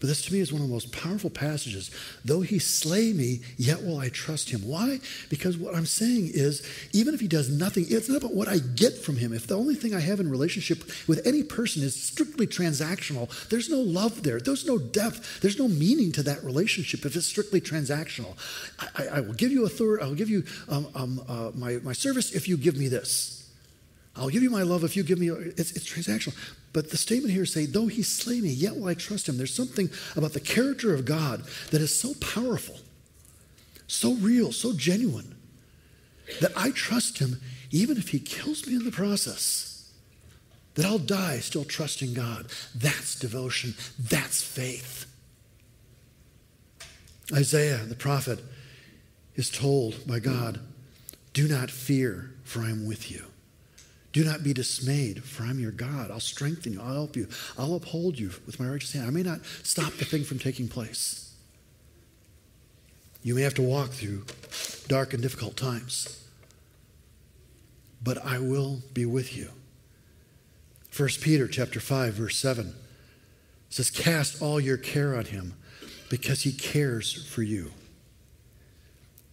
But 0.00 0.06
this 0.06 0.22
to 0.22 0.32
me 0.32 0.40
is 0.40 0.50
one 0.50 0.62
of 0.62 0.68
the 0.68 0.72
most 0.72 0.92
powerful 0.92 1.28
passages. 1.28 1.90
Though 2.24 2.40
he 2.40 2.58
slay 2.58 3.12
me, 3.12 3.42
yet 3.58 3.84
will 3.84 3.98
I 3.98 4.08
trust 4.08 4.48
him. 4.48 4.66
Why? 4.66 4.98
Because 5.28 5.58
what 5.58 5.74
I'm 5.74 5.84
saying 5.84 6.30
is, 6.32 6.66
even 6.94 7.12
if 7.12 7.20
he 7.20 7.28
does 7.28 7.50
nothing, 7.50 7.84
it's 7.86 8.08
not 8.08 8.16
about 8.16 8.34
what 8.34 8.48
I 8.48 8.58
get 8.58 8.96
from 8.96 9.16
him. 9.16 9.34
If 9.34 9.46
the 9.46 9.58
only 9.58 9.74
thing 9.74 9.94
I 9.94 10.00
have 10.00 10.18
in 10.18 10.30
relationship 10.30 10.84
with 11.06 11.26
any 11.26 11.42
person 11.42 11.82
is 11.82 11.94
strictly 11.94 12.46
transactional, 12.46 13.28
there's 13.50 13.68
no 13.68 13.78
love 13.78 14.22
there. 14.22 14.40
There's 14.40 14.66
no 14.66 14.78
depth. 14.78 15.42
There's 15.42 15.58
no 15.58 15.68
meaning 15.68 16.12
to 16.12 16.22
that 16.22 16.42
relationship 16.42 17.04
if 17.04 17.14
it's 17.14 17.26
strictly 17.26 17.60
transactional. 17.60 18.38
I, 18.78 19.02
I, 19.02 19.06
I 19.16 19.20
will 19.20 19.34
give 19.34 19.52
you 19.52 19.66
authority. 19.66 20.02
I'll 20.02 20.14
give 20.14 20.30
you 20.30 20.44
um, 20.70 20.88
um, 20.94 21.24
uh, 21.28 21.50
my, 21.54 21.74
my 21.82 21.92
service 21.92 22.32
if 22.32 22.48
you 22.48 22.56
give 22.56 22.78
me 22.78 22.88
this. 22.88 23.36
I'll 24.16 24.28
give 24.30 24.42
you 24.42 24.50
my 24.50 24.62
love 24.62 24.82
if 24.82 24.96
you 24.96 25.02
give 25.02 25.18
me. 25.18 25.28
It's, 25.28 25.72
it's 25.72 25.86
transactional. 25.86 26.34
But 26.72 26.90
the 26.90 26.96
statement 26.96 27.32
here 27.32 27.42
is 27.42 27.52
saying, 27.52 27.72
though 27.72 27.88
he 27.88 28.02
slay 28.02 28.40
me, 28.40 28.50
yet 28.50 28.76
will 28.76 28.88
I 28.88 28.94
trust 28.94 29.28
him. 29.28 29.36
There's 29.36 29.54
something 29.54 29.90
about 30.16 30.32
the 30.34 30.40
character 30.40 30.94
of 30.94 31.04
God 31.04 31.42
that 31.70 31.80
is 31.80 31.98
so 31.98 32.14
powerful, 32.20 32.78
so 33.86 34.14
real, 34.14 34.52
so 34.52 34.72
genuine, 34.72 35.34
that 36.40 36.52
I 36.56 36.70
trust 36.70 37.18
him 37.18 37.40
even 37.72 37.96
if 37.96 38.10
he 38.10 38.20
kills 38.20 38.66
me 38.66 38.74
in 38.74 38.84
the 38.84 38.92
process. 38.92 39.90
That 40.74 40.86
I'll 40.86 40.98
die 40.98 41.40
still 41.40 41.64
trusting 41.64 42.14
God. 42.14 42.46
That's 42.74 43.18
devotion. 43.18 43.74
That's 43.98 44.42
faith. 44.42 45.06
Isaiah, 47.32 47.78
the 47.78 47.96
prophet, 47.96 48.40
is 49.34 49.50
told 49.50 50.06
by 50.06 50.20
God, 50.20 50.60
Do 51.32 51.48
not 51.48 51.70
fear, 51.70 52.30
for 52.44 52.60
I 52.60 52.70
am 52.70 52.86
with 52.86 53.10
you. 53.10 53.29
Do 54.12 54.24
not 54.24 54.42
be 54.42 54.52
dismayed, 54.52 55.22
for 55.22 55.44
I'm 55.44 55.60
your 55.60 55.70
God. 55.70 56.10
I'll 56.10 56.20
strengthen 56.20 56.72
you. 56.72 56.80
I'll 56.80 56.94
help 56.94 57.16
you. 57.16 57.28
I'll 57.56 57.76
uphold 57.76 58.18
you 58.18 58.30
with 58.44 58.58
my 58.58 58.68
righteous 58.68 58.92
hand. 58.92 59.06
I 59.06 59.10
may 59.10 59.22
not 59.22 59.40
stop 59.62 59.92
the 59.94 60.04
thing 60.04 60.24
from 60.24 60.38
taking 60.38 60.68
place. 60.68 61.32
You 63.22 63.34
may 63.34 63.42
have 63.42 63.54
to 63.54 63.62
walk 63.62 63.90
through 63.90 64.24
dark 64.88 65.12
and 65.12 65.22
difficult 65.22 65.56
times, 65.56 66.24
but 68.02 68.24
I 68.24 68.38
will 68.38 68.80
be 68.94 69.04
with 69.04 69.36
you. 69.36 69.50
1 70.96 71.08
Peter 71.20 71.46
chapter 71.46 71.78
5 71.78 72.14
verse 72.14 72.36
7 72.36 72.74
says, 73.68 73.90
Cast 73.90 74.42
all 74.42 74.58
your 74.58 74.76
care 74.76 75.14
on 75.14 75.26
him 75.26 75.54
because 76.08 76.42
he 76.42 76.52
cares 76.52 77.24
for 77.26 77.42
you. 77.42 77.70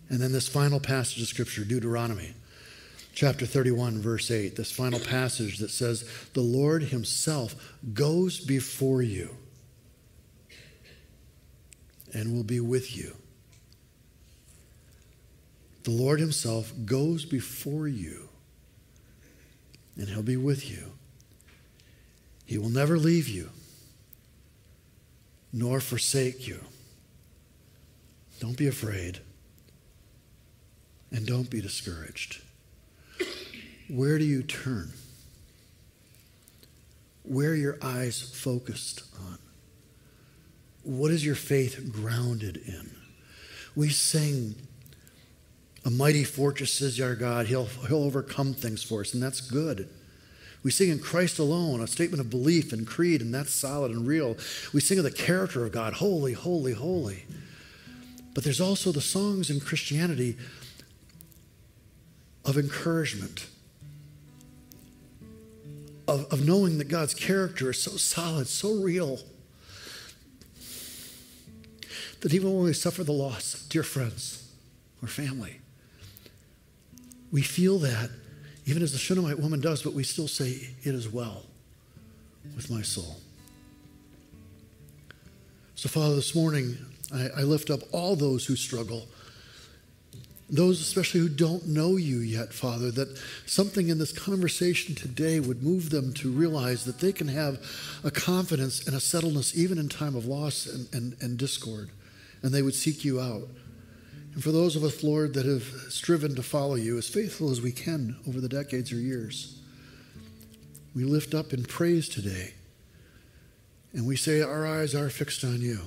And 0.09 0.19
then 0.19 0.31
this 0.31 0.47
final 0.47 0.79
passage 0.79 1.21
of 1.21 1.27
Scripture, 1.27 1.63
Deuteronomy 1.63 2.33
chapter 3.17 3.47
31, 3.47 3.99
verse 3.99 4.29
8, 4.29 4.55
this 4.55 4.71
final 4.71 4.99
passage 4.99 5.57
that 5.57 5.71
says, 5.71 6.07
The 6.33 6.41
Lord 6.41 6.83
himself 6.83 7.75
goes 7.91 8.39
before 8.39 9.01
you 9.01 9.35
and 12.13 12.31
will 12.35 12.43
be 12.43 12.59
with 12.59 12.95
you. 12.95 13.15
The 15.81 15.89
Lord 15.89 16.19
himself 16.19 16.71
goes 16.85 17.25
before 17.25 17.87
you 17.87 18.29
and 19.95 20.07
he'll 20.09 20.21
be 20.21 20.37
with 20.37 20.69
you. 20.69 20.91
He 22.45 22.59
will 22.59 22.69
never 22.69 22.99
leave 22.99 23.27
you 23.27 23.49
nor 25.51 25.79
forsake 25.79 26.47
you. 26.47 26.63
Don't 28.39 28.57
be 28.57 28.67
afraid 28.67 29.21
and 31.11 31.25
don't 31.25 31.49
be 31.49 31.61
discouraged. 31.61 32.43
Where 33.89 34.17
do 34.17 34.25
you 34.25 34.43
turn? 34.43 34.91
Where 37.23 37.51
are 37.51 37.55
your 37.55 37.77
eyes 37.81 38.21
focused 38.21 39.03
on? 39.27 39.37
What 40.83 41.11
is 41.11 41.25
your 41.25 41.35
faith 41.35 41.91
grounded 41.91 42.57
in? 42.65 42.91
We 43.75 43.89
sing, 43.89 44.55
A 45.85 45.89
mighty 45.89 46.23
fortress 46.23 46.81
is 46.81 46.99
our 47.01 47.15
God. 47.15 47.47
He'll, 47.47 47.65
he'll 47.65 48.03
overcome 48.03 48.53
things 48.53 48.83
for 48.83 49.01
us, 49.01 49.13
and 49.13 49.21
that's 49.21 49.41
good. 49.41 49.89
We 50.63 50.71
sing 50.71 50.89
in 50.89 50.99
Christ 50.99 51.39
alone, 51.39 51.81
a 51.81 51.87
statement 51.87 52.19
of 52.19 52.29
belief 52.29 52.73
and 52.73 52.87
creed, 52.87 53.21
and 53.21 53.33
that's 53.33 53.53
solid 53.53 53.91
and 53.91 54.07
real. 54.07 54.37
We 54.73 54.81
sing 54.81 54.97
of 54.97 55.03
the 55.03 55.11
character 55.11 55.65
of 55.65 55.71
God, 55.71 55.93
holy, 55.93 56.33
holy, 56.33 56.73
holy. 56.73 57.25
But 58.33 58.43
there's 58.43 58.61
also 58.61 58.91
the 58.91 59.01
songs 59.01 59.49
in 59.49 59.59
Christianity 59.59 60.37
of 62.45 62.57
encouragement, 62.57 63.47
of, 66.07 66.25
of 66.31 66.45
knowing 66.45 66.77
that 66.77 66.87
God's 66.87 67.13
character 67.13 67.71
is 67.71 67.81
so 67.81 67.91
solid, 67.91 68.47
so 68.47 68.75
real, 68.75 69.19
that 72.21 72.33
even 72.33 72.53
when 72.53 72.63
we 72.63 72.73
suffer 72.73 73.03
the 73.03 73.11
loss 73.11 73.53
of 73.53 73.69
dear 73.69 73.83
friends 73.83 74.51
or 75.01 75.07
family, 75.07 75.59
we 77.31 77.41
feel 77.41 77.77
that 77.79 78.09
even 78.65 78.83
as 78.83 78.91
the 78.91 78.97
Shunammite 78.97 79.39
woman 79.39 79.61
does, 79.61 79.81
but 79.81 79.93
we 79.93 80.03
still 80.03 80.27
say, 80.27 80.75
It 80.83 80.93
is 80.93 81.07
well 81.07 81.43
with 82.55 82.69
my 82.69 82.81
soul. 82.81 83.17
So, 85.75 85.89
Father, 85.89 86.15
this 86.15 86.35
morning, 86.35 86.77
I, 87.13 87.29
I 87.37 87.41
lift 87.43 87.69
up 87.69 87.79
all 87.91 88.15
those 88.15 88.45
who 88.45 88.55
struggle 88.55 89.07
those 90.49 90.79
especially 90.79 91.19
who 91.19 91.29
don't 91.29 91.67
know 91.67 91.97
you 91.97 92.19
yet, 92.19 92.53
Father, 92.53 92.89
that 92.91 93.17
something 93.45 93.89
in 93.89 93.97
this 93.97 94.13
conversation 94.13 94.95
today 94.95 95.41
would 95.41 95.61
move 95.61 95.89
them 95.89 96.13
to 96.13 96.31
realize 96.31 96.85
that 96.85 96.99
they 96.99 97.11
can 97.11 97.27
have 97.27 97.59
a 98.03 98.11
confidence 98.11 98.87
and 98.87 98.95
a 98.95 98.99
settledness 98.99 99.55
even 99.55 99.77
in 99.77 99.89
time 99.89 100.15
of 100.15 100.25
loss 100.25 100.65
and, 100.65 100.87
and, 100.93 101.17
and 101.21 101.37
discord, 101.37 101.89
and 102.41 102.53
they 102.53 102.61
would 102.61 102.75
seek 102.75 103.03
you 103.03 103.19
out. 103.19 103.43
And 104.33 104.43
for 104.43 104.51
those 104.51 104.75
of 104.77 104.83
us, 104.83 105.03
Lord, 105.03 105.33
that 105.33 105.45
have 105.45 105.63
striven 105.89 106.35
to 106.35 106.43
follow 106.43 106.75
you 106.75 106.97
as 106.97 107.09
faithful 107.09 107.49
as 107.49 107.59
we 107.59 107.71
can 107.71 108.15
over 108.27 108.39
the 108.39 108.47
decades 108.47 108.93
or 108.93 108.97
years, 108.97 109.59
we 110.95 111.03
lift 111.03 111.33
up 111.33 111.53
in 111.53 111.63
praise 111.63 112.07
today. 112.07 112.53
And 113.93 114.07
we 114.07 114.15
say 114.15 114.41
our 114.41 114.65
eyes 114.65 114.95
are 114.95 115.09
fixed 115.09 115.43
on 115.43 115.59
you. 115.59 115.81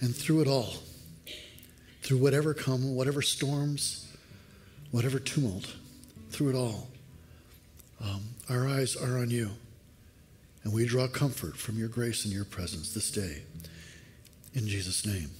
And 0.00 0.14
through 0.14 0.42
it 0.42 0.48
all, 0.48 0.74
through 2.02 2.18
whatever 2.18 2.54
come, 2.54 2.94
whatever 2.94 3.22
storms, 3.22 4.10
whatever 4.90 5.18
tumult, 5.18 5.74
through 6.30 6.50
it 6.50 6.54
all, 6.56 6.88
um, 8.02 8.22
our 8.48 8.66
eyes 8.68 8.96
are 8.96 9.18
on 9.18 9.30
you. 9.30 9.50
And 10.62 10.72
we 10.72 10.86
draw 10.86 11.08
comfort 11.08 11.56
from 11.56 11.78
your 11.78 11.88
grace 11.88 12.24
and 12.24 12.34
your 12.34 12.44
presence 12.44 12.92
this 12.92 13.10
day. 13.10 13.42
In 14.54 14.66
Jesus' 14.66 15.06
name. 15.06 15.30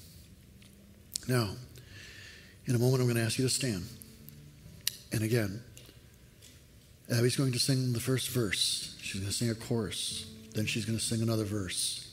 Now, 1.28 1.50
in 2.66 2.74
a 2.74 2.78
moment, 2.78 3.02
I'm 3.02 3.06
going 3.06 3.16
to 3.16 3.22
ask 3.22 3.38
you 3.38 3.44
to 3.44 3.52
stand. 3.52 3.84
And 5.12 5.22
again, 5.22 5.62
Abby's 7.12 7.36
going 7.36 7.52
to 7.52 7.58
sing 7.58 7.92
the 7.92 8.00
first 8.00 8.30
verse. 8.30 8.96
She's 9.02 9.20
going 9.20 9.30
to 9.30 9.36
sing 9.36 9.50
a 9.50 9.54
chorus. 9.54 10.30
Then 10.54 10.66
she's 10.66 10.84
going 10.84 10.98
to 10.98 11.04
sing 11.04 11.22
another 11.22 11.44
verse. 11.44 12.09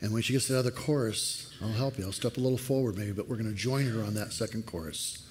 And 0.00 0.12
when 0.12 0.22
she 0.22 0.32
gets 0.32 0.46
to 0.46 0.52
the 0.52 0.58
other 0.58 0.70
chorus, 0.70 1.52
I'll 1.62 1.72
help 1.72 1.98
you. 1.98 2.04
I'll 2.04 2.12
step 2.12 2.36
a 2.36 2.40
little 2.40 2.58
forward 2.58 2.98
maybe, 2.98 3.12
but 3.12 3.28
we're 3.28 3.36
going 3.36 3.50
to 3.50 3.56
join 3.56 3.86
her 3.86 4.02
on 4.02 4.14
that 4.14 4.32
second 4.32 4.66
chorus. 4.66 5.22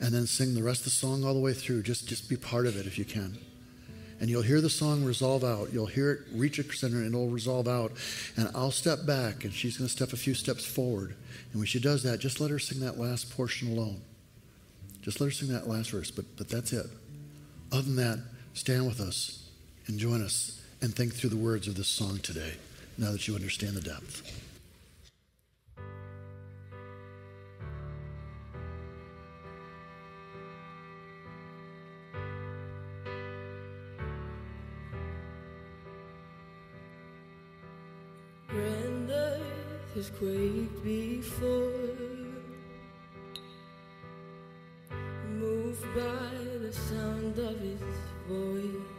And 0.00 0.12
then 0.12 0.26
sing 0.26 0.54
the 0.54 0.62
rest 0.62 0.80
of 0.80 0.84
the 0.86 0.90
song 0.90 1.24
all 1.24 1.34
the 1.34 1.40
way 1.40 1.52
through. 1.52 1.82
Just, 1.82 2.08
just 2.08 2.28
be 2.28 2.36
part 2.36 2.66
of 2.66 2.76
it 2.76 2.86
if 2.86 2.98
you 2.98 3.04
can. 3.04 3.38
And 4.20 4.30
you'll 4.30 4.42
hear 4.42 4.60
the 4.60 4.70
song 4.70 5.04
resolve 5.04 5.42
out. 5.42 5.72
You'll 5.72 5.86
hear 5.86 6.12
it 6.12 6.20
reach 6.32 6.58
a 6.58 6.72
center 6.72 6.98
and 6.98 7.08
it'll 7.08 7.28
resolve 7.28 7.66
out. 7.66 7.92
And 8.36 8.48
I'll 8.54 8.70
step 8.70 9.04
back 9.06 9.44
and 9.44 9.52
she's 9.52 9.76
going 9.76 9.88
to 9.88 9.92
step 9.92 10.12
a 10.12 10.16
few 10.16 10.34
steps 10.34 10.64
forward. 10.64 11.14
And 11.52 11.60
when 11.60 11.66
she 11.66 11.80
does 11.80 12.02
that, 12.04 12.20
just 12.20 12.40
let 12.40 12.50
her 12.50 12.58
sing 12.58 12.80
that 12.80 12.98
last 12.98 13.36
portion 13.36 13.76
alone. 13.76 14.00
Just 15.02 15.20
let 15.20 15.26
her 15.26 15.32
sing 15.32 15.48
that 15.48 15.68
last 15.68 15.90
verse, 15.90 16.10
but, 16.10 16.24
but 16.36 16.48
that's 16.48 16.72
it. 16.72 16.86
Other 17.72 17.82
than 17.82 17.96
that, 17.96 18.18
stand 18.54 18.86
with 18.86 19.00
us 19.00 19.48
and 19.86 19.98
join 19.98 20.22
us 20.22 20.60
and 20.80 20.94
think 20.94 21.14
through 21.14 21.30
the 21.30 21.36
words 21.36 21.66
of 21.68 21.74
this 21.74 21.88
song 21.88 22.18
today 22.18 22.54
now 22.96 23.10
that 23.10 23.26
you 23.26 23.34
understand 23.34 23.74
the 23.76 23.80
depth. 23.80 24.22
Grand 38.48 39.10
earth 39.10 39.40
has 39.94 40.10
quaked 40.10 40.84
before, 40.84 41.70
moved 45.28 45.82
by 45.94 46.30
the 46.60 46.72
sound 46.72 47.38
of 47.38 47.58
his 47.58 47.80
voice. 48.28 48.93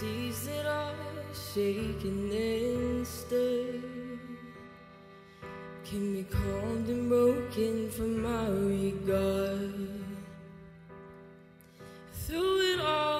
Sees 0.00 0.46
it 0.46 0.64
all 0.66 0.94
shaken 1.52 2.32
and 2.32 3.06
stirred, 3.06 4.18
can 5.84 6.14
be 6.14 6.22
calmed 6.22 6.88
and 6.88 7.06
broken 7.10 7.90
from 7.90 8.22
my 8.22 8.48
regard. 8.48 9.90
Through 12.14 12.60
it 12.72 12.80
all, 12.80 13.19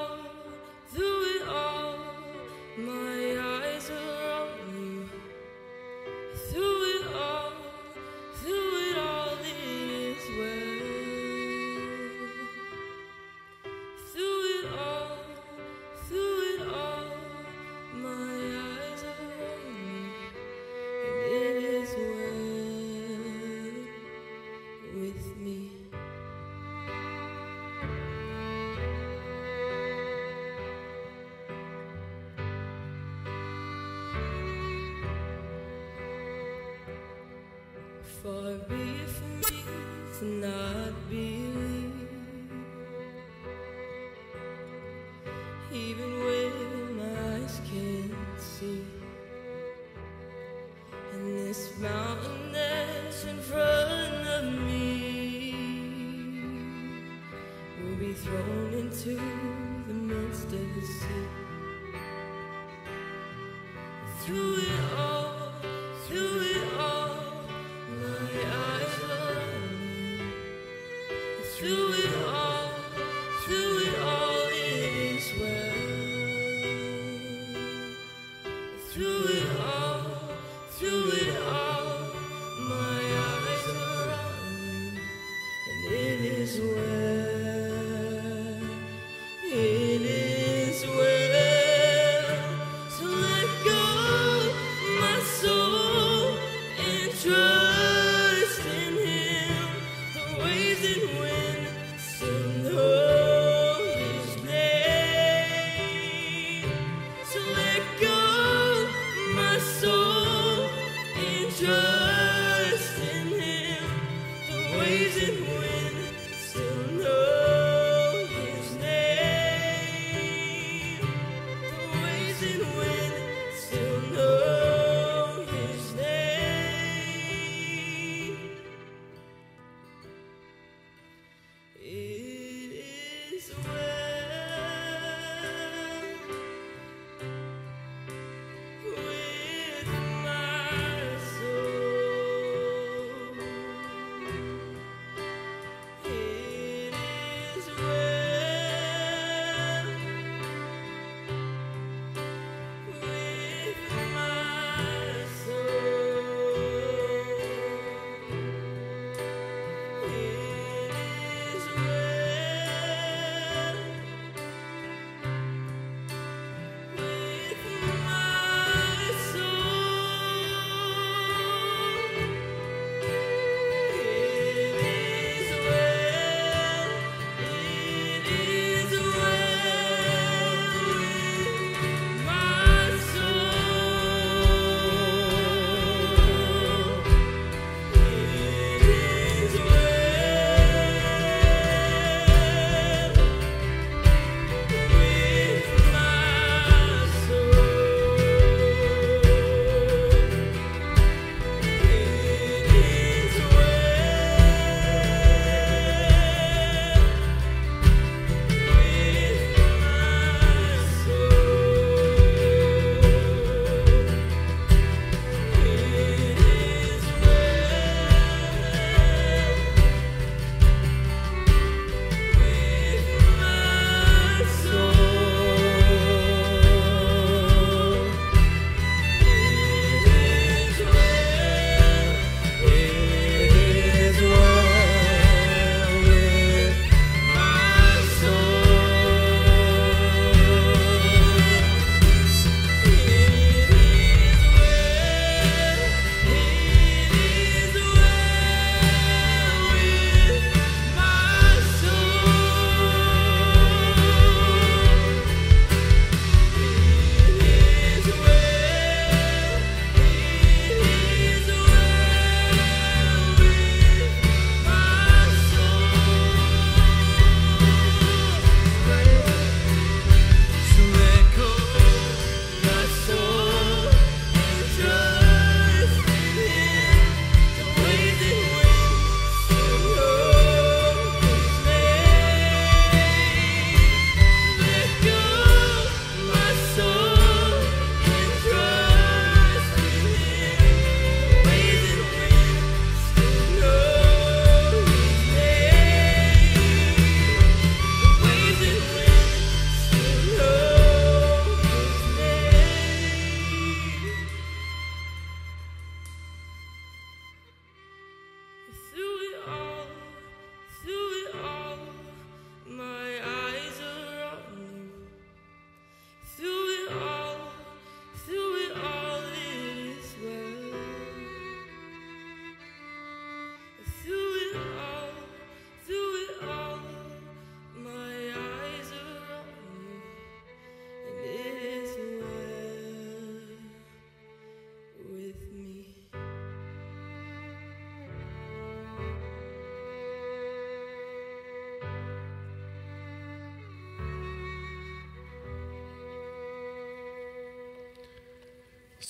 to 40.21 40.70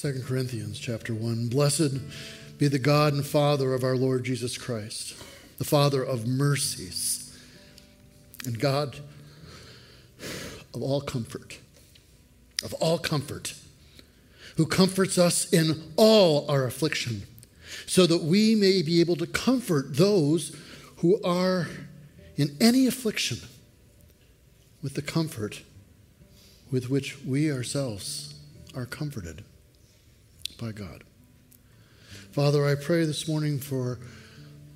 2 0.00 0.22
Corinthians 0.24 0.78
chapter 0.78 1.12
1. 1.12 1.48
Blessed 1.48 1.98
be 2.56 2.68
the 2.68 2.78
God 2.78 3.12
and 3.12 3.26
Father 3.26 3.74
of 3.74 3.84
our 3.84 3.98
Lord 3.98 4.24
Jesus 4.24 4.56
Christ, 4.56 5.14
the 5.58 5.64
Father 5.64 6.02
of 6.02 6.26
mercies, 6.26 7.38
and 8.46 8.58
God 8.58 8.96
of 10.72 10.80
all 10.80 11.02
comfort, 11.02 11.58
of 12.64 12.72
all 12.80 12.96
comfort, 12.96 13.52
who 14.56 14.64
comforts 14.64 15.18
us 15.18 15.52
in 15.52 15.92
all 15.96 16.50
our 16.50 16.64
affliction, 16.64 17.24
so 17.84 18.06
that 18.06 18.22
we 18.22 18.54
may 18.54 18.80
be 18.80 19.00
able 19.00 19.16
to 19.16 19.26
comfort 19.26 19.98
those 19.98 20.56
who 20.98 21.22
are 21.22 21.68
in 22.36 22.56
any 22.58 22.86
affliction 22.86 23.36
with 24.82 24.94
the 24.94 25.02
comfort 25.02 25.60
with 26.70 26.88
which 26.88 27.22
we 27.22 27.52
ourselves 27.52 28.34
are 28.74 28.86
comforted 28.86 29.44
by 30.60 30.72
God. 30.72 31.04
Father, 32.32 32.66
I 32.66 32.74
pray 32.74 33.04
this 33.04 33.26
morning 33.26 33.58
for 33.58 33.98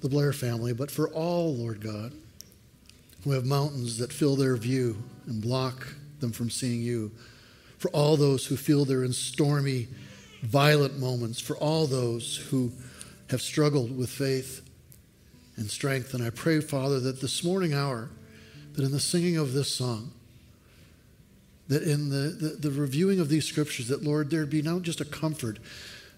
the 0.01 0.09
Blair 0.09 0.33
family, 0.33 0.73
but 0.73 0.91
for 0.91 1.09
all, 1.11 1.55
Lord 1.55 1.81
God, 1.81 2.13
who 3.23 3.33
have 3.33 3.45
mountains 3.45 3.99
that 3.99 4.13
fill 4.13 4.35
their 4.35 4.57
view 4.57 5.03
and 5.27 5.43
block 5.43 5.95
them 6.21 6.33
from 6.33 6.51
seeing 6.51 6.83
you, 6.83 7.13
for 7.79 7.91
all 7.91 8.17
those 8.17 8.47
who 8.47 8.57
feel 8.57 8.85
they're 8.85 9.05
in 9.05 9.13
stormy, 9.13 9.89
violent 10.43 10.99
moments, 10.99 11.39
for 11.39 11.57
all 11.59 11.87
those 11.87 12.39
who 12.51 12.73
have 13.31 13.43
struggled 13.43 13.97
with 13.97 14.11
faith 14.11 14.63
and 15.57 15.71
strength. 15.71 16.15
And 16.15 16.25
I 16.25 16.31
pray, 16.31 16.61
Father, 16.61 16.99
that 17.01 17.21
this 17.21 17.45
morning 17.45 17.75
hour, 17.75 18.11
that 18.73 18.85
in 18.85 18.91
the 18.91 19.01
singing 19.01 19.37
of 19.37 19.53
this 19.53 19.71
song, 19.75 20.13
that 21.69 21.83
in 21.83 22.11
the, 22.11 22.29
the, 22.29 22.69
the, 22.69 22.71
reviewing 22.71 23.21
of 23.21 23.29
these 23.29 23.47
scriptures, 23.47 23.89
that 23.89 24.03
Lord, 24.03 24.31
there'd 24.31 24.51
be 24.51 24.63
not 24.63 24.83
just 24.83 25.01
a 25.01 25.05
comfort, 25.05 25.59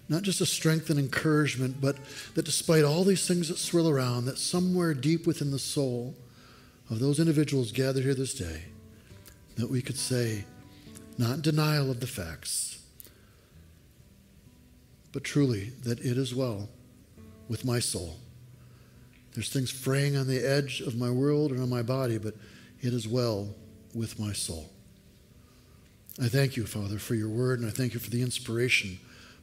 not 0.09 0.23
just 0.23 0.41
a 0.41 0.45
strength 0.45 0.89
and 0.89 0.99
encouragement, 0.99 1.79
but 1.79 1.95
that 2.35 2.43
despite 2.43 2.83
all 2.83 3.03
these 3.03 3.27
things 3.27 3.47
that 3.47 3.57
swirl 3.57 3.89
around, 3.89 4.25
that 4.25 4.37
somewhere 4.37 4.93
deep 4.93 5.25
within 5.25 5.51
the 5.51 5.59
soul 5.59 6.15
of 6.89 6.99
those 6.99 7.19
individuals 7.19 7.71
gathered 7.71 8.03
here 8.03 8.13
this 8.13 8.33
day, 8.33 8.63
that 9.55 9.69
we 9.69 9.81
could 9.81 9.97
say, 9.97 10.45
not 11.17 11.41
denial 11.41 11.89
of 11.89 11.99
the 11.99 12.07
facts, 12.07 12.79
but 15.11 15.23
truly 15.23 15.71
that 15.83 15.99
it 15.99 16.17
is 16.17 16.35
well 16.35 16.69
with 17.47 17.65
my 17.65 17.79
soul. 17.79 18.17
There's 19.33 19.49
things 19.49 19.71
fraying 19.71 20.15
on 20.15 20.27
the 20.27 20.39
edge 20.39 20.81
of 20.81 20.97
my 20.97 21.09
world 21.09 21.51
and 21.51 21.61
on 21.61 21.69
my 21.69 21.81
body, 21.81 22.17
but 22.17 22.35
it 22.81 22.93
is 22.93 23.07
well 23.07 23.49
with 23.93 24.19
my 24.19 24.33
soul. 24.33 24.69
I 26.19 26.29
thank 26.29 26.57
you, 26.57 26.65
Father, 26.65 26.97
for 26.97 27.13
your 27.13 27.29
word, 27.29 27.59
and 27.59 27.67
I 27.67 27.71
thank 27.71 27.93
you 27.93 27.99
for 27.99 28.09
the 28.09 28.23
inspiration 28.23 28.99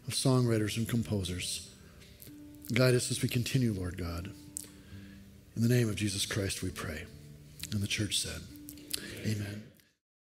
of 0.09 0.15
songwriters 0.15 0.77
and 0.77 0.89
composers. 0.89 1.71
Guide 2.73 2.95
us 2.95 3.11
as 3.13 3.23
we 3.23 3.29
continue, 3.29 3.73
Lord 3.73 3.97
God. 3.97 4.33
In 5.55 5.63
the 5.63 5.69
name 5.69 5.89
of 5.89 5.95
Jesus 5.95 6.27
Christ, 6.27 6.63
we 6.63 6.71
pray. 6.71 7.05
And 7.71 7.81
the 7.81 7.87
church 7.87 8.19
said, 8.19 8.41
Amen. 9.25 9.63